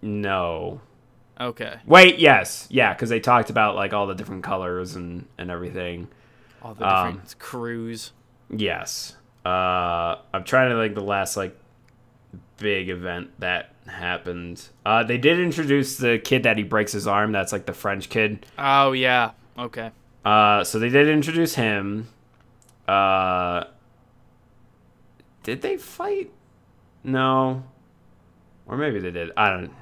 no. 0.00 0.80
Okay. 1.40 1.78
Wait, 1.84 2.18
yes, 2.18 2.66
yeah, 2.70 2.94
because 2.94 3.08
they 3.08 3.20
talked 3.20 3.50
about 3.50 3.74
like 3.74 3.92
all 3.92 4.06
the 4.06 4.14
different 4.14 4.44
colors 4.44 4.94
and 4.96 5.26
and 5.38 5.50
everything. 5.50 6.08
All 6.62 6.74
the 6.74 6.84
different 6.86 7.38
crews. 7.38 8.12
Yes. 8.50 9.16
Uh, 9.44 10.16
I'm 10.32 10.44
trying 10.44 10.70
to 10.70 10.76
think 10.76 10.94
the 10.94 11.02
last 11.02 11.36
like 11.36 11.58
big 12.56 12.88
event 12.88 13.30
that 13.40 13.74
happened. 13.86 14.68
Uh, 14.86 15.02
they 15.02 15.18
did 15.18 15.38
introduce 15.38 15.96
the 15.96 16.18
kid 16.18 16.44
that 16.44 16.56
he 16.56 16.62
breaks 16.62 16.92
his 16.92 17.06
arm. 17.06 17.32
That's 17.32 17.52
like 17.52 17.66
the 17.66 17.74
French 17.74 18.08
kid. 18.08 18.46
Oh 18.58 18.92
yeah. 18.92 19.32
Okay. 19.58 19.90
Uh, 20.24 20.64
so 20.64 20.78
they 20.78 20.88
did 20.88 21.08
introduce 21.08 21.54
him. 21.54 22.08
Uh, 22.88 23.64
did 25.42 25.60
they 25.62 25.76
fight? 25.76 26.30
No, 27.02 27.64
or 28.66 28.76
maybe 28.78 28.98
they 28.98 29.10
did. 29.10 29.30
I 29.36 29.50
don't. 29.50 29.72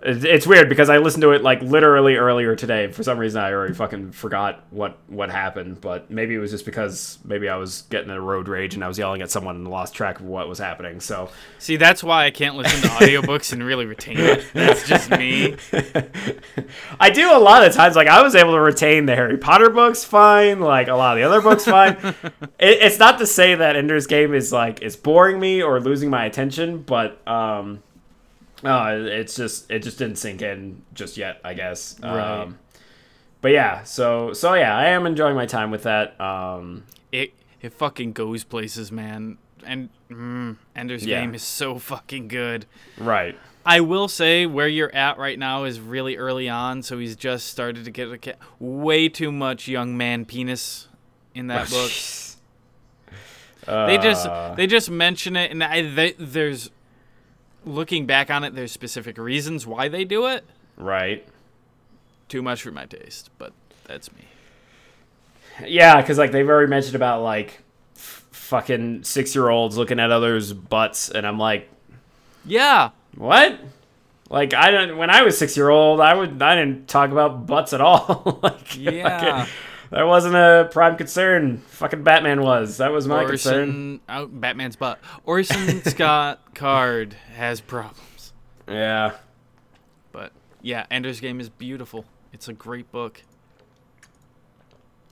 It's 0.00 0.24
it's 0.24 0.46
weird 0.46 0.68
because 0.68 0.88
I 0.88 0.98
listened 0.98 1.22
to 1.22 1.32
it 1.32 1.42
like 1.42 1.60
literally 1.60 2.16
earlier 2.16 2.54
today. 2.54 2.92
For 2.92 3.02
some 3.02 3.18
reason, 3.18 3.40
I 3.42 3.52
already 3.52 3.74
fucking 3.74 4.12
forgot 4.12 4.64
what 4.70 4.96
what 5.08 5.28
happened. 5.28 5.80
But 5.80 6.08
maybe 6.08 6.34
it 6.34 6.38
was 6.38 6.52
just 6.52 6.64
because 6.64 7.18
maybe 7.24 7.48
I 7.48 7.56
was 7.56 7.82
getting 7.90 8.10
a 8.10 8.20
road 8.20 8.46
rage 8.46 8.74
and 8.74 8.84
I 8.84 8.88
was 8.88 8.96
yelling 8.96 9.22
at 9.22 9.30
someone 9.30 9.56
and 9.56 9.68
lost 9.68 9.94
track 9.94 10.20
of 10.20 10.26
what 10.26 10.48
was 10.48 10.58
happening. 10.58 11.00
So 11.00 11.30
See, 11.58 11.76
that's 11.76 12.04
why 12.04 12.26
I 12.26 12.30
can't 12.30 12.54
listen 12.54 12.82
to 12.82 12.88
audiobooks 12.88 13.52
and 13.52 13.62
really 13.64 13.86
retain 13.86 14.18
it. 14.18 14.44
That's 14.52 14.86
just 14.86 15.10
me. 15.10 15.56
I 17.00 17.10
do 17.10 17.36
a 17.36 17.38
lot 17.40 17.66
of 17.66 17.74
times. 17.74 17.96
Like 17.96 18.08
I 18.08 18.22
was 18.22 18.36
able 18.36 18.52
to 18.52 18.60
retain 18.60 19.06
the 19.06 19.16
Harry 19.16 19.36
Potter 19.36 19.70
books 19.70 20.04
fine. 20.04 20.60
Like 20.60 20.86
a 20.86 20.94
lot 20.94 21.16
of 21.16 21.20
the 21.20 21.24
other 21.24 21.42
books 21.42 21.64
fine. 21.64 21.96
it, 22.58 22.82
it's 22.82 23.00
not 23.00 23.18
to 23.18 23.26
say 23.26 23.56
that 23.56 23.74
Ender's 23.74 24.06
Game 24.06 24.32
is 24.32 24.52
like 24.52 24.80
it's 24.80 24.94
boring 24.94 25.40
me 25.40 25.60
or 25.60 25.80
losing 25.80 26.08
my 26.08 26.24
attention, 26.24 26.82
but 26.82 27.26
um, 27.26 27.82
Oh, 28.64 28.86
it's 29.06 29.36
just 29.36 29.70
it 29.70 29.80
just 29.84 29.98
didn't 29.98 30.16
sink 30.16 30.42
in 30.42 30.82
just 30.94 31.16
yet, 31.16 31.40
I 31.44 31.54
guess. 31.54 31.96
Right. 32.02 32.42
Um, 32.42 32.58
but 33.40 33.52
yeah, 33.52 33.84
so 33.84 34.32
so 34.32 34.54
yeah, 34.54 34.76
I 34.76 34.86
am 34.86 35.06
enjoying 35.06 35.36
my 35.36 35.46
time 35.46 35.70
with 35.70 35.84
that. 35.84 36.20
Um, 36.20 36.84
It 37.12 37.32
it 37.60 37.72
fucking 37.72 38.12
goes 38.12 38.42
places, 38.44 38.90
man. 38.90 39.38
And 39.64 39.88
mm, 40.10 40.56
Ender's 40.74 41.04
Yeah. 41.06 41.20
Game 41.20 41.34
is 41.34 41.42
so 41.42 41.78
fucking 41.78 42.28
good. 42.28 42.66
right. 42.98 43.36
I 43.66 43.80
will 43.80 44.08
say 44.08 44.46
where 44.46 44.66
you're 44.68 44.94
at 44.94 45.18
right 45.18 45.38
now 45.38 45.64
is 45.64 45.78
really 45.78 46.16
early 46.16 46.48
on, 46.48 46.82
so 46.82 46.98
he's 46.98 47.14
just 47.16 47.48
started 47.48 47.84
to 47.84 47.90
get 47.90 48.08
a 48.10 48.16
ca- 48.16 48.38
way 48.58 49.10
too 49.10 49.30
much 49.30 49.68
young 49.68 49.94
man 49.94 50.24
penis 50.24 50.88
in 51.34 51.48
that 51.48 51.68
book. 51.70 51.90
They 53.66 53.98
just 53.98 54.26
Uh, 54.26 54.54
they 54.54 54.66
just 54.66 54.90
mention 54.90 55.36
it, 55.36 55.50
and 55.50 55.62
I, 55.62 55.82
they, 55.82 56.12
there's 56.12 56.70
looking 57.68 58.06
back 58.06 58.30
on 58.30 58.44
it, 58.44 58.54
there's 58.54 58.72
specific 58.72 59.18
reasons 59.18 59.66
why 59.66 59.88
they 59.88 60.04
do 60.04 60.26
it. 60.26 60.44
right. 60.76 61.26
Too 62.28 62.42
much 62.42 62.60
for 62.62 62.70
my 62.70 62.84
taste, 62.84 63.30
but 63.38 63.52
that's 63.86 64.12
me. 64.12 64.24
Yeah, 65.66 66.00
because 66.00 66.18
like 66.18 66.30
they've 66.30 66.46
already 66.48 66.68
mentioned 66.68 66.94
about 66.94 67.22
like 67.22 67.60
f- 67.96 68.26
fucking 68.32 69.04
six 69.04 69.34
year 69.34 69.48
olds 69.48 69.78
looking 69.78 69.98
at 69.98 70.10
others' 70.10 70.52
butts, 70.52 71.08
and 71.10 71.26
I'm 71.26 71.38
like, 71.38 71.70
Yeah, 72.44 72.90
what? 73.16 73.58
Like 74.28 74.52
I 74.52 74.70
don't. 74.70 74.98
When 74.98 75.08
I 75.08 75.22
was 75.22 75.38
six 75.38 75.56
year 75.56 75.70
old, 75.70 76.02
I 76.02 76.12
would 76.12 76.42
I 76.42 76.54
didn't 76.56 76.86
talk 76.86 77.10
about 77.10 77.46
butts 77.46 77.72
at 77.72 77.80
all. 77.80 78.38
like, 78.42 78.76
Yeah. 78.76 79.44
fucking- 79.46 79.54
that 79.90 80.02
wasn't 80.04 80.34
a 80.34 80.68
prime 80.72 80.96
concern. 80.96 81.58
Fucking 81.58 82.02
Batman 82.02 82.42
was. 82.42 82.76
That 82.78 82.92
was 82.92 83.06
my 83.08 83.24
concern. 83.24 84.00
Oh, 84.08 84.26
Batman's 84.26 84.76
butt. 84.76 84.98
Orson 85.24 85.82
Scott 85.84 86.54
Card 86.54 87.14
has 87.36 87.60
problems, 87.60 88.32
Yeah. 88.68 89.12
but 90.12 90.32
yeah, 90.62 90.86
Ender's 90.90 91.20
Game 91.20 91.40
is 91.40 91.48
beautiful. 91.48 92.04
It's 92.32 92.48
a 92.48 92.52
great 92.52 92.90
book. 92.92 93.22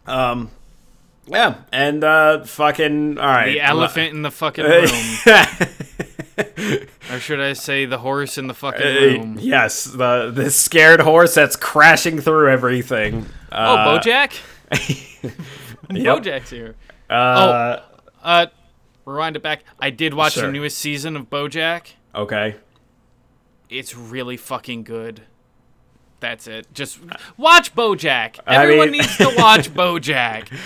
Um. 0.06 0.50
Yeah, 1.28 1.62
and 1.72 2.04
uh, 2.04 2.44
fucking 2.44 3.18
all 3.18 3.26
right. 3.26 3.46
The 3.54 3.60
elephant 3.60 4.14
in 4.14 4.22
the 4.22 4.30
fucking 4.30 4.64
room, 4.64 4.86
or 7.10 7.18
should 7.18 7.40
I 7.40 7.52
say, 7.54 7.84
the 7.84 7.98
horse 7.98 8.38
in 8.38 8.46
the 8.46 8.54
fucking 8.54 8.86
Uh, 8.86 9.00
room? 9.00 9.36
yes, 9.40 9.82
the 9.84 10.30
the 10.32 10.50
scared 10.52 11.00
horse 11.00 11.34
that's 11.34 11.56
crashing 11.56 12.20
through 12.20 12.48
everything. 12.50 13.26
Oh, 13.50 13.56
Uh, 13.74 14.00
BoJack. 14.00 14.38
Yep. 15.90 16.22
BoJack's 16.22 16.50
here. 16.50 16.74
Uh, 17.08 17.78
Uh, 18.22 18.46
rewind 19.04 19.36
it 19.36 19.42
back. 19.42 19.62
I 19.80 19.90
did 19.90 20.14
watch 20.14 20.32
Sure. 20.34 20.46
the 20.46 20.52
newest 20.52 20.78
season 20.78 21.16
of 21.16 21.30
BoJack. 21.30 21.92
okay. 22.14 22.56
It's 23.68 23.96
really 23.96 24.36
fucking 24.36 24.84
good. 24.84 25.22
That's 26.20 26.46
it. 26.46 26.66
Just 26.72 26.98
watch 27.36 27.74
BoJack. 27.74 28.38
I 28.46 28.62
Everyone 28.62 28.90
mean- 28.92 29.00
needs 29.00 29.16
to 29.18 29.32
watch 29.36 29.70
BoJack. 29.74 30.56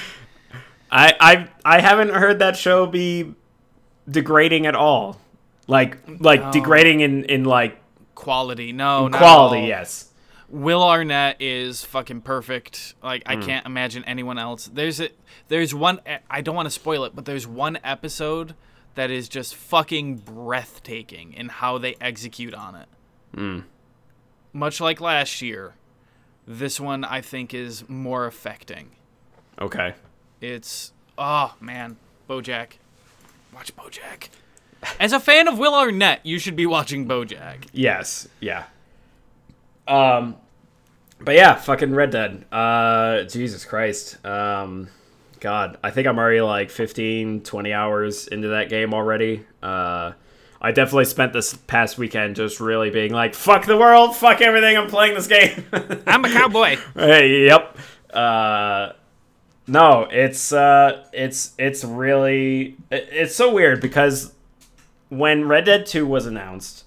I 0.90 1.14
I 1.20 1.48
I 1.64 1.80
haven't 1.80 2.11
heard 2.11 2.38
that 2.40 2.57
show 2.57 2.84
be 2.86 3.34
degrading 4.09 4.66
at 4.66 4.74
all. 4.74 5.18
Like 5.66 5.98
like 6.20 6.42
No. 6.42 6.53
degrading 6.53 7.01
in 7.01 7.24
in 7.24 7.44
like 7.44 7.78
Quality, 8.14 8.72
no, 8.72 9.09
quality. 9.11 9.66
Yes. 9.66 10.09
Will 10.51 10.82
Arnett 10.82 11.36
is 11.40 11.84
fucking 11.84 12.22
perfect. 12.22 12.94
Like 13.03 13.22
Hmm. 13.26 13.32
I 13.32 13.36
can't 13.36 13.66
imagine 13.66 14.05
anyone 14.05 14.38
else. 14.38 14.66
There's 14.72 15.01
a 15.01 15.11
there's 15.48 15.74
one 15.74 16.01
I 16.28 16.40
don't 16.40 16.55
want 16.57 16.66
to 16.66 16.70
spoil 16.70 17.05
it, 17.05 17.14
but 17.14 17.24
there's 17.24 17.46
one 17.46 17.78
episode 17.84 18.55
that 18.96 19.11
is 19.11 19.28
just 19.28 19.55
fucking 19.55 20.16
breathtaking 20.16 21.32
in 21.32 21.48
how 21.48 21.78
they 21.78 21.94
execute 22.01 22.55
on 22.55 22.74
it. 22.74 22.88
Hmm. 23.34 23.61
Much 24.53 24.80
like 24.80 25.01
last 25.01 25.40
year, 25.40 25.74
this 26.46 26.80
one 26.80 27.05
I 27.05 27.20
think 27.20 27.55
is 27.55 27.88
more 27.88 28.26
affecting. 28.26 28.90
Okay. 29.61 29.94
It's 30.40 30.92
oh 31.16 31.55
man, 31.61 31.96
BoJack. 32.28 32.72
Watch 33.55 33.74
BoJack. 33.76 34.28
As 34.98 35.12
a 35.12 35.20
fan 35.20 35.46
of 35.46 35.59
Will 35.59 35.74
Arnett, 35.74 36.24
you 36.24 36.38
should 36.38 36.57
be 36.57 36.66
watching 36.66 37.07
BoJack. 37.07 37.66
Yes. 37.72 38.28
Yeah. 38.40 38.64
Um. 39.91 40.36
But 41.22 41.34
yeah, 41.34 41.55
fucking 41.55 41.95
Red 41.95 42.11
Dead. 42.11 42.47
Uh, 42.51 43.24
Jesus 43.24 43.66
Christ. 43.66 44.24
Um, 44.24 44.88
God, 45.41 45.78
I 45.82 45.91
think 45.91 46.07
I'm 46.07 46.18
already 46.18 46.41
like 46.41 46.70
15, 46.70 47.43
20 47.43 47.72
hours 47.72 48.28
into 48.28 48.49
that 48.49 48.68
game 48.68 48.95
already. 48.95 49.45
Uh, 49.62 50.12
I 50.62 50.72
definitely 50.72 51.07
spent 51.07 51.32
this 51.32 51.55
past 51.55 51.97
weekend 51.97 52.36
just 52.36 52.61
really 52.61 52.91
being 52.91 53.12
like, 53.12 53.34
fuck 53.34 53.64
the 53.64 53.76
world, 53.76 54.14
fuck 54.14 54.43
everything, 54.43 54.76
I'm 54.76 54.88
playing 54.88 55.14
this 55.14 55.26
game. 55.26 55.64
I'm 56.07 56.24
a 56.24 56.30
cowboy. 56.30 56.76
Hey, 56.95 57.47
yep. 57.47 57.76
Uh, 58.12 58.93
no, 59.66 60.07
it's 60.11 60.53
uh, 60.53 61.07
it's 61.12 61.55
it's 61.59 61.84
really 61.84 62.76
it's 62.91 63.34
so 63.34 63.55
weird 63.55 63.80
because 63.80 64.32
when 65.09 65.47
Red 65.49 65.64
Dead 65.64 65.86
Two 65.86 66.07
was 66.07 66.26
announced, 66.26 66.84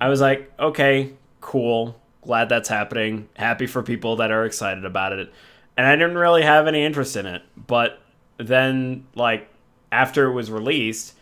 I 0.00 0.08
was 0.08 0.20
like, 0.20 0.50
okay, 0.58 1.12
cool, 1.40 2.00
glad 2.30 2.48
that's 2.48 2.68
happening. 2.68 3.28
Happy 3.34 3.66
for 3.66 3.82
people 3.82 4.14
that 4.14 4.30
are 4.30 4.44
excited 4.44 4.84
about 4.84 5.12
it, 5.12 5.32
and 5.76 5.84
I 5.84 5.96
didn't 5.96 6.16
really 6.16 6.42
have 6.42 6.68
any 6.68 6.84
interest 6.84 7.16
in 7.16 7.26
it. 7.26 7.42
But 7.56 7.98
then, 8.36 9.08
like 9.16 9.48
after 9.90 10.26
it 10.26 10.32
was 10.32 10.48
released, 10.48 11.14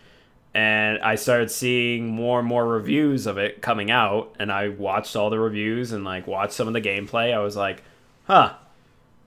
and 0.53 0.99
I 0.99 1.15
started 1.15 1.51
seeing 1.51 2.09
more 2.09 2.41
and 2.41 2.47
more 2.47 2.67
reviews 2.67 3.27
of 3.27 3.39
it 3.39 3.63
coming 3.63 3.91
out, 3.91 4.37
and 4.39 4.53
I 4.53 4.69
watched 4.69 5.17
all 5.17 5.31
the 5.31 5.39
reviews 5.39 5.93
and 5.93 6.05
like 6.05 6.27
watched 6.27 6.53
some 6.53 6.69
of 6.69 6.75
the 6.75 6.81
gameplay. 6.83 7.33
I 7.33 7.39
was 7.39 7.57
like, 7.57 7.83
huh, 8.27 8.57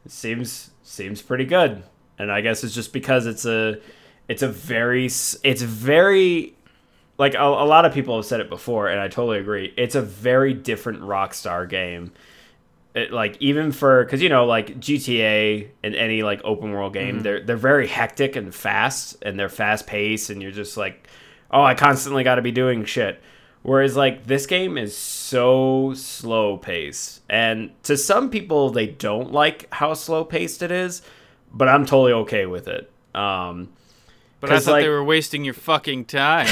it 0.05 0.11
seems 0.11 0.69
seems 0.83 1.23
pretty 1.23 1.45
good. 1.45 1.81
And 2.19 2.31
I 2.31 2.41
guess 2.41 2.63
it's 2.63 2.75
just 2.75 2.93
because 2.93 3.25
it's 3.25 3.45
a 3.45 3.79
it's 4.27 4.43
a 4.43 4.47
very 4.47 5.05
it's 5.05 5.63
very 5.63 6.53
like 7.21 7.35
a, 7.35 7.43
a 7.43 7.67
lot 7.69 7.85
of 7.85 7.93
people 7.93 8.15
have 8.15 8.25
said 8.25 8.39
it 8.39 8.49
before, 8.49 8.87
and 8.89 8.99
I 8.99 9.07
totally 9.07 9.37
agree. 9.37 9.71
It's 9.77 9.93
a 9.93 10.01
very 10.01 10.55
different 10.55 11.01
Rockstar 11.01 11.69
game. 11.69 12.13
It, 12.95 13.13
like 13.13 13.37
even 13.39 13.71
for 13.71 14.03
because 14.03 14.23
you 14.23 14.27
know 14.27 14.47
like 14.47 14.79
GTA 14.79 15.67
and 15.83 15.93
any 15.93 16.23
like 16.23 16.41
open 16.43 16.71
world 16.71 16.93
game, 16.93 17.19
they're 17.19 17.39
they're 17.39 17.57
very 17.57 17.85
hectic 17.85 18.35
and 18.35 18.53
fast, 18.53 19.17
and 19.21 19.39
they're 19.39 19.49
fast 19.49 19.85
paced, 19.85 20.31
and 20.31 20.41
you're 20.41 20.49
just 20.49 20.77
like, 20.77 21.07
oh, 21.51 21.61
I 21.61 21.75
constantly 21.75 22.23
got 22.23 22.35
to 22.35 22.41
be 22.41 22.51
doing 22.51 22.85
shit. 22.85 23.21
Whereas 23.61 23.95
like 23.95 24.25
this 24.25 24.47
game 24.47 24.75
is 24.75 24.97
so 24.97 25.93
slow 25.95 26.57
paced, 26.57 27.21
and 27.29 27.69
to 27.83 27.97
some 27.97 28.31
people 28.31 28.71
they 28.71 28.87
don't 28.87 29.31
like 29.31 29.71
how 29.71 29.93
slow 29.93 30.25
paced 30.25 30.63
it 30.63 30.71
is, 30.71 31.03
but 31.53 31.67
I'm 31.67 31.85
totally 31.85 32.13
okay 32.13 32.47
with 32.47 32.67
it. 32.67 32.91
Um, 33.13 33.69
But 34.41 34.51
I 34.51 34.59
thought 34.59 34.71
like- 34.71 34.83
they 34.83 34.89
were 34.89 35.03
wasting 35.03 35.45
your 35.45 35.53
fucking 35.53 36.05
time. 36.05 36.47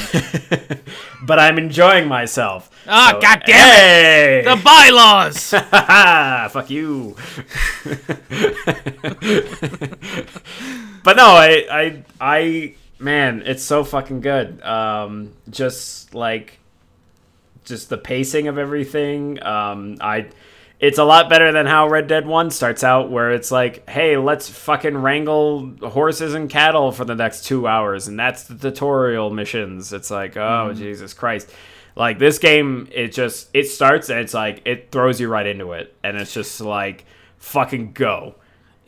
but 1.23 1.39
I'm 1.39 1.57
enjoying 1.57 2.07
myself. 2.07 2.69
Ah, 2.87 3.11
So, 3.13 3.21
God 3.21 3.43
damn 3.45 3.55
hey! 3.57 4.41
the 4.45 4.61
bylaws. 4.63 5.49
Fuck 6.53 6.69
you. 6.69 7.15
but 11.03 11.17
no, 11.17 11.25
I, 11.25 11.65
I, 11.71 12.03
I, 12.21 12.75
man, 12.99 13.43
it's 13.45 13.63
so 13.63 13.83
fucking 13.83 14.21
good. 14.21 14.61
Um, 14.61 15.33
just 15.49 16.13
like, 16.13 16.59
just 17.65 17.89
the 17.89 17.97
pacing 17.97 18.47
of 18.47 18.57
everything. 18.57 19.41
Um, 19.43 19.97
I, 20.01 20.27
it's 20.79 20.97
a 20.97 21.03
lot 21.03 21.29
better 21.29 21.51
than 21.51 21.65
how 21.65 21.87
Red 21.89 22.07
Dead 22.07 22.25
One 22.25 22.51
starts 22.51 22.83
out, 22.83 23.11
where 23.11 23.31
it's 23.33 23.51
like, 23.51 23.89
hey, 23.89 24.15
let's 24.17 24.49
fucking 24.49 24.97
wrangle 24.97 25.71
horses 25.83 26.33
and 26.33 26.49
cattle 26.49 26.91
for 26.91 27.03
the 27.05 27.15
next 27.15 27.45
two 27.45 27.67
hours, 27.67 28.07
and 28.07 28.17
that's 28.17 28.43
the 28.43 28.55
tutorial 28.55 29.29
missions. 29.29 29.91
It's 29.91 30.09
like, 30.09 30.37
oh 30.37 30.69
mm-hmm. 30.69 30.79
Jesus 30.79 31.13
Christ. 31.13 31.51
Like 31.95 32.17
this 32.17 32.39
game, 32.39 32.87
it 32.93 33.09
just 33.09 33.49
it 33.53 33.65
starts 33.65 34.09
and 34.09 34.19
it's 34.19 34.33
like 34.33 34.61
it 34.63 34.89
throws 34.89 35.19
you 35.19 35.27
right 35.27 35.45
into 35.45 35.73
it, 35.73 35.93
and 36.01 36.15
it's 36.15 36.33
just 36.33 36.61
like 36.61 37.03
fucking 37.37 37.91
go. 37.91 38.35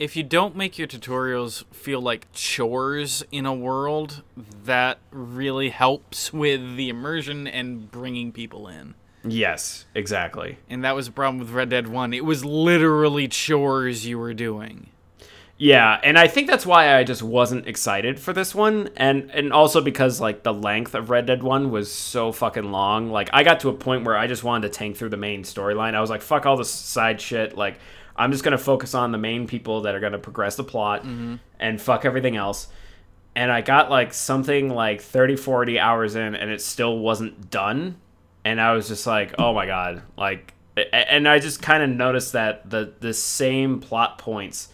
if 0.02 0.16
you 0.16 0.22
don't 0.24 0.56
make 0.56 0.78
your 0.78 0.88
tutorials 0.88 1.64
feel 1.72 2.00
like 2.00 2.26
chores 2.32 3.22
in 3.30 3.46
a 3.46 3.54
world, 3.54 4.22
that 4.64 4.98
really 5.12 5.68
helps 5.68 6.32
with 6.32 6.74
the 6.74 6.88
immersion 6.88 7.46
and 7.46 7.88
bringing 7.88 8.32
people 8.32 8.66
in. 8.66 8.94
Yes, 9.24 9.84
exactly. 9.94 10.58
And 10.68 10.84
that 10.84 10.94
was 10.94 11.06
the 11.06 11.12
problem 11.12 11.38
with 11.38 11.50
Red 11.50 11.68
Dead 11.68 11.88
1. 11.88 12.12
It 12.12 12.24
was 12.24 12.44
literally 12.44 13.28
chores 13.28 14.06
you 14.06 14.18
were 14.18 14.34
doing. 14.34 14.88
Yeah, 15.62 16.00
and 16.02 16.18
I 16.18 16.26
think 16.26 16.48
that's 16.48 16.66
why 16.66 16.96
I 16.96 17.04
just 17.04 17.22
wasn't 17.22 17.68
excited 17.68 18.18
for 18.18 18.32
this 18.32 18.52
one, 18.52 18.90
and 18.96 19.30
and 19.30 19.52
also 19.52 19.80
because 19.80 20.20
like 20.20 20.42
the 20.42 20.52
length 20.52 20.92
of 20.92 21.08
Red 21.08 21.26
Dead 21.26 21.44
One 21.44 21.70
was 21.70 21.92
so 21.92 22.32
fucking 22.32 22.72
long. 22.72 23.10
Like 23.10 23.30
I 23.32 23.44
got 23.44 23.60
to 23.60 23.68
a 23.68 23.72
point 23.72 24.04
where 24.04 24.16
I 24.16 24.26
just 24.26 24.42
wanted 24.42 24.72
to 24.72 24.76
tank 24.76 24.96
through 24.96 25.10
the 25.10 25.16
main 25.16 25.44
storyline. 25.44 25.94
I 25.94 26.00
was 26.00 26.10
like, 26.10 26.20
fuck 26.20 26.46
all 26.46 26.56
this 26.56 26.68
side 26.68 27.20
shit. 27.20 27.56
Like 27.56 27.78
I'm 28.16 28.32
just 28.32 28.42
gonna 28.42 28.58
focus 28.58 28.92
on 28.92 29.12
the 29.12 29.18
main 29.18 29.46
people 29.46 29.82
that 29.82 29.94
are 29.94 30.00
gonna 30.00 30.18
progress 30.18 30.56
the 30.56 30.64
plot, 30.64 31.02
mm-hmm. 31.02 31.36
and 31.60 31.80
fuck 31.80 32.04
everything 32.04 32.34
else. 32.34 32.66
And 33.36 33.52
I 33.52 33.60
got 33.60 33.88
like 33.88 34.12
something 34.14 34.68
like 34.68 35.00
30, 35.00 35.36
40 35.36 35.78
hours 35.78 36.16
in, 36.16 36.34
and 36.34 36.50
it 36.50 36.60
still 36.60 36.98
wasn't 36.98 37.50
done. 37.50 37.98
And 38.44 38.60
I 38.60 38.72
was 38.72 38.88
just 38.88 39.06
like, 39.06 39.34
oh 39.38 39.54
my 39.54 39.66
god, 39.66 40.02
like, 40.16 40.52
and 40.92 41.28
I 41.28 41.38
just 41.38 41.62
kind 41.62 41.82
of 41.82 41.90
noticed 41.90 42.32
that 42.32 42.68
the 42.68 42.92
the 43.00 43.14
same 43.14 43.78
plot 43.80 44.18
points 44.18 44.68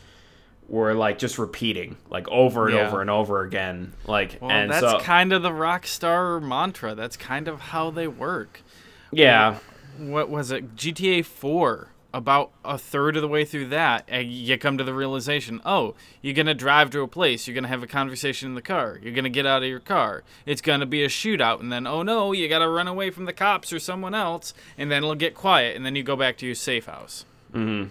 were 0.69 0.95
like 0.95 1.19
just 1.19 1.39
repeating, 1.39 1.97
like 2.11 2.29
over 2.29 2.67
and 2.67 2.77
Yeah. 2.77 2.87
over 2.89 3.01
and 3.01 3.11
over 3.11 3.43
again, 3.43 3.95
like, 4.07 4.39
Well, 4.41 4.51
and 4.51 4.71
that's 4.71 4.81
so 4.81 4.99
kind 5.01 5.33
of 5.33 5.43
the 5.43 5.51
Rockstar 5.51 6.43
mantra. 6.43 6.95
That's 6.95 7.17
kind 7.17 7.49
of 7.49 7.61
how 7.61 7.91
they 7.91 8.07
work. 8.09 8.63
yeah, 9.11 9.59
What 9.99 10.29
was 10.29 10.51
it? 10.51 10.77
GTA 10.77 11.25
4. 11.25 11.89
About 12.15 12.53
a 12.65 12.79
third 12.79 13.17
of 13.17 13.23
the 13.23 13.29
way 13.29 13.45
through 13.45 13.67
that, 13.67 14.05
and 14.09 14.33
you 14.33 14.57
come 14.57 14.79
to 14.79 14.85
the 14.85 14.95
realization: 14.95 15.61
oh, 15.67 15.95
you're 16.23 16.33
gonna 16.35 16.55
drive 16.55 16.89
to 16.91 17.03
a 17.03 17.07
place. 17.09 17.47
You're 17.47 17.55
gonna 17.55 17.69
have 17.69 17.83
a 17.83 17.87
conversation 17.87 18.49
in 18.49 18.55
the 18.55 18.63
car. 18.63 18.99
You're 19.03 19.13
gonna 19.13 19.29
get 19.29 19.45
out 19.45 19.63
of 19.63 19.69
your 19.69 19.79
car. 19.79 20.25
It's 20.47 20.63
gonna 20.63 20.87
be 20.87 21.05
a 21.05 21.09
shootout, 21.09 21.61
and 21.61 21.71
then 21.71 21.87
oh 21.87 22.03
no, 22.03 22.33
you 22.33 22.49
gotta 22.49 22.67
run 22.69 22.89
away 22.89 23.11
from 23.11 23.27
the 23.27 23.35
cops 23.35 23.75
or 23.75 23.79
someone 23.79 24.15
else, 24.15 24.55
and 24.79 24.91
then 24.91 25.03
it'll 25.05 25.15
get 25.17 25.35
quiet, 25.35 25.77
and 25.77 25.85
then 25.85 25.95
you 25.97 26.03
go 26.03 26.17
back 26.17 26.39
to 26.39 26.47
your 26.47 26.55
safe 26.55 26.87
house. 26.87 27.27
hmm 27.53 27.85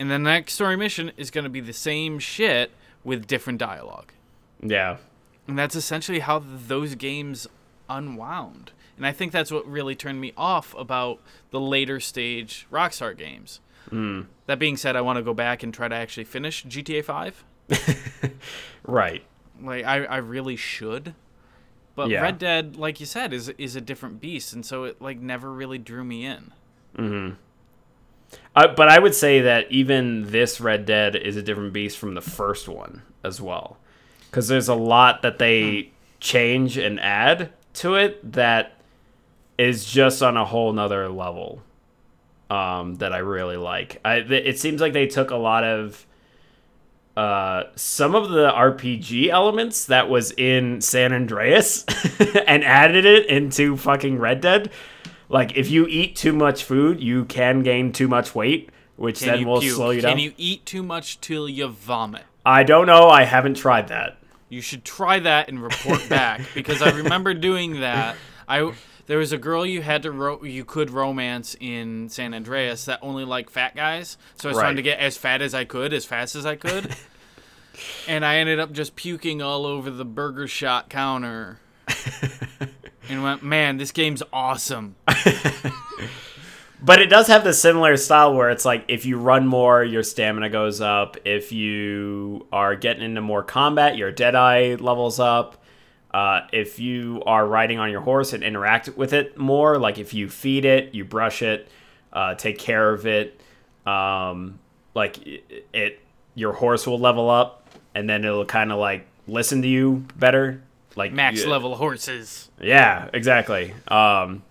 And 0.00 0.10
the 0.10 0.18
next 0.18 0.54
story 0.54 0.76
mission 0.76 1.12
is 1.16 1.30
gonna 1.30 1.48
be 1.48 1.60
the 1.60 1.72
same 1.72 2.18
shit 2.18 2.72
with 3.04 3.28
different 3.28 3.60
dialogue. 3.60 4.10
yeah, 4.60 4.96
And 5.46 5.56
that's 5.56 5.76
essentially 5.76 6.18
how 6.18 6.42
those 6.44 6.96
games 6.96 7.46
unwound. 7.88 8.72
And 9.00 9.06
I 9.06 9.12
think 9.12 9.32
that's 9.32 9.50
what 9.50 9.66
really 9.66 9.94
turned 9.94 10.20
me 10.20 10.34
off 10.36 10.74
about 10.76 11.22
the 11.52 11.58
later 11.58 12.00
stage 12.00 12.66
Rockstar 12.70 13.16
games. 13.16 13.60
mm. 13.90 14.26
That 14.44 14.58
being 14.58 14.76
said, 14.76 14.94
I 14.94 15.00
want 15.00 15.16
to 15.16 15.22
go 15.22 15.32
back 15.32 15.62
and 15.62 15.72
try 15.72 15.88
to 15.88 15.94
actually 15.94 16.24
finish 16.24 16.66
GTA 16.66 17.02
5. 17.02 17.44
right, 18.84 19.22
Like 19.58 19.86
I, 19.86 20.04
I 20.04 20.16
really 20.18 20.54
should. 20.56 21.14
But 21.96 22.10
Yeah. 22.10 22.20
Red 22.20 22.38
Dead, 22.38 22.76
like 22.76 23.00
you 23.00 23.06
said, 23.06 23.32
is 23.32 23.48
is 23.56 23.74
a 23.74 23.80
different 23.80 24.20
beast, 24.20 24.52
and 24.52 24.66
so 24.66 24.84
it 24.84 25.00
like 25.00 25.18
never 25.18 25.50
really 25.50 25.78
drew 25.78 26.04
me 26.04 26.26
in. 26.26 26.52
hmm 26.94 27.30
Uh, 28.54 28.68
but 28.68 28.88
I 28.88 28.98
would 28.98 29.14
say 29.14 29.40
that 29.40 29.72
even 29.72 30.30
this 30.30 30.60
Red 30.60 30.84
Dead 30.84 31.16
is 31.16 31.36
a 31.36 31.42
different 31.42 31.72
beast 31.72 31.96
from 31.96 32.12
the 32.12 32.20
first 32.20 32.68
one 32.68 33.00
as 33.24 33.40
well, 33.40 33.78
because 34.30 34.48
there's 34.48 34.68
a 34.68 34.74
lot 34.74 35.22
that 35.22 35.38
they 35.38 35.92
change 36.20 36.76
and 36.76 37.00
add 37.00 37.50
to 37.74 37.94
it 37.94 38.32
that 38.32 38.79
is 39.60 39.84
just 39.84 40.22
on 40.22 40.38
a 40.38 40.44
whole 40.44 40.72
nother 40.72 41.06
level 41.10 41.62
um, 42.48 42.94
that 42.94 43.12
I 43.12 43.18
really 43.18 43.58
like. 43.58 44.00
I, 44.02 44.16
it 44.16 44.58
seems 44.58 44.80
like 44.80 44.94
they 44.94 45.06
took 45.06 45.30
a 45.30 45.36
lot 45.36 45.64
of 45.64 46.06
uh, 47.14 47.64
some 47.76 48.14
of 48.14 48.30
the 48.30 48.50
RPG 48.50 49.28
elements 49.28 49.84
that 49.86 50.08
was 50.08 50.30
in 50.32 50.80
San 50.80 51.12
Andreas 51.12 51.84
and 52.46 52.64
added 52.64 53.04
it 53.04 53.26
into 53.26 53.76
fucking 53.76 54.18
Red 54.18 54.40
Dead. 54.40 54.70
Like 55.28 55.58
if 55.58 55.70
you 55.70 55.86
eat 55.86 56.16
too 56.16 56.32
much 56.32 56.64
food, 56.64 57.02
you 57.02 57.26
can 57.26 57.62
gain 57.62 57.92
too 57.92 58.08
much 58.08 58.34
weight, 58.34 58.70
which 58.96 59.18
Can 59.18 59.28
then 59.28 59.46
will 59.46 59.60
puke? 59.60 59.74
slow 59.76 59.90
you 59.90 60.00
down. 60.00 60.12
Can 60.12 60.20
you 60.20 60.32
eat 60.38 60.64
too 60.64 60.82
much 60.82 61.20
till 61.20 61.50
you 61.50 61.68
vomit? 61.68 62.22
I 62.46 62.62
don't 62.62 62.86
know. 62.86 63.10
I 63.10 63.24
haven't 63.24 63.58
tried 63.58 63.88
that. 63.88 64.16
You 64.48 64.62
should 64.62 64.86
try 64.86 65.18
that 65.18 65.50
and 65.50 65.62
report 65.62 66.08
back 66.08 66.40
because 66.54 66.80
I 66.80 66.96
remember 66.96 67.34
doing 67.34 67.80
that. 67.80 68.16
I 68.48 68.72
there 69.10 69.18
was 69.18 69.32
a 69.32 69.38
girl 69.38 69.66
you 69.66 69.82
had 69.82 70.04
to 70.04 70.12
ro- 70.12 70.44
you 70.44 70.64
could 70.64 70.88
romance 70.88 71.56
in 71.58 72.08
San 72.10 72.32
Andreas 72.32 72.84
that 72.84 73.00
only 73.02 73.24
liked 73.24 73.50
fat 73.50 73.74
guys, 73.74 74.16
so 74.36 74.48
I 74.48 74.52
was 74.52 74.60
trying 74.60 74.76
to 74.76 74.82
get 74.82 75.00
as 75.00 75.16
fat 75.16 75.42
as 75.42 75.52
I 75.52 75.64
could, 75.64 75.92
as 75.92 76.04
fast 76.04 76.36
as 76.36 76.46
I 76.46 76.54
could, 76.54 76.94
and 78.06 78.24
I 78.24 78.36
ended 78.36 78.60
up 78.60 78.70
just 78.70 78.94
puking 78.94 79.42
all 79.42 79.66
over 79.66 79.90
the 79.90 80.04
burger 80.04 80.46
shot 80.46 80.90
counter. 80.90 81.58
and 83.08 83.24
went, 83.24 83.42
man, 83.42 83.78
this 83.78 83.90
game's 83.90 84.22
awesome. 84.32 84.94
But 86.82 87.02
it 87.02 87.10
does 87.10 87.26
have 87.26 87.44
the 87.44 87.52
similar 87.52 87.98
style 87.98 88.34
where 88.34 88.48
it's 88.48 88.64
like 88.64 88.86
if 88.88 89.04
you 89.04 89.18
run 89.18 89.46
more, 89.46 89.84
your 89.84 90.02
stamina 90.02 90.48
goes 90.48 90.80
up. 90.80 91.18
If 91.26 91.52
you 91.52 92.46
are 92.50 92.74
getting 92.74 93.02
into 93.02 93.20
more 93.20 93.42
combat, 93.42 93.98
your 93.98 94.10
Deadeye 94.10 94.76
levels 94.80 95.20
up. 95.20 95.59
Uh, 96.12 96.40
if 96.52 96.78
you 96.78 97.22
are 97.24 97.46
riding 97.46 97.78
on 97.78 97.90
your 97.90 98.00
horse 98.00 98.32
and 98.32 98.42
interact 98.42 98.88
with 98.96 99.12
it 99.12 99.36
more, 99.38 99.78
like 99.78 99.98
if 99.98 100.12
you 100.12 100.28
feed 100.28 100.64
it, 100.64 100.94
you 100.94 101.04
brush 101.04 101.40
it, 101.42 101.68
uh, 102.12 102.34
take 102.34 102.58
care 102.58 102.92
of 102.92 103.06
it, 103.06 103.40
um, 103.86 104.58
like 104.94 105.24
it, 105.26 105.66
it, 105.72 106.00
your 106.34 106.52
horse 106.52 106.86
will 106.86 106.98
level 106.98 107.30
up, 107.30 107.68
and 107.94 108.10
then 108.10 108.24
it'll 108.24 108.44
kind 108.44 108.72
of 108.72 108.78
like 108.78 109.06
listen 109.28 109.62
to 109.62 109.68
you 109.68 110.04
better. 110.16 110.62
Like 110.96 111.12
Max 111.12 111.44
you- 111.44 111.48
level 111.50 111.76
horses. 111.76 112.48
yeah, 112.60 113.08
exactly. 113.12 113.72
Um, 113.86 114.42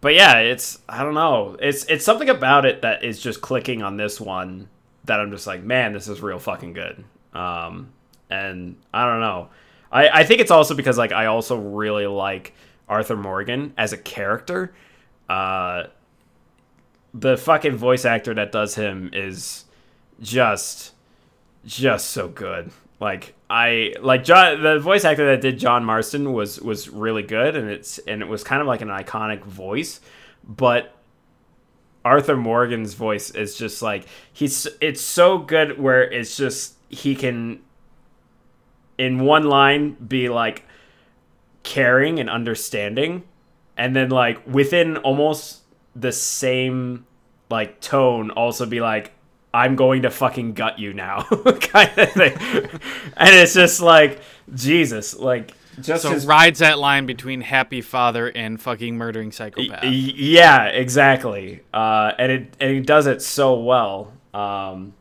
but 0.00 0.14
yeah, 0.14 0.38
it's 0.38 0.78
I 0.88 1.02
don't 1.04 1.14
know. 1.14 1.56
It's 1.60 1.84
it's 1.84 2.04
something 2.04 2.30
about 2.30 2.64
it 2.64 2.80
that 2.82 3.04
is 3.04 3.20
just 3.20 3.42
clicking 3.42 3.82
on 3.82 3.98
this 3.98 4.18
one 4.20 4.68
that 5.04 5.20
I'm 5.20 5.30
just 5.30 5.46
like, 5.46 5.62
man, 5.62 5.92
this 5.92 6.08
is 6.08 6.22
real 6.22 6.38
fucking 6.38 6.72
good. 6.72 7.04
Um, 7.34 7.90
and 8.30 8.76
I 8.94 9.04
don't 9.04 9.20
know. 9.20 9.50
I 9.92 10.08
I 10.20 10.24
think 10.24 10.40
it's 10.40 10.50
also 10.50 10.74
because 10.74 10.98
like 10.98 11.12
I 11.12 11.26
also 11.26 11.56
really 11.56 12.06
like 12.06 12.54
Arthur 12.88 13.16
Morgan 13.16 13.74
as 13.76 13.92
a 13.92 13.98
character. 13.98 14.74
Uh, 15.28 15.84
the 17.14 17.36
fucking 17.36 17.76
voice 17.76 18.04
actor 18.04 18.34
that 18.34 18.52
does 18.52 18.74
him 18.74 19.10
is 19.12 19.64
just 20.20 20.92
just 21.64 22.10
so 22.10 22.28
good. 22.28 22.70
Like 23.00 23.34
I 23.50 23.94
like 24.00 24.24
John 24.24 24.62
the 24.62 24.78
voice 24.78 25.04
actor 25.04 25.26
that 25.26 25.40
did 25.40 25.58
John 25.58 25.84
Marston 25.84 26.32
was 26.32 26.60
was 26.60 26.88
really 26.88 27.22
good 27.22 27.56
and 27.56 27.68
it's 27.68 27.98
and 27.98 28.22
it 28.22 28.28
was 28.28 28.42
kind 28.44 28.60
of 28.60 28.66
like 28.66 28.80
an 28.80 28.88
iconic 28.88 29.44
voice, 29.44 30.00
but 30.44 30.94
Arthur 32.04 32.36
Morgan's 32.36 32.94
voice 32.94 33.30
is 33.30 33.56
just 33.56 33.82
like 33.82 34.06
he's 34.32 34.66
it's 34.80 35.00
so 35.00 35.38
good 35.38 35.78
where 35.78 36.02
it's 36.02 36.36
just 36.36 36.76
he 36.88 37.14
can 37.14 37.60
in 38.98 39.20
one 39.20 39.44
line 39.44 39.92
be 39.94 40.28
like 40.28 40.64
caring 41.62 42.18
and 42.18 42.28
understanding 42.28 43.22
and 43.76 43.94
then 43.94 44.10
like 44.10 44.44
within 44.46 44.96
almost 44.98 45.60
the 45.94 46.12
same 46.12 47.06
like 47.50 47.80
tone 47.80 48.30
also 48.30 48.66
be 48.66 48.80
like 48.80 49.12
I'm 49.54 49.76
going 49.76 50.02
to 50.02 50.10
fucking 50.10 50.54
gut 50.54 50.78
you 50.78 50.94
now 50.94 51.22
kind 51.60 51.90
of 51.98 52.12
thing. 52.12 52.36
and 53.16 53.34
it's 53.34 53.54
just 53.54 53.80
like 53.80 54.20
Jesus, 54.54 55.14
like 55.14 55.52
just 55.80 56.02
So 56.02 56.12
his 56.12 56.26
rides 56.26 56.60
that 56.60 56.78
line 56.78 57.06
between 57.06 57.42
happy 57.42 57.82
father 57.82 58.28
and 58.28 58.60
fucking 58.60 58.96
murdering 58.96 59.30
psychopath. 59.30 59.84
Yeah, 59.84 60.66
exactly. 60.66 61.60
Uh, 61.72 62.12
and 62.18 62.32
it 62.32 62.56
and 62.60 62.70
it 62.70 62.86
does 62.86 63.06
it 63.06 63.20
so 63.20 63.58
well. 63.58 64.12
Um, 64.32 64.94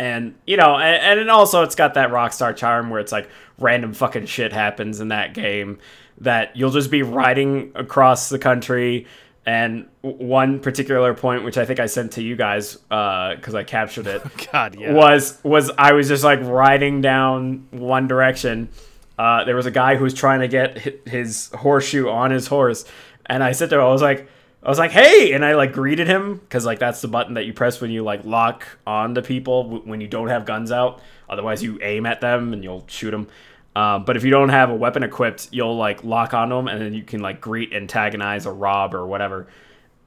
and 0.00 0.34
you 0.46 0.56
know, 0.56 0.78
and, 0.78 1.20
and 1.20 1.30
also 1.30 1.62
it's 1.62 1.74
got 1.74 1.92
that 1.92 2.08
rockstar 2.08 2.56
charm 2.56 2.88
where 2.88 3.00
it's 3.00 3.12
like 3.12 3.28
random 3.58 3.92
fucking 3.92 4.24
shit 4.24 4.50
happens 4.50 4.98
in 4.98 5.08
that 5.08 5.34
game 5.34 5.78
that 6.22 6.56
you'll 6.56 6.70
just 6.70 6.90
be 6.90 7.02
riding 7.02 7.70
across 7.74 8.30
the 8.30 8.38
country. 8.38 9.06
And 9.44 9.88
one 10.00 10.60
particular 10.60 11.12
point, 11.12 11.44
which 11.44 11.58
I 11.58 11.66
think 11.66 11.80
I 11.80 11.86
sent 11.86 12.12
to 12.12 12.22
you 12.22 12.34
guys 12.34 12.76
because 12.76 13.54
I 13.54 13.62
captured 13.62 14.06
it, 14.06 14.22
God, 14.52 14.80
yeah. 14.80 14.94
was 14.94 15.38
was 15.42 15.70
I 15.76 15.92
was 15.92 16.08
just 16.08 16.24
like 16.24 16.40
riding 16.42 17.02
down 17.02 17.66
one 17.70 18.08
direction. 18.08 18.70
Uh, 19.18 19.44
there 19.44 19.56
was 19.56 19.66
a 19.66 19.70
guy 19.70 19.96
who 19.96 20.04
was 20.04 20.14
trying 20.14 20.40
to 20.40 20.48
get 20.48 20.78
his 21.06 21.50
horseshoe 21.54 22.08
on 22.08 22.30
his 22.30 22.46
horse, 22.46 22.86
and 23.26 23.44
I 23.44 23.52
said 23.52 23.68
to 23.68 23.76
him, 23.76 23.82
I 23.82 23.88
was 23.88 24.00
like, 24.00 24.30
I 24.62 24.68
was 24.68 24.78
like, 24.78 24.90
hey, 24.90 25.32
and 25.32 25.42
I 25.44 25.54
like 25.54 25.72
greeted 25.72 26.06
him 26.06 26.36
because 26.36 26.66
like 26.66 26.78
that's 26.78 27.00
the 27.00 27.08
button 27.08 27.34
that 27.34 27.46
you 27.46 27.54
press 27.54 27.80
when 27.80 27.90
you 27.90 28.02
like 28.02 28.24
lock 28.24 28.66
on 28.86 29.14
to 29.14 29.22
people 29.22 29.62
w- 29.64 29.82
when 29.84 30.00
you 30.02 30.08
don't 30.08 30.28
have 30.28 30.44
guns 30.44 30.70
out. 30.70 31.00
Otherwise, 31.30 31.62
you 31.62 31.78
aim 31.82 32.04
at 32.04 32.20
them 32.20 32.52
and 32.52 32.62
you'll 32.62 32.84
shoot 32.86 33.10
them. 33.10 33.28
Uh, 33.74 33.98
but 33.98 34.16
if 34.16 34.24
you 34.24 34.30
don't 34.30 34.50
have 34.50 34.68
a 34.68 34.74
weapon 34.74 35.02
equipped, 35.02 35.48
you'll 35.52 35.76
like 35.76 36.04
lock 36.04 36.34
on 36.34 36.50
them, 36.50 36.68
and 36.68 36.80
then 36.80 36.92
you 36.92 37.02
can 37.02 37.20
like 37.20 37.40
greet, 37.40 37.72
antagonize, 37.72 38.44
or 38.44 38.52
rob, 38.52 38.94
or 38.94 39.06
whatever. 39.06 39.46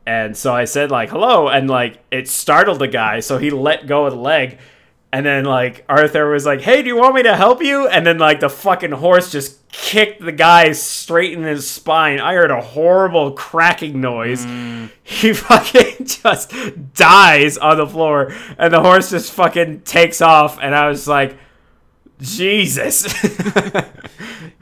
And 0.05 0.35
so 0.35 0.53
I 0.53 0.65
said 0.65 0.91
like 0.91 1.09
hello, 1.09 1.47
and 1.47 1.69
like 1.69 2.03
it 2.11 2.27
startled 2.27 2.79
the 2.79 2.87
guy, 2.87 3.21
so 3.21 3.39
he 3.39 3.49
let 3.49 3.87
go 3.87 4.05
of 4.05 4.13
the 4.13 4.19
leg. 4.19 4.59
And 5.14 5.26
then 5.26 5.45
like 5.45 5.86
Arthur 5.88 6.30
was 6.30 6.45
like, 6.45 6.61
"Hey, 6.61 6.82
do 6.82 6.88
you 6.88 6.97
want 6.97 7.16
me 7.16 7.24
to 7.24 7.36
help 7.36 7.61
you?" 7.61 7.88
And 7.88 8.05
then 8.05 8.18
like 8.18 8.39
the 8.39 8.49
fucking 8.49 8.91
horse 8.91 9.32
just 9.32 9.66
kicked 9.72 10.22
the 10.22 10.32
guy 10.32 10.72
straight 10.72 11.34
in 11.34 11.43
his 11.43 11.70
spine. 11.70 12.20
I 12.20 12.34
heard 12.34 12.51
a 12.51 12.61
horrible 12.61 13.32
cracking 13.32 14.01
noise. 14.01 14.45
Mm. 14.45 14.89
He 15.03 15.34
fucking 15.34 16.05
just 16.05 16.51
dies 16.93 17.57
on 17.59 17.78
the 17.78 17.88
floor, 17.88 18.34
and 18.57 18.74
the 18.74 18.82
horse 18.82 19.11
just 19.11 19.32
fucking 19.34 19.82
takes 19.82 20.20
off. 20.20 20.57
And 20.59 20.74
I 20.76 20.89
was 20.89 21.07
like, 21.07 21.38
Jesus. 22.20 23.14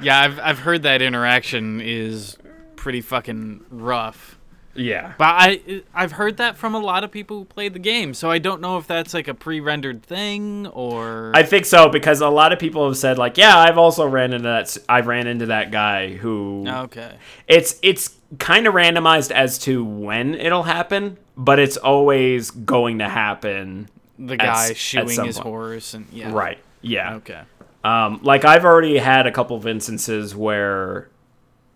Yeah, 0.02 0.20
I've 0.20 0.40
I've 0.40 0.60
heard 0.60 0.84
that 0.84 1.02
interaction 1.02 1.80
is 1.80 2.38
pretty 2.76 3.02
fucking 3.02 3.66
rough. 3.70 4.38
Yeah. 4.74 5.14
But 5.18 5.36
I 5.38 5.84
I've 5.94 6.14
heard 6.14 6.38
that 6.38 6.58
from 6.58 6.76
a 6.76 6.80
lot 6.80 7.04
of 7.04 7.12
people 7.12 7.40
who 7.40 7.46
played 7.46 7.74
the 7.74 7.80
game, 7.80 8.14
so 8.14 8.30
I 8.32 8.38
don't 8.38 8.62
know 8.62 8.78
if 8.78 8.88
that's 8.88 9.14
like 9.14 9.28
a 9.28 9.34
pre-rendered 9.34 10.04
thing 10.04 10.68
or 10.68 11.32
I 11.36 11.44
think 11.44 11.66
so 11.66 11.90
because 11.90 12.22
a 12.22 12.30
lot 12.30 12.54
of 12.54 12.60
people 12.60 12.88
have 12.88 12.98
said 12.98 13.18
like, 13.18 13.38
yeah, 13.38 13.58
I've 13.58 13.78
also 13.78 14.06
ran 14.06 14.34
into 14.34 14.48
that. 14.48 14.78
I 14.88 15.02
ran 15.02 15.28
into 15.28 15.48
that 15.48 15.72
guy 15.72 16.16
who 16.16 16.66
okay. 16.68 17.16
it's 17.48 17.80
it's 17.82 18.18
kind 18.40 18.68
of 18.68 18.74
randomized 18.74 19.32
as 19.32 19.58
to 19.60 19.84
when 19.84 20.36
it'll 20.36 20.64
happen, 20.64 21.18
but 21.36 21.60
it's 21.60 21.78
always 21.78 22.52
going 22.52 23.00
to 23.00 23.10
happen. 23.10 23.90
The 24.18 24.38
guy 24.38 24.70
at 24.70 24.78
shoeing 24.78 25.10
some 25.10 25.26
his 25.26 25.38
point. 25.38 25.48
horse 25.48 25.94
and 25.94 26.08
yeah. 26.12 26.32
Right. 26.32 26.60
Yeah. 26.82 27.16
Okay. 27.16 27.42
Um, 27.84 28.20
like 28.24 28.46
I've 28.46 28.66
already 28.66 28.98
had 28.98 29.28
a 29.28 29.32
couple 29.32 29.58
of 29.58 29.66
instances 29.66 30.36
where 30.36 31.10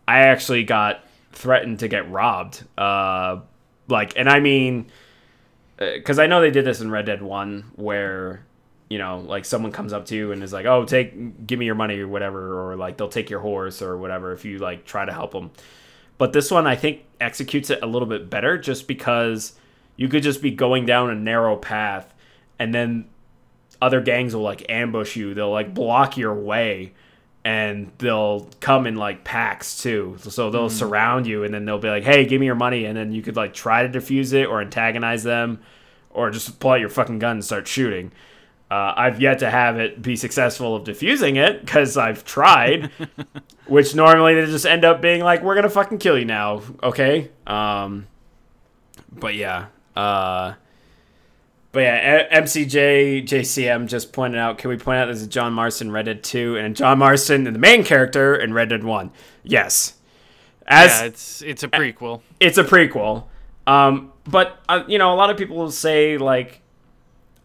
I 0.07 0.19
actually 0.19 0.63
got 0.63 1.04
threatened 1.35 1.79
to 1.79 1.87
get 1.87 2.09
robbed. 2.09 2.63
Uh, 2.77 3.41
like, 3.87 4.13
and 4.17 4.27
I 4.29 4.39
mean, 4.39 4.87
because 5.77 6.19
I 6.19 6.27
know 6.27 6.41
they 6.41 6.51
did 6.51 6.65
this 6.65 6.81
in 6.81 6.89
Red 6.89 7.05
Dead 7.05 7.21
One, 7.21 7.71
where 7.75 8.45
you 8.89 8.99
know, 8.99 9.19
like 9.19 9.45
someone 9.45 9.71
comes 9.71 9.93
up 9.93 10.05
to 10.07 10.15
you 10.15 10.31
and 10.31 10.43
is 10.43 10.53
like, 10.53 10.65
"Oh, 10.65 10.85
take, 10.85 11.45
give 11.47 11.59
me 11.59 11.65
your 11.65 11.75
money 11.75 11.99
or 11.99 12.07
whatever," 12.07 12.71
or 12.71 12.75
like 12.75 12.97
they'll 12.97 13.09
take 13.09 13.29
your 13.29 13.39
horse 13.39 13.81
or 13.81 13.97
whatever 13.97 14.31
if 14.31 14.45
you 14.45 14.59
like 14.59 14.85
try 14.85 15.05
to 15.05 15.11
help 15.11 15.31
them. 15.31 15.51
But 16.17 16.33
this 16.33 16.51
one, 16.51 16.67
I 16.67 16.75
think, 16.75 17.03
executes 17.19 17.69
it 17.69 17.79
a 17.81 17.87
little 17.87 18.07
bit 18.07 18.29
better, 18.29 18.57
just 18.57 18.87
because 18.87 19.53
you 19.97 20.07
could 20.07 20.23
just 20.23 20.41
be 20.41 20.51
going 20.51 20.85
down 20.85 21.09
a 21.09 21.15
narrow 21.15 21.55
path, 21.57 22.13
and 22.59 22.73
then 22.73 23.09
other 23.81 24.01
gangs 24.01 24.35
will 24.35 24.43
like 24.43 24.65
ambush 24.69 25.15
you. 25.15 25.33
They'll 25.33 25.51
like 25.51 25.73
block 25.73 26.15
your 26.15 26.33
way 26.33 26.93
and 27.45 27.91
they'll 27.99 28.49
come 28.59 28.87
in 28.87 28.95
like 28.95 29.23
packs 29.23 29.81
too. 29.81 30.17
So 30.19 30.49
they'll 30.49 30.69
surround 30.69 31.27
you 31.27 31.43
and 31.43 31.53
then 31.53 31.63
they'll 31.63 31.77
be 31.77 31.89
like, 31.89 32.03
"Hey, 32.03 32.25
give 32.25 32.39
me 32.39 32.47
your 32.47 32.55
money." 32.55 32.85
And 32.85 32.97
then 32.97 33.13
you 33.13 33.21
could 33.21 33.35
like 33.35 33.53
try 33.53 33.87
to 33.87 33.99
defuse 33.99 34.33
it 34.33 34.47
or 34.47 34.61
antagonize 34.61 35.23
them 35.23 35.61
or 36.09 36.31
just 36.31 36.59
pull 36.59 36.71
out 36.71 36.79
your 36.79 36.89
fucking 36.89 37.19
gun 37.19 37.33
and 37.33 37.45
start 37.45 37.67
shooting. 37.67 38.11
Uh, 38.71 38.93
I've 38.97 39.21
yet 39.21 39.39
to 39.39 39.49
have 39.51 39.79
it 39.79 40.01
be 40.01 40.15
successful 40.15 40.75
of 40.75 40.85
diffusing 40.85 41.35
it 41.35 41.63
because 41.63 41.97
I've 41.97 42.25
tried, 42.25 42.89
which 43.67 43.93
normally 43.93 44.33
they 44.33 44.47
just 44.47 44.65
end 44.65 44.83
up 44.83 44.99
being 44.99 45.21
like, 45.21 45.43
"We're 45.43 45.53
gonna 45.53 45.69
fucking 45.69 45.99
kill 45.99 46.17
you 46.17 46.25
now," 46.25 46.63
okay? 46.81 47.29
Um, 47.45 48.07
but 49.11 49.35
yeah, 49.35 49.67
uh, 49.95 50.55
but 51.75 51.81
yeah, 51.81 52.39
MCJ 52.39 53.27
JCM 53.27 53.87
just 53.87 54.13
pointed 54.13 54.39
out. 54.39 54.57
Can 54.57 54.69
we 54.69 54.77
point 54.77 54.97
out 54.97 55.07
there's 55.07 55.23
a 55.23 55.27
John 55.27 55.51
Marston 55.51 55.91
Red 55.91 56.05
Dead 56.05 56.23
2 56.23 56.55
and 56.55 56.73
John 56.73 56.99
Marston, 56.99 57.43
the 57.43 57.51
main 57.51 57.83
character 57.83 58.33
in 58.33 58.53
Red 58.53 58.69
Dead 58.69 58.85
1? 58.85 59.11
Yes, 59.43 59.95
as 60.65 60.89
yeah, 60.91 61.03
it's 61.03 61.41
it's 61.41 61.63
a 61.63 61.67
prequel. 61.67 62.21
it's 62.39 62.57
a 62.57 62.63
prequel. 62.63 63.25
Um, 63.67 64.13
but 64.23 64.57
uh, 64.69 64.85
you 64.87 64.97
know, 64.97 65.13
a 65.13 65.17
lot 65.17 65.29
of 65.29 65.35
people 65.35 65.57
will 65.57 65.69
say 65.69 66.17
like, 66.17 66.61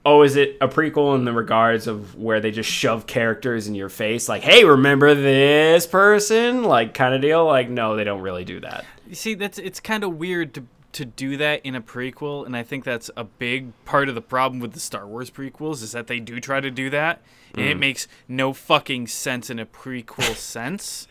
"Oh, 0.06 0.22
is 0.22 0.36
it 0.36 0.58
a 0.60 0.68
prequel 0.68 1.16
in 1.16 1.24
the 1.24 1.32
regards 1.32 1.88
of 1.88 2.14
where 2.14 2.38
they 2.38 2.52
just 2.52 2.70
shove 2.70 3.08
characters 3.08 3.66
in 3.66 3.74
your 3.74 3.88
face, 3.88 4.28
like, 4.28 4.42
hey, 4.42 4.62
remember 4.62 5.12
this 5.12 5.88
person?" 5.88 6.62
Like 6.62 6.94
kind 6.94 7.16
of 7.16 7.20
deal. 7.20 7.46
Like, 7.46 7.68
no, 7.68 7.96
they 7.96 8.04
don't 8.04 8.20
really 8.20 8.44
do 8.44 8.60
that. 8.60 8.84
You 9.08 9.16
see, 9.16 9.34
that's 9.34 9.58
it's 9.58 9.80
kind 9.80 10.04
of 10.04 10.18
weird 10.18 10.54
to 10.54 10.66
to 10.92 11.04
do 11.04 11.36
that 11.36 11.64
in 11.64 11.74
a 11.74 11.80
prequel, 11.80 12.44
and 12.44 12.56
I 12.56 12.62
think 12.62 12.84
that's 12.84 13.10
a 13.16 13.24
big 13.24 13.72
part 13.84 14.08
of 14.08 14.14
the 14.14 14.20
problem 14.22 14.60
with 14.60 14.72
the 14.72 14.80
Star 14.80 15.06
Wars 15.06 15.30
prequels 15.30 15.82
is 15.82 15.92
that 15.92 16.06
they 16.08 16.18
do 16.20 16.40
try 16.40 16.60
to 16.60 16.70
do 16.70 16.90
that, 16.90 17.22
and 17.54 17.64
Mm. 17.66 17.70
it 17.70 17.78
makes 17.78 18.08
no 18.28 18.52
fucking 18.52 19.06
sense 19.06 19.50
in 19.50 19.58
a 19.58 19.66
prequel 19.66 20.34
sense. 20.36 21.06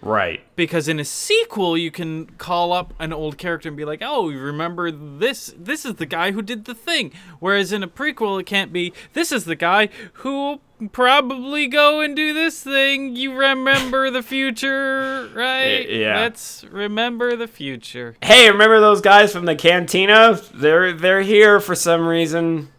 Right. 0.00 0.42
Because 0.56 0.88
in 0.88 0.98
a 1.00 1.04
sequel, 1.04 1.76
you 1.78 1.90
can 1.90 2.26
call 2.38 2.72
up 2.72 2.94
an 2.98 3.12
old 3.12 3.38
character 3.38 3.68
and 3.68 3.76
be 3.76 3.84
like, 3.84 4.00
"Oh, 4.02 4.30
remember 4.30 4.90
this? 4.90 5.54
This 5.58 5.84
is 5.84 5.94
the 5.94 6.06
guy 6.06 6.32
who 6.32 6.42
did 6.42 6.64
the 6.64 6.74
thing." 6.74 7.12
Whereas 7.40 7.72
in 7.72 7.82
a 7.82 7.88
prequel, 7.88 8.40
it 8.40 8.46
can't 8.46 8.72
be, 8.72 8.92
"This 9.14 9.32
is 9.32 9.44
the 9.44 9.56
guy 9.56 9.88
who 10.14 10.60
probably 10.92 11.66
go 11.66 12.00
and 12.00 12.14
do 12.14 12.32
this 12.34 12.62
thing." 12.62 13.16
You 13.16 13.34
remember 13.34 14.10
the 14.10 14.22
future, 14.22 15.28
right? 15.34 15.88
yeah. 15.88 16.20
Let's 16.20 16.64
remember 16.64 17.36
the 17.36 17.48
future. 17.48 18.16
Hey, 18.22 18.50
remember 18.50 18.80
those 18.80 19.00
guys 19.00 19.32
from 19.32 19.44
the 19.44 19.56
cantina? 19.56 20.40
They're 20.52 20.92
they're 20.92 21.22
here 21.22 21.60
for 21.60 21.74
some 21.74 22.06
reason. 22.06 22.70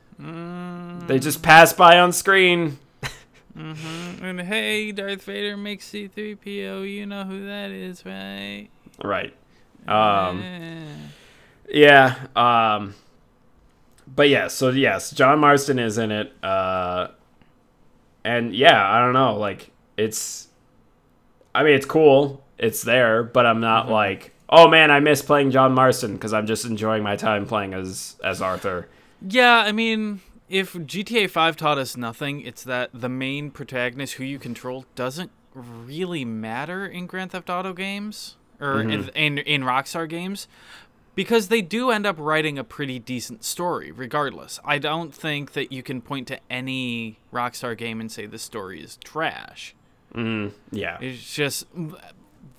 They 1.08 1.20
just 1.20 1.44
passed 1.44 1.78
by 1.78 2.00
on 2.00 2.12
screen. 2.12 2.80
And 3.56 4.42
hey, 4.42 4.92
Darth 4.92 5.24
Vader 5.24 5.56
makes 5.56 5.90
C3PO. 5.90 6.92
You 6.92 7.06
know 7.06 7.24
who 7.24 7.46
that 7.46 7.72
is, 7.72 8.06
right? 8.06 8.68
Right. 9.04 9.34
Um. 9.88 10.42
Eh. 10.42 10.86
Yeah. 11.70 12.16
Um. 12.36 12.96
But 14.08 14.30
yeah. 14.30 14.48
So 14.48 14.70
yes, 14.72 15.12
John 15.12 15.40
Marston 15.40 15.80
is 15.80 15.98
in 15.98 16.12
it. 16.12 16.34
Uh. 16.44 17.10
And 18.26 18.56
yeah, 18.56 18.92
I 18.92 19.00
don't 19.00 19.14
know. 19.14 19.38
Like 19.38 19.72
it's. 19.96 20.48
I 21.54 21.64
mean, 21.64 21.76
it's 21.76 21.86
cool. 21.86 22.44
It's 22.58 22.82
there, 22.82 23.24
but 23.24 23.46
I'm 23.46 23.62
not 23.62 23.84
mm-hmm. 23.84 23.94
like, 23.94 24.34
oh 24.50 24.68
man, 24.68 24.92
I 24.92 25.00
miss 25.00 25.22
playing 25.22 25.52
John 25.52 25.74
Marston 25.74 26.14
because 26.14 26.34
I'm 26.34 26.48
just 26.48 26.66
enjoying 26.66 27.04
my 27.04 27.16
time 27.16 27.46
playing 27.46 27.74
as 27.74 28.18
as 28.24 28.42
Arthur. 28.42 28.90
Yeah, 29.22 29.60
I 29.60 29.72
mean, 29.72 30.22
if 30.50 30.74
GTA 30.74 31.30
5 31.30 31.56
taught 31.56 31.78
us 31.78 31.96
nothing, 31.96 32.42
it's 32.42 32.64
that 32.64 32.90
the 32.94 33.10
main 33.10 33.52
protagonist 33.52 34.16
who 34.16 34.24
you 34.24 34.40
control 34.40 34.86
doesn't 34.96 35.32
really 35.54 36.26
matter 36.26 36.86
in 36.86 37.08
Grand 37.08 37.32
Theft 37.32 37.50
Auto 37.50 37.74
games 37.74 38.36
or 38.60 38.82
in, 38.82 38.90
mm-hmm. 38.90 39.10
in 39.16 39.38
in 39.38 39.62
Rockstar 39.62 40.10
games 40.10 40.48
because 41.16 41.48
they 41.48 41.62
do 41.62 41.90
end 41.92 42.06
up 42.06 42.18
writing 42.20 42.60
a 42.60 42.64
pretty 42.64 43.00
decent 43.00 43.44
story 43.44 43.92
regardless. 43.92 44.60
I 44.66 44.78
don't 44.78 45.14
think 45.14 45.54
that 45.54 45.72
you 45.72 45.82
can 45.82 46.02
point 46.02 46.28
to 46.28 46.40
any 46.50 47.20
Rockstar 47.34 47.78
game 47.78 48.00
and 48.00 48.12
say 48.12 48.26
the 48.26 48.38
story 48.40 48.82
is 48.84 48.98
trash. 48.98 49.76
Mm, 50.14 50.52
yeah. 50.72 50.98
It's 51.02 51.34
just 51.34 51.66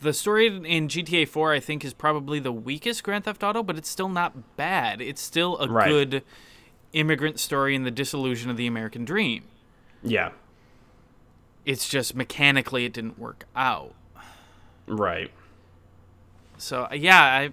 the 0.00 0.12
story 0.12 0.46
in 0.46 0.88
GTA 0.88 1.26
4 1.28 1.52
I 1.52 1.61
think 1.61 1.84
is 1.84 1.94
probably 1.94 2.38
the 2.38 2.52
weakest 2.52 3.02
Grand 3.02 3.24
Theft 3.24 3.42
Auto, 3.42 3.62
but 3.62 3.76
it's 3.78 3.88
still 3.88 4.09
not 4.09 4.57
bad. 4.57 5.00
It's 5.00 5.20
still 5.22 5.59
a 5.59 5.68
Right. 5.68 5.88
good 5.88 6.22
immigrant 6.92 7.38
story 7.38 7.74
in 7.74 7.84
the 7.84 7.90
disillusion 7.90 8.50
of 8.50 8.57
the 8.57 8.66
American 8.66 9.04
dream. 9.04 9.44
Yeah. 10.02 10.30
It's 11.64 11.88
just 11.88 12.14
mechanically 12.14 12.84
it 12.84 12.92
didn't 12.92 13.18
work 13.18 13.44
out. 13.57 13.94
Right. 14.86 15.30
So 16.59 16.88
yeah, 16.92 17.22
I 17.22 17.50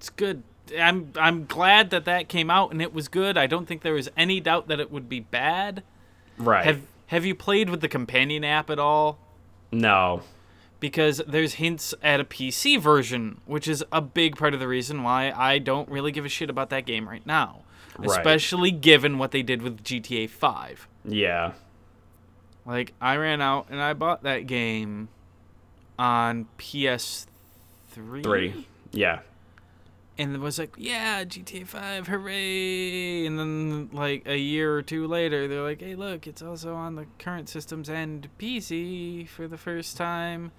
it's 0.00 0.08
good. 0.08 0.42
I'm 0.78 1.12
I'm 1.16 1.44
glad 1.44 1.90
that 1.90 2.06
that 2.06 2.28
came 2.28 2.48
out 2.50 2.70
and 2.70 2.80
it 2.80 2.94
was 2.94 3.06
good. 3.08 3.36
I 3.36 3.46
don't 3.46 3.66
think 3.66 3.82
there 3.82 3.92
was 3.92 4.08
any 4.16 4.40
doubt 4.40 4.68
that 4.68 4.80
it 4.80 4.90
would 4.90 5.10
be 5.10 5.20
bad. 5.20 5.82
Right. 6.38 6.64
Have 6.64 6.80
have 7.08 7.26
you 7.26 7.34
played 7.34 7.68
with 7.68 7.82
the 7.82 7.88
companion 7.88 8.44
app 8.44 8.70
at 8.70 8.78
all? 8.78 9.18
no. 9.70 10.22
because 10.80 11.20
there's 11.28 11.54
hints 11.54 11.92
at 12.02 12.18
a 12.20 12.24
PC 12.24 12.80
version, 12.80 13.42
which 13.44 13.68
is 13.68 13.84
a 13.92 14.00
big 14.00 14.36
part 14.36 14.54
of 14.54 14.60
the 14.60 14.66
reason 14.66 15.02
why 15.02 15.30
I 15.36 15.58
don't 15.58 15.86
really 15.90 16.10
give 16.12 16.24
a 16.24 16.28
shit 16.30 16.48
about 16.48 16.70
that 16.70 16.86
game 16.86 17.06
right 17.06 17.24
now, 17.26 17.64
Right. 17.98 18.08
especially 18.08 18.70
given 18.70 19.18
what 19.18 19.30
they 19.32 19.42
did 19.42 19.60
with 19.60 19.84
GTA 19.84 20.30
5. 20.30 20.88
Yeah. 21.04 21.52
Like 22.64 22.94
I 23.00 23.16
ran 23.16 23.42
out 23.42 23.66
and 23.70 23.82
I 23.82 23.92
bought 23.92 24.22
that 24.22 24.46
game 24.46 25.08
on 25.98 26.46
PS3 26.58 27.26
Three. 28.22 28.66
Yeah. 28.92 29.20
And 30.20 30.34
it 30.34 30.40
was 30.40 30.58
like, 30.58 30.74
yeah, 30.76 31.24
GTA 31.24 31.66
5, 31.66 32.06
hooray! 32.08 33.24
And 33.24 33.38
then 33.38 33.88
like 33.92 34.26
a 34.26 34.36
year 34.36 34.74
or 34.76 34.82
two 34.82 35.06
later, 35.06 35.48
they're 35.48 35.62
like, 35.62 35.80
hey, 35.80 35.94
look, 35.94 36.26
it's 36.26 36.42
also 36.42 36.74
on 36.74 36.94
the 36.94 37.06
current 37.18 37.48
systems 37.48 37.88
and 37.88 38.28
PC 38.38 39.26
for 39.26 39.48
the 39.48 39.56
first 39.56 39.96
time. 39.96 40.52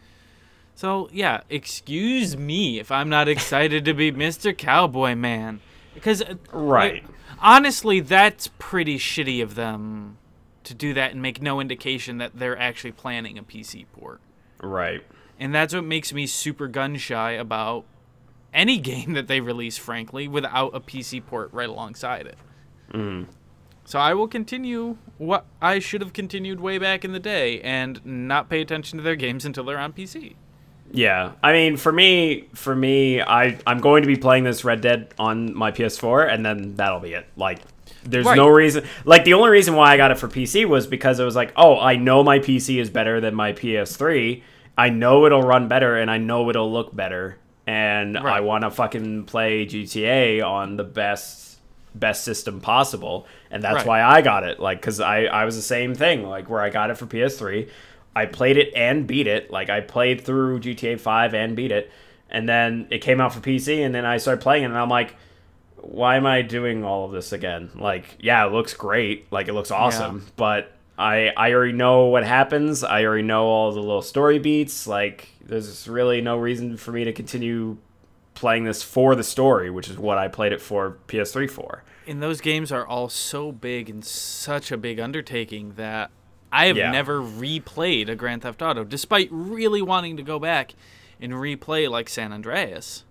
So 0.74 1.10
yeah, 1.14 1.42
excuse 1.50 2.36
me 2.36 2.80
if 2.80 2.92
I'm 2.92 3.08
not 3.08 3.28
excited 3.36 3.86
to 3.86 3.94
be 3.94 4.12
Mr. 4.12 4.58
Cowboy 4.58 5.14
Man, 5.14 5.60
because 5.94 6.24
uh, 6.24 6.36
Right. 6.52 7.04
like, 7.04 7.06
honestly, 7.40 8.00
that's 8.00 8.50
pretty 8.58 8.98
shitty 8.98 9.44
of 9.44 9.54
them 9.54 10.18
to 10.64 10.74
do 10.74 10.94
that 10.96 11.12
and 11.12 11.22
make 11.22 11.40
no 11.42 11.60
indication 11.60 12.18
that 12.18 12.32
they're 12.40 12.58
actually 12.58 12.94
planning 12.94 13.38
a 13.38 13.44
PC 13.44 13.86
port. 13.94 14.22
Right. 14.64 15.04
And 15.40 15.54
that's 15.54 15.74
what 15.74 15.84
makes 15.84 16.14
me 16.14 16.26
super 16.26 16.68
gun 16.68 16.98
shy 16.98 17.32
about 17.32 17.86
any 18.54 18.78
game 18.78 19.14
that 19.14 19.28
they 19.28 19.40
release, 19.40 19.78
frankly, 19.78 20.28
without 20.28 20.76
a 20.76 20.80
PC 20.80 21.26
port 21.26 21.50
right 21.54 21.70
alongside 21.70 22.28
it. 22.28 22.38
Mm. 22.94 23.28
So 23.86 24.00
I 24.00 24.14
will 24.14 24.28
continue 24.28 24.98
what 25.18 25.46
I 25.62 25.80
should 25.80 26.02
have 26.02 26.14
continued 26.14 26.60
way 26.60 26.78
back 26.78 27.04
in 27.04 27.14
the 27.14 27.20
day 27.20 27.60
and 27.62 28.00
not 28.06 28.50
pay 28.50 28.62
attention 28.62 28.98
to 28.98 29.04
their 29.04 29.16
games 29.16 29.44
until 29.46 29.64
they're 29.64 29.80
on 29.80 29.92
PC. 29.94 30.36
Yeah, 30.94 31.32
I 31.42 31.54
mean, 31.54 31.78
for 31.78 31.92
me, 31.92 32.50
for 32.54 32.76
me, 32.76 33.22
I 33.22 33.58
I'm 33.66 33.80
going 33.80 34.04
to 34.04 34.08
be 34.08 34.18
playing 34.18 34.44
this 34.44 34.66
Red 34.66 34.82
Dead 34.82 35.14
on 35.18 35.56
my 35.56 35.72
PS4, 35.72 36.30
and 36.32 36.46
then 36.46 36.76
that'll 36.76 37.00
be 37.00 37.14
it. 37.14 37.26
Like, 37.38 37.60
there's 38.04 38.26
Right. 38.26 38.36
no 38.36 38.50
reason. 38.50 38.84
Like, 39.06 39.24
the 39.24 39.34
only 39.34 39.50
reason 39.52 39.76
why 39.76 39.94
I 39.94 39.98
got 39.98 40.12
it 40.12 40.18
for 40.18 40.28
PC 40.28 40.66
was 40.66 40.88
because 40.88 41.20
it 41.20 41.24
was 41.24 41.36
like, 41.36 41.54
oh, 41.56 41.80
I 41.80 41.96
know 41.96 42.24
my 42.24 42.40
PC 42.40 42.78
is 42.80 42.90
better 42.90 43.22
than 43.22 43.36
my 43.36 43.54
PS3. 43.54 44.44
I 44.78 44.90
know 44.90 45.26
it'll 45.26 45.42
run 45.44 45.68
better, 45.70 45.96
and 45.98 46.12
I 46.12 46.18
know 46.18 46.50
it'll 46.50 46.72
look 46.72 46.94
better, 46.94 47.38
and 47.72 48.18
I 48.18 48.40
want 48.42 48.64
to 48.64 48.72
fucking 48.72 49.26
play 49.26 49.66
GTA 49.66 50.42
on 50.46 50.76
the 50.78 50.84
best 50.84 51.60
best 51.94 52.24
system 52.24 52.62
possible, 52.62 53.28
and 53.50 53.62
that's 53.64 53.76
Right. 53.78 53.86
why 53.88 54.02
I 54.04 54.22
got 54.22 54.44
it. 54.44 54.60
Like, 54.60 54.82
cause 54.82 55.00
I 55.00 55.24
I 55.26 55.46
was 55.46 55.56
the 55.56 55.62
same 55.62 55.94
thing. 55.96 56.24
Like, 56.28 56.50
where 56.50 56.62
I 56.62 56.70
got 56.70 56.90
it 56.90 56.98
for 56.98 57.06
PS3. 57.06 57.68
I 58.16 58.26
played 58.26 58.58
it 58.58 58.74
and 58.76 59.08
beat 59.08 59.28
it. 59.28 59.52
Like 59.52 59.70
I 59.70 59.80
played 59.80 60.22
through 60.22 60.60
GTA 60.60 61.00
5 61.00 61.34
and 61.34 61.56
beat 61.56 61.72
it. 61.72 61.90
And 62.30 62.48
then 62.48 62.88
it 62.90 63.00
came 63.00 63.22
out 63.22 63.34
for 63.34 63.40
PC 63.40 63.86
and 63.86 63.94
then 63.96 64.06
I 64.06 64.18
started 64.18 64.42
playing 64.42 64.64
it 64.64 64.68
and 64.68 64.78
I'm 64.78 64.90
like 64.90 65.16
why 65.84 66.16
am 66.16 66.28
I 66.28 66.44
doing 66.44 66.84
all 66.84 67.06
of 67.06 67.12
this 67.12 67.32
again? 67.34 67.72
Like, 67.74 68.16
yeah, 68.20 68.46
it 68.46 68.52
looks 68.52 68.74
great. 68.76 69.26
Like 69.32 69.48
it 69.48 69.54
looks 69.54 69.72
awesome, 69.72 70.18
Yeah. 70.18 70.32
but 70.36 70.72
I 71.02 71.32
I 71.36 71.54
already 71.54 71.74
know 71.74 72.06
what 72.06 72.24
happens. 72.24 72.84
I 72.84 73.04
already 73.06 73.24
know 73.24 73.46
all 73.46 73.72
the 73.72 73.80
little 73.82 74.02
story 74.02 74.40
beats. 74.40 74.86
Like 74.88 75.30
there's 75.44 75.88
really 75.88 76.22
no 76.22 76.38
reason 76.38 76.78
for 76.78 76.92
me 76.92 77.04
to 77.04 77.12
continue 77.14 77.78
playing 78.34 78.64
this 78.64 78.82
for 78.84 79.16
the 79.16 79.24
story, 79.24 79.70
which 79.70 79.90
is 79.90 79.98
what 79.98 80.18
I 80.18 80.28
played 80.28 80.52
it 80.54 80.62
for 80.62 80.98
PS3 81.08 81.50
for. 81.50 81.84
and 82.08 82.22
those 82.22 82.42
games 82.42 82.72
are 82.72 82.86
all 82.86 83.08
so 83.10 83.52
big 83.52 83.90
and 83.90 84.04
such 84.04 84.72
a 84.72 84.78
big 84.78 85.00
undertaking 85.00 85.74
that 85.76 86.10
I 86.52 86.66
have 86.66 86.76
Yeah. 86.78 86.92
never 86.92 87.22
replayed 87.22 88.10
a 88.10 88.16
Grand 88.16 88.42
Theft 88.42 88.62
Auto, 88.62 88.84
despite 88.84 89.28
really 89.32 89.82
wanting 89.82 90.18
to 90.18 90.24
go 90.24 90.40
back 90.40 90.74
and 91.22 91.32
replay 91.34 91.90
like 91.90 92.10
San 92.10 92.34
Andreas. 92.34 93.04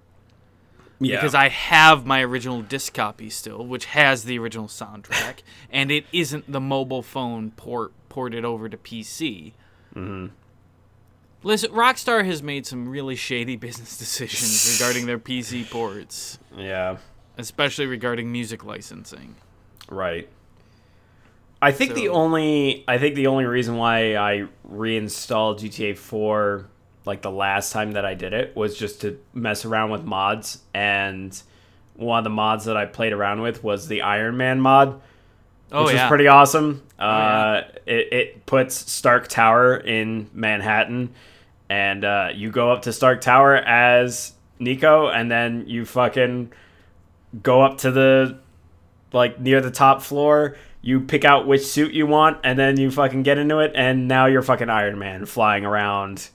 Yeah. 1.00 1.16
Because 1.16 1.34
I 1.34 1.48
have 1.48 2.04
my 2.04 2.22
original 2.22 2.60
disc 2.60 2.92
copy 2.92 3.30
still, 3.30 3.64
which 3.66 3.86
has 3.86 4.24
the 4.24 4.38
original 4.38 4.68
soundtrack, 4.68 5.38
and 5.70 5.90
it 5.90 6.04
isn't 6.12 6.50
the 6.50 6.60
mobile 6.60 7.02
phone 7.02 7.52
port 7.52 7.92
ported 8.10 8.44
over 8.44 8.68
to 8.68 8.76
PC. 8.76 9.52
Mm-hmm. 9.94 10.26
Listen, 11.42 11.70
Rockstar 11.70 12.24
has 12.26 12.42
made 12.42 12.66
some 12.66 12.88
really 12.88 13.16
shady 13.16 13.56
business 13.56 13.96
decisions 13.96 14.78
regarding 14.78 15.06
their 15.06 15.18
PC 15.18 15.68
ports, 15.70 16.38
yeah. 16.54 16.98
especially 17.38 17.86
regarding 17.86 18.30
music 18.30 18.62
licensing. 18.62 19.36
Right. 19.88 20.28
I 21.62 21.72
think 21.72 21.94
the 21.94 22.08
only 22.08 22.84
I 22.88 22.96
think 22.96 23.16
the 23.16 23.26
only 23.26 23.44
reason 23.44 23.76
why 23.76 24.16
I 24.16 24.46
reinstalled 24.64 25.58
GTA 25.58 25.96
4 25.98 26.69
like 27.04 27.22
the 27.22 27.30
last 27.30 27.72
time 27.72 27.92
that 27.92 28.04
I 28.04 28.14
did 28.14 28.32
it 28.32 28.54
was 28.54 28.76
just 28.78 29.00
to 29.02 29.18
mess 29.32 29.64
around 29.64 29.90
with 29.90 30.04
mods 30.04 30.58
and 30.74 31.40
one 31.94 32.18
of 32.18 32.24
the 32.24 32.30
mods 32.30 32.64
that 32.64 32.76
I 32.76 32.86
played 32.86 33.12
around 33.12 33.42
with 33.42 33.62
was 33.62 33.86
the 33.88 34.02
Iron 34.02 34.36
Man 34.36 34.60
mod, 34.60 35.00
Oh 35.70 35.84
which 35.84 35.94
yeah, 35.94 36.04
was 36.04 36.08
pretty 36.08 36.26
awesome. 36.28 36.82
yeah. 36.98 37.04
Uh, 37.06 37.64
it, 37.86 38.12
it 38.12 38.46
puts 38.46 38.90
Stark 38.90 39.28
Tower 39.28 39.76
in 39.76 40.28
Manhattan, 40.32 41.10
and 41.68 42.04
uh, 42.04 42.30
you 42.34 42.50
go 42.50 42.72
up 42.72 42.82
to 42.82 42.92
Stark 42.92 43.20
Tower 43.20 43.54
as 43.56 44.32
Niko, 44.58 45.14
and 45.14 45.30
then 45.30 45.64
you 45.68 45.84
fucking 45.84 46.52
go 47.42 47.62
up 47.62 47.78
to 47.78 47.90
the 47.90 48.38
like 49.12 49.38
near 49.40 49.60
the 49.60 49.70
top 49.70 50.02
floor. 50.02 50.56
You 50.82 51.00
pick 51.00 51.26
out 51.26 51.46
which 51.46 51.66
suit 51.66 51.92
you 51.92 52.06
want, 52.06 52.38
and 52.42 52.58
then 52.58 52.80
you 52.80 52.90
fucking 52.90 53.22
get 53.24 53.36
into 53.36 53.58
it, 53.58 53.72
and 53.74 54.08
now 54.08 54.24
you're 54.26 54.42
fucking 54.42 54.70
Iron 54.70 54.98
Man 54.98 55.26
flying 55.26 55.66
around, 55.66 56.30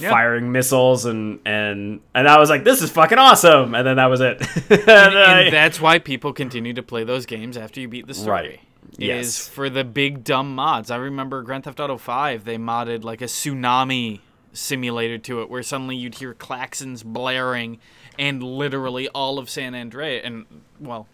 Yeah. 0.00 0.10
firing 0.10 0.50
missiles, 0.52 1.04
and 1.04 1.40
and 1.44 2.00
and 2.14 2.28
I 2.28 2.38
was 2.38 2.50
like, 2.50 2.64
this 2.64 2.82
is 2.82 2.90
fucking 2.90 3.18
awesome, 3.18 3.74
and 3.74 3.86
then 3.86 3.96
that 3.96 4.06
was 4.06 4.20
it. 4.20 4.40
And 4.70 4.88
and, 4.88 5.18
I- 5.18 5.40
and 5.42 5.52
that's 5.54 5.80
why 5.80 5.98
people 5.98 6.32
continue 6.32 6.72
to 6.74 6.82
play 6.82 7.04
those 7.04 7.26
games 7.26 7.56
after 7.56 7.80
you 7.80 7.88
beat 7.88 8.06
the 8.06 8.14
story. 8.14 8.30
Right. 8.48 8.60
Yes. 8.96 9.26
Is 9.26 9.48
for 9.48 9.70
the 9.70 9.84
big 9.84 10.24
dumb 10.24 10.54
mods. 10.54 10.90
I 10.90 10.96
remember 10.96 11.42
Grand 11.42 11.64
Theft 11.64 11.78
Auto 11.80 11.96
5, 11.96 12.44
they 12.44 12.56
modded 12.56 13.04
like 13.04 13.20
a 13.22 13.26
tsunami 13.26 14.20
simulator 14.52 15.16
to 15.16 15.40
it 15.42 15.48
where 15.48 15.62
suddenly 15.62 15.94
you'd 15.96 16.16
hear 16.16 16.34
claxons 16.34 17.04
blaring 17.04 17.78
and 18.18 18.42
literally 18.42 19.08
all 19.08 19.38
of 19.38 19.48
San 19.48 19.74
Andreas 19.74 20.22
and 20.24 20.44
well, 20.80 21.06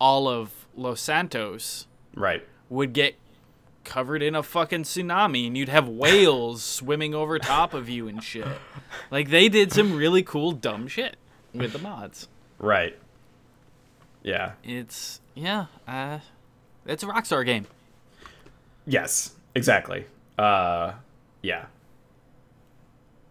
all 0.00 0.28
of 0.28 0.66
Los 0.76 1.00
Santos 1.00 1.86
right. 2.16 2.44
would 2.68 2.92
get 2.92 3.14
covered 3.84 4.22
in 4.22 4.34
a 4.34 4.42
fucking 4.42 4.82
tsunami 4.84 5.46
and 5.46 5.56
you'd 5.56 5.68
have 5.68 5.88
whales 5.88 6.62
swimming 6.78 7.14
over 7.14 7.38
top 7.38 7.74
of 7.74 7.88
you 7.88 8.08
and 8.08 8.22
shit. 8.22 8.46
Like 9.10 9.30
they 9.30 9.48
did 9.48 9.72
some 9.72 9.94
really 9.94 10.22
cool 10.22 10.52
dumb 10.52 10.88
shit 10.88 11.16
with 11.54 11.72
the 11.72 11.78
mods. 11.78 12.28
Right. 12.58 12.98
Yeah. 14.22 14.52
It's 14.64 15.20
yeah, 15.34 15.66
uh 15.86 16.18
it's 16.86 17.02
a 17.02 17.06
Rockstar 17.06 17.44
game. 17.44 17.66
Yes. 18.86 19.32
Exactly. 19.54 20.06
Uh 20.38 20.92
yeah. 21.42 21.66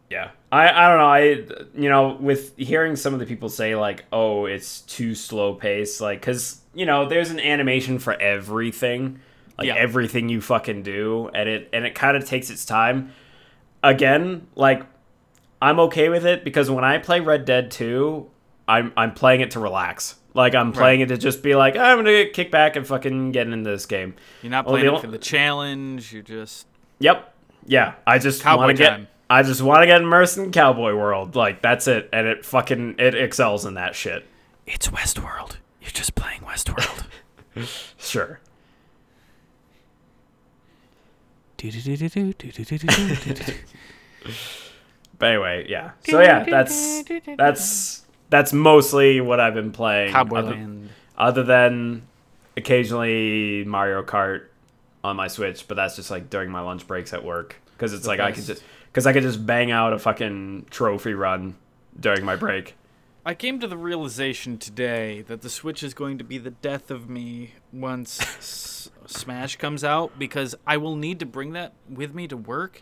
Yeah. 0.09 0.31
I 0.51 0.69
I 0.69 0.87
don't 0.89 0.97
know. 0.97 1.05
I 1.05 1.81
you 1.81 1.89
know, 1.89 2.17
with 2.19 2.57
hearing 2.57 2.95
some 2.95 3.13
of 3.13 3.19
the 3.19 3.25
people 3.25 3.47
say 3.49 3.75
like, 3.75 4.03
"Oh, 4.11 4.45
it's 4.45 4.81
too 4.81 5.15
slow 5.15 5.53
paced," 5.53 6.01
like 6.01 6.21
cuz 6.21 6.59
you 6.73 6.85
know, 6.85 7.07
there's 7.07 7.31
an 7.31 7.39
animation 7.39 7.97
for 7.99 8.13
everything. 8.13 9.19
Like 9.57 9.67
Yeah. 9.67 9.75
everything 9.75 10.29
you 10.29 10.41
fucking 10.41 10.83
do 10.83 11.29
and 11.33 11.47
it 11.47 11.69
and 11.73 11.85
it 11.85 11.93
kind 11.95 12.17
of 12.17 12.25
takes 12.25 12.49
its 12.49 12.65
time. 12.65 13.11
Again, 13.83 14.47
like 14.55 14.83
I'm 15.61 15.79
okay 15.81 16.09
with 16.09 16.25
it 16.25 16.43
because 16.43 16.69
when 16.69 16.83
I 16.83 16.97
play 16.97 17.19
Red 17.19 17.45
Dead 17.45 17.71
2, 17.71 18.27
I'm 18.67 18.93
I'm 18.95 19.13
playing 19.13 19.41
it 19.41 19.51
to 19.51 19.59
relax. 19.59 20.15
Like 20.33 20.55
I'm 20.55 20.71
playing 20.71 21.01
it 21.01 21.07
to 21.09 21.17
just 21.17 21.43
be 21.43 21.55
like, 21.55 21.75
I'm 21.75 21.97
gonna 21.97 22.25
kick 22.27 22.51
back 22.51 22.75
and 22.75 22.85
fucking 22.87 23.31
get 23.31 23.47
into 23.47 23.69
this 23.69 23.85
game. 23.85 24.15
You're 24.41 24.51
not 24.51 24.65
Well, 24.65 24.73
playing 24.75 24.87
the 24.87 24.95
it 24.95 25.01
for 25.01 25.07
the 25.07 25.17
challenge. 25.17 26.13
You're 26.13 26.21
just 26.23 26.67
Yep. 26.99 27.33
Yeah. 27.65 27.93
I 28.07 28.17
just 28.19 28.41
Cowboy 28.43 28.61
want 28.65 28.77
to 28.77 28.83
get. 28.83 28.89
time. 28.89 29.07
I 29.29 29.43
just 29.43 29.61
want 29.61 29.81
to 29.81 29.87
get 29.87 30.01
immersed 30.01 30.37
in 30.37 30.51
cowboy 30.51 30.93
world. 30.95 31.35
Like 31.35 31.61
that's 31.61 31.87
it, 31.87 32.09
and 32.13 32.27
it 32.27 32.45
fucking 32.45 32.95
it 32.99 33.15
excels 33.15 33.65
in 33.65 33.73
that 33.75 33.95
shit. 33.95 34.25
it's 34.67 34.87
Westworld. 34.89 35.57
You're 35.81 35.91
just 35.91 36.15
playing 36.15 36.41
Westworld. 36.41 37.05
Sure. 37.97 38.39
But 45.21 45.27
anyway, 45.27 45.67
yeah. 45.69 45.91
So 46.09 46.19
yeah, 46.19 46.43
that's 46.43 47.03
that's 47.37 48.03
that's 48.31 48.53
mostly 48.53 49.21
what 49.21 49.39
I've 49.39 49.53
been 49.53 49.71
playing. 49.71 50.13
Cowboy 50.13 50.37
other, 50.37 50.67
other 51.15 51.43
than 51.43 52.07
occasionally 52.57 53.63
Mario 53.67 54.01
Kart 54.01 54.45
on 55.03 55.15
my 55.15 55.27
Switch, 55.27 55.67
but 55.67 55.75
that's 55.75 55.95
just 55.95 56.09
like 56.09 56.31
during 56.31 56.49
my 56.49 56.61
lunch 56.61 56.87
breaks 56.87 57.13
at 57.13 57.23
work 57.23 57.57
because 57.73 57.93
it's 57.93 58.07
like 58.07 58.19
I 58.19 58.31
can 58.31 58.43
just 58.43 58.63
because 58.87 59.05
I 59.05 59.13
could 59.13 59.21
just 59.21 59.45
bang 59.45 59.69
out 59.69 59.93
a 59.93 59.99
fucking 59.99 60.65
trophy 60.71 61.13
run 61.13 61.55
during 61.99 62.25
my 62.25 62.35
break. 62.35 62.75
I 63.23 63.35
came 63.35 63.59
to 63.59 63.67
the 63.67 63.77
realization 63.77 64.57
today 64.57 65.21
that 65.23 65.41
the 65.41 65.49
Switch 65.49 65.83
is 65.83 65.93
going 65.93 66.17
to 66.17 66.23
be 66.23 66.39
the 66.39 66.49
death 66.49 66.89
of 66.89 67.07
me 67.07 67.53
once 67.71 68.19
S- 68.19 68.89
Smash 69.05 69.57
comes 69.57 69.83
out 69.83 70.17
because 70.17 70.55
I 70.65 70.77
will 70.77 70.95
need 70.95 71.19
to 71.19 71.25
bring 71.27 71.53
that 71.53 71.73
with 71.87 72.15
me 72.15 72.27
to 72.27 72.37
work 72.37 72.81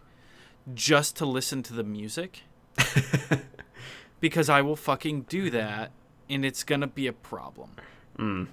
just 0.74 1.18
to 1.18 1.26
listen 1.26 1.62
to 1.64 1.74
the 1.74 1.84
music. 1.84 2.44
because 4.22 4.50
I 4.50 4.62
will 4.62 4.78
fucking 4.78 5.24
do 5.24 5.50
that 5.50 5.92
and 6.30 6.46
it's 6.46 6.64
going 6.64 6.82
to 6.82 6.88
be 6.88 7.08
a 7.08 7.14
problem. 7.14 7.72
Mm. 8.18 8.48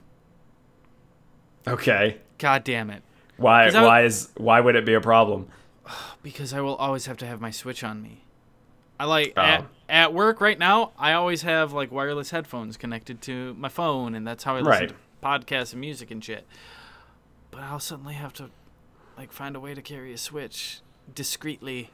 Okay. 1.68 2.18
God 2.38 2.64
damn 2.64 2.90
it. 2.90 3.04
Why? 3.36 3.70
Why 3.70 4.02
is? 4.02 4.30
Why 4.36 4.60
would 4.60 4.76
it 4.76 4.84
be 4.86 4.94
a 4.94 5.00
problem? 5.00 5.48
Because 6.22 6.52
I 6.52 6.60
will 6.60 6.74
always 6.74 7.06
have 7.06 7.16
to 7.18 7.26
have 7.26 7.40
my 7.40 7.52
Switch 7.52 7.84
on 7.84 8.02
me. 8.02 8.24
I 8.98 9.04
like 9.04 9.34
Oh. 9.36 9.40
at, 9.42 9.64
at 9.88 10.12
work 10.14 10.40
right 10.40 10.58
now. 10.58 10.92
I 10.98 11.12
always 11.12 11.42
have 11.42 11.72
like 11.72 11.92
wireless 11.92 12.30
headphones 12.30 12.76
connected 12.76 13.20
to 13.22 13.54
my 13.54 13.68
phone, 13.68 14.14
and 14.14 14.26
that's 14.26 14.44
how 14.44 14.56
I 14.56 14.60
listen 14.60 14.70
Right. 14.70 14.88
to 14.88 14.94
podcasts 15.22 15.72
and 15.72 15.80
music 15.80 16.10
and 16.10 16.24
shit. 16.24 16.46
But 17.50 17.62
I'll 17.62 17.80
suddenly 17.80 18.14
have 18.14 18.32
to 18.34 18.50
like 19.16 19.32
find 19.32 19.56
a 19.56 19.60
way 19.60 19.74
to 19.74 19.82
carry 19.82 20.12
a 20.12 20.18
Switch 20.18 20.80
discreetly. 21.14 21.90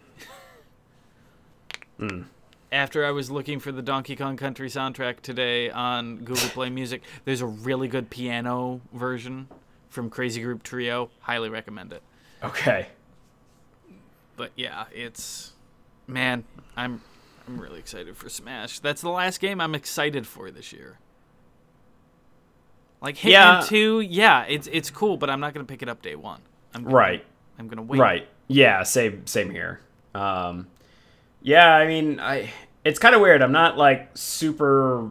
Hmm. 1.98 2.22
After 2.70 3.04
I 3.04 3.10
was 3.10 3.30
looking 3.30 3.60
for 3.60 3.70
the 3.70 3.82
Donkey 3.82 4.16
Kong 4.16 4.36
Country 4.36 4.68
soundtrack 4.68 5.20
today 5.20 5.70
on 5.70 6.18
Google 6.18 6.48
Play 6.48 6.70
Music, 6.70 7.02
there's 7.24 7.42
a 7.42 7.46
really 7.46 7.86
good 7.86 8.08
piano 8.08 8.80
version 8.94 9.46
from 9.90 10.08
Crazy 10.08 10.40
Group 10.40 10.62
Trio. 10.62 11.10
Highly 11.20 11.50
recommend 11.50 11.92
it. 11.92 12.02
Okay. 12.42 12.88
but 14.36 14.50
yeah, 14.56 14.86
it's 14.92 15.52
man, 16.06 16.44
I'm 16.76 17.00
I'm 17.46 17.60
really 17.60 17.78
excited 17.78 18.16
for 18.16 18.28
Smash. 18.28 18.78
That's 18.78 19.00
the 19.02 19.10
last 19.10 19.40
game 19.40 19.60
I'm 19.60 19.74
excited 19.74 20.26
for 20.26 20.50
this 20.50 20.72
year. 20.72 20.98
Like 23.00 23.16
Hitman 23.16 23.30
Yeah. 23.30 23.64
2, 23.66 24.00
yeah, 24.00 24.44
it's 24.48 24.68
it's 24.70 24.90
cool, 24.90 25.16
but 25.16 25.28
I'm 25.28 25.40
not 25.40 25.54
gonna 25.54 25.66
pick 25.66 25.82
it 25.82 25.88
up 25.88 26.02
day 26.02 26.14
one. 26.14 26.40
I'm 26.74 26.84
gonna, 26.84 26.94
Right. 26.94 27.24
I'm 27.58 27.68
gonna 27.68 27.82
wait. 27.82 27.98
Right. 28.00 28.28
Yeah. 28.48 28.82
Same. 28.84 29.26
Same 29.26 29.50
here. 29.50 29.80
Um, 30.14 30.68
yeah. 31.42 31.74
I 31.74 31.86
mean, 31.86 32.20
I. 32.20 32.50
It's 32.84 32.98
kind 32.98 33.14
of 33.14 33.20
weird. 33.20 33.42
I'm 33.42 33.52
not 33.52 33.76
like 33.78 34.10
super 34.16 35.10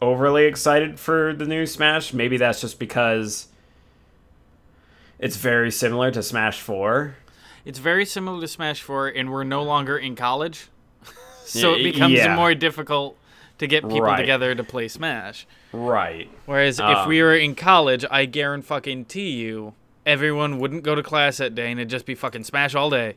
overly 0.00 0.44
excited 0.46 0.98
for 0.98 1.32
the 1.32 1.44
new 1.46 1.66
Smash. 1.66 2.12
Maybe 2.12 2.36
that's 2.36 2.60
just 2.60 2.78
because 2.78 3.48
it's 5.18 5.36
very 5.36 5.70
similar 5.70 6.10
to 6.12 6.22
Smash 6.22 6.60
Four. 6.60 7.16
It's 7.68 7.78
very 7.78 8.06
similar 8.06 8.40
to 8.40 8.48
Smash 8.48 8.80
4, 8.80 9.08
and 9.08 9.30
we're 9.30 9.44
no 9.44 9.62
longer 9.62 9.98
in 9.98 10.16
college, 10.16 10.68
so 11.44 11.74
it 11.74 11.82
becomes 11.82 12.14
yeah. 12.14 12.34
more 12.34 12.54
difficult 12.54 13.18
to 13.58 13.66
get 13.66 13.82
people 13.82 14.00
Right. 14.02 14.16
together 14.16 14.54
to 14.54 14.64
play 14.64 14.88
Smash. 14.88 15.46
Right. 15.70 16.30
Whereas 16.46 16.78
if 16.78 16.84
Um, 16.86 17.06
we 17.08 17.22
were 17.22 17.34
in 17.34 17.54
college, 17.54 18.06
I 18.10 18.24
guarantee 18.24 19.32
you, 19.32 19.74
everyone 20.06 20.58
wouldn't 20.58 20.82
go 20.82 20.94
to 20.94 21.02
class 21.02 21.36
that 21.36 21.54
day, 21.54 21.70
and 21.70 21.78
it'd 21.78 21.90
just 21.90 22.06
be 22.06 22.14
fucking 22.14 22.44
Smash 22.44 22.74
all 22.74 22.88
day. 22.88 23.16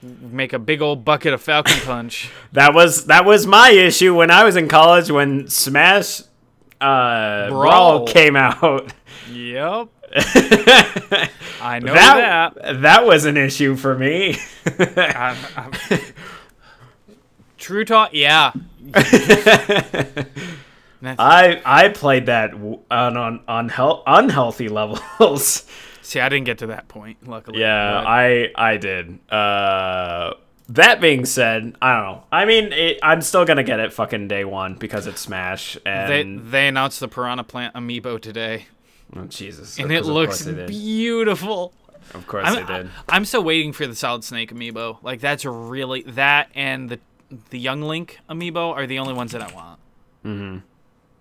make 0.00 0.52
a 0.52 0.58
big 0.60 0.80
old 0.80 1.04
bucket 1.04 1.32
of 1.34 1.42
Falcon 1.42 1.80
Punch. 1.84 2.30
That 2.52 2.72
was 2.72 3.06
that 3.06 3.24
was 3.24 3.46
my 3.48 3.70
issue 3.70 4.14
when 4.14 4.30
I 4.30 4.44
was 4.44 4.54
in 4.54 4.68
college 4.68 5.10
when 5.10 5.48
Smash 5.48 6.20
uh, 6.80 7.48
Brawl. 7.48 7.50
Brawl. 7.50 8.06
came 8.06 8.36
out. 8.36 8.92
yep. 9.32 9.88
I 11.60 11.78
know 11.82 11.92
that. 11.94 12.54
that 12.54 12.82
that 12.82 13.06
was 13.06 13.24
an 13.24 13.36
issue 13.36 13.76
for 13.76 13.96
me. 13.98 14.36
I'm- 14.96 15.36
I'm- 15.56 15.72
True 17.58 17.84
talk, 17.84 18.10
yeah. 18.12 18.52
I 21.04 21.60
I 21.64 21.88
played 21.90 22.26
that 22.26 22.52
on 22.54 23.16
on 23.16 23.40
unheal- 23.48 24.02
unhealthy 24.06 24.68
levels. 24.68 25.64
See, 26.02 26.20
I 26.20 26.28
didn't 26.28 26.44
get 26.46 26.58
to 26.58 26.68
that 26.68 26.86
point, 26.88 27.26
luckily. 27.28 27.60
yeah, 27.60 28.02
but- 28.02 28.06
I 28.08 28.48
I 28.54 28.76
did. 28.76 29.18
Uh, 29.30 30.34
that 30.68 31.00
being 31.00 31.24
said, 31.24 31.74
I 31.82 31.94
don't 31.96 32.02
know. 32.04 32.24
I 32.30 32.44
mean, 32.44 32.72
it, 32.72 32.98
I'm 33.02 33.22
still 33.22 33.44
gonna 33.44 33.64
get 33.64 33.80
it 33.80 33.92
fucking 33.92 34.28
day 34.28 34.44
one 34.44 34.74
because 34.74 35.06
it's 35.06 35.20
Smash 35.20 35.76
And 35.84 36.10
they 36.10 36.22
they 36.50 36.68
announced 36.68 37.00
the 37.00 37.08
Piranha 37.08 37.44
Plant 37.44 37.74
amiibo 37.74 38.20
today, 38.20 38.66
oh, 39.14 39.24
Jesus, 39.24 39.78
and 39.78 39.92
it 39.92 40.04
looks 40.04 40.38
course 40.38 40.44
they 40.44 40.54
did. 40.54 40.68
beautiful. 40.68 41.72
Of 42.14 42.26
course 42.26 42.44
I'm, 42.46 42.66
they 42.66 42.72
did. 42.72 42.90
I'm 43.08 43.24
still 43.24 43.42
waiting 43.44 43.72
for 43.72 43.86
the 43.86 43.94
Solid 43.94 44.24
Snake 44.24 44.52
amiibo. 44.52 45.02
Like 45.02 45.20
that's 45.20 45.44
really 45.44 46.02
that 46.02 46.50
and 46.54 46.88
the 46.88 47.00
the 47.50 47.58
Young 47.58 47.82
Link 47.82 48.18
amiibo 48.30 48.72
are 48.72 48.86
the 48.86 48.98
only 48.98 49.12
ones 49.14 49.32
that 49.32 49.42
I 49.42 49.52
want. 49.54 49.80
hmm 50.22 50.58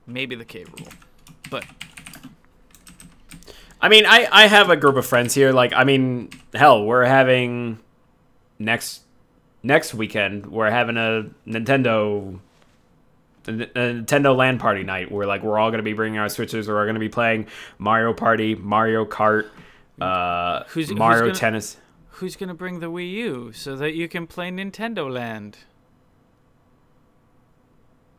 Maybe 0.07 0.35
the 0.35 0.45
K. 0.45 0.63
Rool, 0.65 0.93
but 1.49 1.65
I 3.81 3.89
mean, 3.89 4.05
I 4.05 4.27
I 4.31 4.47
have 4.47 4.69
a 4.69 4.75
group 4.75 4.95
of 4.95 5.05
friends 5.05 5.33
here. 5.33 5.51
Like, 5.51 5.73
I 5.73 5.83
mean, 5.83 6.29
hell, 6.53 6.85
we're 6.85 7.05
having 7.05 7.79
next 8.59 9.01
next 9.63 9.93
weekend. 9.93 10.45
We're 10.47 10.69
having 10.69 10.97
a 10.97 11.29
Nintendo 11.47 12.39
a 13.47 13.51
Nintendo 13.51 14.35
Land 14.35 14.59
party 14.59 14.83
night 14.83 15.11
where 15.11 15.27
like 15.27 15.43
we're 15.43 15.57
all 15.59 15.71
gonna 15.71 15.83
be 15.83 15.93
bringing 15.93 16.19
our 16.19 16.29
switches. 16.29 16.67
We're 16.67 16.85
gonna 16.85 16.99
be 16.99 17.09
playing 17.09 17.47
Mario 17.77 18.13
Party, 18.13 18.55
Mario 18.55 19.05
Kart, 19.05 19.45
uh, 20.01 20.63
Who's- 20.69 20.89
who's 20.89 20.97
Mario 20.97 21.21
gonna- 21.27 21.33
Tennis. 21.35 21.77
who's 22.09 22.35
gonna 22.35 22.53
bring 22.53 22.79
the 22.79 22.87
Wii 22.91 23.11
U 23.11 23.51
so 23.53 23.75
that 23.75 23.93
you 23.93 24.07
can 24.07 24.25
play 24.27 24.49
Nintendo 24.51 25.11
Land? 25.11 25.57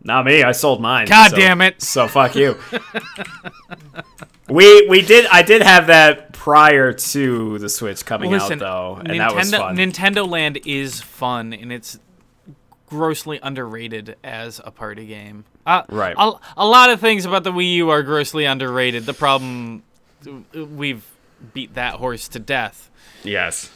Not 0.03 0.24
me. 0.24 0.43
I 0.45 0.53
sold 0.53 0.81
mine. 0.81 1.07
God 1.07 1.31
so- 1.31 1.37
damn 1.37 1.61
it! 1.61 1.83
So 1.83 2.07
fuck 2.07 2.37
you. 2.37 2.57
we 4.49 4.87
we 4.89 5.03
did. 5.03 5.27
I 5.33 5.43
did 5.43 5.62
have 5.62 5.89
that 5.89 6.33
prior 6.33 6.93
to 6.93 7.59
the 7.59 7.68
Switch 7.68 8.05
coming 8.05 8.31
Listen, 8.31 8.55
out 8.55 8.59
though, 8.61 8.97
and 9.01 9.09
Nintendo 9.09 9.18
that 9.18 9.35
was 9.35 9.51
fun. 9.55 9.77
Nintendo 9.77 10.29
Land 10.29 10.59
is 10.64 11.01
fun 11.01 11.53
and 11.53 11.72
it's 11.72 11.99
grossly 12.87 13.39
underrated 13.43 14.16
as 14.22 14.61
a 14.64 14.70
party 14.70 15.07
game. 15.07 15.45
Uh, 15.66 15.82
Right. 15.89 16.14
A, 16.18 16.32
a 16.57 16.66
lot 16.66 16.91
of 16.91 17.01
things 17.01 17.24
about 17.24 17.43
the 17.45 17.53
Wii 17.53 17.74
U 17.76 17.91
are 17.91 18.03
grossly 18.03 18.45
underrated. 18.45 19.05
The 19.07 19.14
problem 19.14 19.82
we've 20.55 21.05
beat 21.53 21.74
that 21.74 21.95
horse 21.95 22.28
to 22.28 22.39
death. 22.39 22.91
yes. 23.24 23.70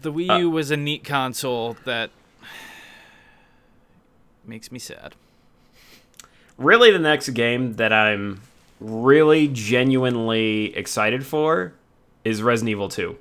The 0.00 0.12
Wii 0.12 0.38
U 0.40 0.50
was 0.50 0.70
a 0.70 0.76
neat 0.76 1.02
console 1.02 1.76
that 1.84 2.10
makes 4.46 4.72
me 4.72 4.78
sad. 4.78 5.14
really 6.56 6.90
the 6.90 6.98
next 6.98 7.28
game 7.30 7.74
that 7.74 7.92
I'm 7.92 8.40
really 8.80 9.48
genuinely 9.48 10.76
excited 10.76 11.26
for 11.26 11.72
is 12.24 12.42
Resident 12.42 12.70
Evil 12.70 12.88
2. 12.88 13.16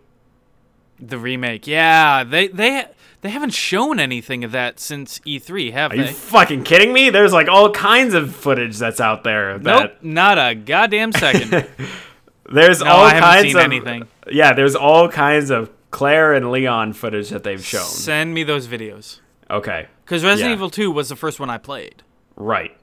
The 1.00 1.18
remake, 1.18 1.68
yeah, 1.68 2.24
they 2.24 2.48
they 2.48 2.86
they 3.28 3.32
haven't 3.32 3.52
shown 3.54 4.00
anything 4.00 4.44
of 4.44 4.52
that 4.54 4.80
since 4.80 5.20
E3, 5.20 5.72
have 5.74 5.92
Are 5.92 5.96
they? 5.98 6.04
Are 6.04 6.08
you 6.08 6.14
fucking 6.14 6.64
kidding 6.64 6.94
me? 6.94 7.10
There's 7.10 7.34
like 7.34 7.48
all 7.48 7.72
kinds 7.72 8.14
of 8.14 8.36
footage 8.36 8.78
that's 8.78 9.00
out 9.02 9.24
there. 9.24 9.60
nope, 9.60 9.92
not 10.02 10.38
a 10.38 10.56
goddamn 10.56 11.12
second. 11.12 11.68
there's 12.52 12.80
No, 12.82 12.88
all 12.92 13.06
I 13.06 13.20
kinds 13.20 13.48
seen 13.48 13.58
of 13.58 13.64
anything. 13.64 14.08
Yeah, 14.32 14.54
there's 14.54 14.76
all 14.76 15.10
kinds 15.10 15.50
of 15.50 15.70
Claire 15.92 16.34
and 16.34 16.52
Leon 16.52 16.94
footage 16.94 17.30
that 17.30 17.44
they've 17.44 17.64
shown. 17.64 17.84
Send 17.86 18.34
me 18.34 18.44
those 18.44 18.68
videos. 18.68 19.20
Okay. 19.50 19.88
Because 20.06 20.24
Resident 20.24 20.50
Yeah. 20.52 20.56
Evil 20.56 20.70
2 20.70 20.92
was 20.92 21.10
the 21.10 21.16
first 21.16 21.40
one 21.40 21.50
I 21.50 21.58
played. 21.58 22.04
Right. 22.36 22.76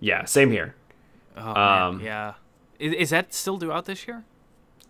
Yeah, 0.00 0.24
same 0.24 0.50
here. 0.50 0.74
Oh, 1.36 1.54
Um, 1.60 2.00
yeah. 2.00 2.34
Is, 2.78 2.92
is 2.94 3.10
that 3.10 3.32
still 3.34 3.56
due 3.56 3.70
out 3.72 3.84
this 3.84 4.06
year? 4.06 4.24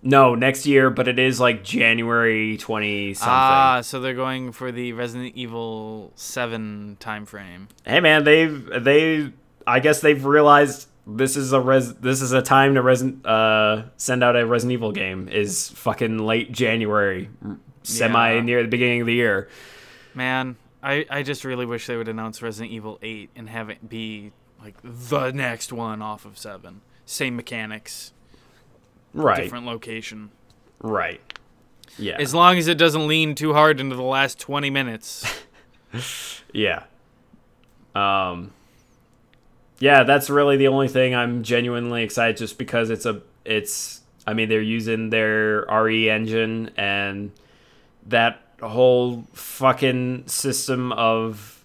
No, 0.05 0.35
next 0.35 0.67
year, 0.67 0.91
but 0.91 1.07
it 1.07 1.19
is 1.19 1.39
like 1.39 1.63
January 1.63 2.57
20 2.57 3.15
something. 3.15 3.29
Ah, 3.33 3.81
so 3.83 4.01
they're 4.01 4.15
going 4.15 4.51
for 4.53 4.73
the 4.73 4.93
Resident 4.95 5.35
Evil 5.37 6.13
7 6.17 6.97
time 6.99 7.25
frame. 7.27 7.69
hey 7.87 8.01
man, 8.01 8.25
they've 8.25 8.67
they 8.85 9.33
I 9.67 9.79
guess 9.81 10.01
they've 10.01 10.25
realized 10.25 10.89
this 11.07 11.37
is 11.37 11.53
a 11.53 11.61
res 11.61 11.95
this 11.95 12.21
is 12.23 12.33
a 12.33 12.43
time 12.43 12.75
to 12.75 12.83
resin 12.83 13.21
uh 13.25 13.83
send 13.97 14.23
out 14.25 14.37
a 14.37 14.45
Resident 14.47 14.73
Evil 14.73 14.93
game 14.93 15.29
is 15.29 15.69
fucking 15.71 16.19
late 16.19 16.51
January, 16.53 17.31
semi 17.85 18.35
Yeah. 18.35 18.41
near 18.41 18.63
the 18.63 18.69
beginning 18.69 19.03
of 19.03 19.07
the 19.07 19.15
year. 19.15 19.49
Man, 20.15 20.57
I, 20.83 21.07
I 21.09 21.23
just 21.23 21.45
really 21.45 21.65
wish 21.67 21.87
they 21.87 21.97
would 21.97 22.09
announce 22.09 22.43
Resident 22.43 22.73
Evil 22.73 22.99
8 23.03 23.31
and 23.37 23.49
have 23.49 23.71
it 23.71 23.89
be 23.89 24.33
like 24.61 24.75
the 24.83 25.31
next 25.31 25.73
one 25.73 26.03
off 26.03 26.25
of 26.25 26.37
7. 26.39 26.81
Same 27.07 27.35
mechanics, 27.37 28.13
Right. 29.15 29.43
different 29.43 29.67
location. 29.67 30.31
Right. 30.81 31.21
Yeah. 31.99 32.17
As 32.19 32.35
long 32.35 32.57
as 32.59 32.69
it 32.69 32.79
doesn't 32.79 33.07
lean 33.07 33.35
too 33.35 33.53
hard 33.53 33.81
into 33.81 33.97
the 33.97 34.03
last 34.03 34.39
20 34.39 34.71
minutes. 34.71 35.25
Yeah. 36.55 36.85
Um 37.95 38.53
Yeah, 39.79 40.05
that's 40.05 40.31
really 40.31 40.57
the 40.57 40.69
only 40.69 40.89
thing 40.89 41.15
I'm 41.15 41.43
genuinely 41.43 42.03
excited 42.03 42.39
just 42.39 42.57
because 42.59 42.89
it's 42.91 43.05
a 43.07 43.21
it's 43.45 44.01
I 44.27 44.33
mean 44.33 44.49
they're 44.49 44.63
using 44.63 45.11
their 45.11 45.67
RE 45.71 46.09
engine 46.09 46.71
and 46.77 47.33
that 48.07 48.41
whole 48.63 49.25
fucking 49.35 50.29
system 50.29 50.93
of 50.93 51.63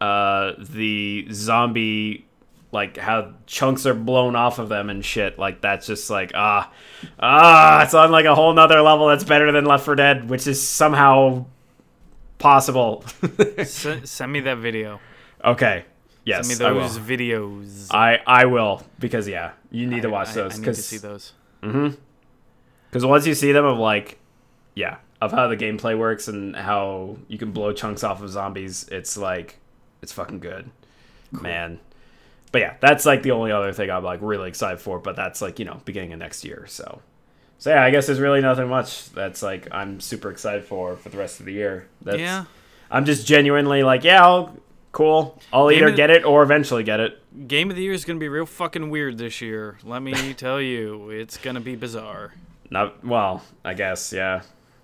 uh 0.00 0.52
the 0.58 1.26
zombie 1.32 2.26
like 2.74 2.98
how 2.98 3.32
chunks 3.46 3.86
are 3.86 3.94
blown 3.94 4.36
off 4.36 4.58
of 4.58 4.68
them 4.68 4.90
and 4.90 5.02
shit 5.04 5.38
like 5.38 5.60
that's 5.62 5.86
just 5.86 6.10
like 6.10 6.32
ah 6.34 6.70
ah 7.18 7.82
it's 7.82 7.94
on 7.94 8.10
like 8.10 8.26
a 8.26 8.34
whole 8.34 8.52
nother 8.52 8.82
level 8.82 9.06
that's 9.08 9.24
better 9.24 9.50
than 9.52 9.64
Left 9.64 9.84
4 9.86 9.94
Dead 9.94 10.28
which 10.28 10.46
is 10.46 10.60
somehow 10.60 11.46
possible 12.38 13.04
S- 13.58 13.86
send 14.04 14.32
me 14.32 14.40
that 14.40 14.58
video. 14.58 15.00
Okay. 15.42 15.84
Yes, 16.24 16.46
Send 16.48 16.60
me 16.60 16.66
I 16.66 16.72
will. 16.72 16.80
those 16.80 16.98
videos. 16.98 17.86
I 17.90 18.18
I 18.26 18.46
will 18.46 18.82
because 18.98 19.28
yeah, 19.28 19.52
you 19.70 19.86
need 19.86 20.02
to 20.02 20.10
watch 20.10 20.28
I- 20.30 20.34
those 20.34 20.54
I 20.54 20.58
need 20.58 20.64
to 20.64 20.74
see 20.74 20.98
those. 20.98 21.32
Mhm. 21.62 21.96
Because 22.90 23.04
once 23.06 23.26
you 23.26 23.34
see 23.34 23.52
them 23.52 23.64
of 23.64 23.78
like 23.78 24.18
yeah 24.74 24.96
of 25.20 25.32
how 25.32 25.48
the 25.48 25.56
gameplay 25.56 25.96
works 25.98 26.28
and 26.28 26.54
how 26.56 27.16
you 27.28 27.38
can 27.38 27.52
blow 27.52 27.72
chunks 27.72 28.02
off 28.04 28.22
of 28.22 28.30
zombies, 28.30 28.86
it's 28.90 29.16
like 29.16 29.58
it's 30.02 30.12
fucking 30.12 30.40
good, 30.40 30.70
man. 31.30 31.78
But 32.54 32.60
yeah, 32.60 32.76
that's 32.78 33.04
like 33.04 33.24
the 33.24 33.32
only 33.32 33.50
other 33.50 33.72
thing 33.72 33.90
I'm 33.90 34.04
like 34.04 34.20
really 34.22 34.48
excited 34.48 34.78
for. 34.78 35.00
But 35.00 35.16
that's 35.16 35.42
like 35.42 35.58
you 35.58 35.64
know 35.64 35.80
beginning 35.84 36.12
of 36.12 36.20
next 36.20 36.44
year, 36.44 36.66
so 36.68 37.02
so 37.58 37.70
yeah, 37.70 37.82
I 37.82 37.90
guess 37.90 38.06
there's 38.06 38.20
really 38.20 38.40
nothing 38.40 38.68
much 38.68 39.10
that's 39.10 39.42
like 39.42 39.66
I'm 39.72 39.98
super 39.98 40.30
excited 40.30 40.64
for 40.64 40.94
for 40.94 41.08
the 41.08 41.18
rest 41.18 41.40
of 41.40 41.46
the 41.46 41.52
year. 41.52 41.88
That's, 42.02 42.18
Yeah. 42.18 42.44
I'm 42.92 43.06
just 43.06 43.26
genuinely 43.26 43.82
like 43.82 44.04
yeah, 44.04 44.22
I'll, 44.22 44.56
cool. 44.92 45.42
I'll 45.52 45.68
Game 45.68 45.82
either 45.82 45.96
get 45.96 46.10
it 46.10 46.24
or 46.24 46.44
eventually 46.44 46.84
get 46.84 47.00
it. 47.00 47.48
Game 47.48 47.70
of 47.70 47.76
the 47.76 47.82
year 47.82 47.92
is 47.92 48.04
going 48.04 48.20
to 48.20 48.20
be 48.20 48.28
real 48.28 48.46
fucking 48.46 48.88
weird 48.88 49.18
this 49.18 49.40
year. 49.40 49.78
Let 49.82 50.02
me 50.02 50.32
tell 50.36 50.60
you, 50.60 51.10
it's 51.10 51.36
going 51.36 51.56
to 51.56 51.60
be 51.60 51.74
bizarre. 51.74 52.34
Not 52.70 53.04
well, 53.04 53.42
I 53.64 53.74
guess 53.74 54.12
yeah. 54.12 54.42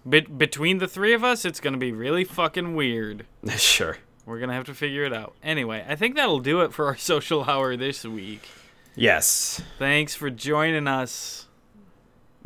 Be- 0.09 0.23
between 0.23 0.79
the 0.79 0.89
three 0.89 1.15
of 1.15 1.23
us, 1.23 1.45
it's 1.45 1.61
going 1.61 1.75
to 1.75 1.79
be 1.79 1.93
really 1.93 2.25
fucking 2.25 2.75
weird. 2.75 3.27
sure. 3.57 3.99
We're 4.27 4.39
going 4.39 4.49
to 4.51 4.55
have 4.55 4.67
to 4.67 4.75
figure 4.75 5.05
it 5.05 5.13
out. 5.13 5.35
Anyway, 5.43 5.85
I 5.89 5.97
think 5.97 6.15
that'll 6.15 6.41
do 6.41 6.61
it 6.61 6.73
for 6.73 6.87
our 6.87 6.97
social 7.13 7.45
hour 7.45 7.77
this 7.77 8.05
week. 8.05 8.49
Yes. 8.95 9.63
Thanks 9.79 10.15
for 10.15 10.31
joining 10.31 10.87
us. 10.87 11.47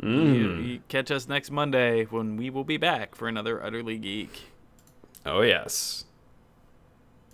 You, 0.01 0.07
Mm. 0.09 0.67
you 0.67 0.79
catch 0.89 1.09
us 1.09 1.27
next 1.27 1.51
Monday 1.51 2.03
when 2.05 2.35
we 2.37 2.49
will 2.49 2.65
be 2.65 2.77
back 2.77 3.15
for 3.15 3.27
another 3.29 3.63
Utterly 3.63 3.97
Geek. 3.97 4.49
Oh 5.25 5.41
yes. 5.41 6.03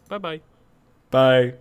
Bye 0.07 0.19
bye. 0.19 0.41
Bye. 1.09 1.53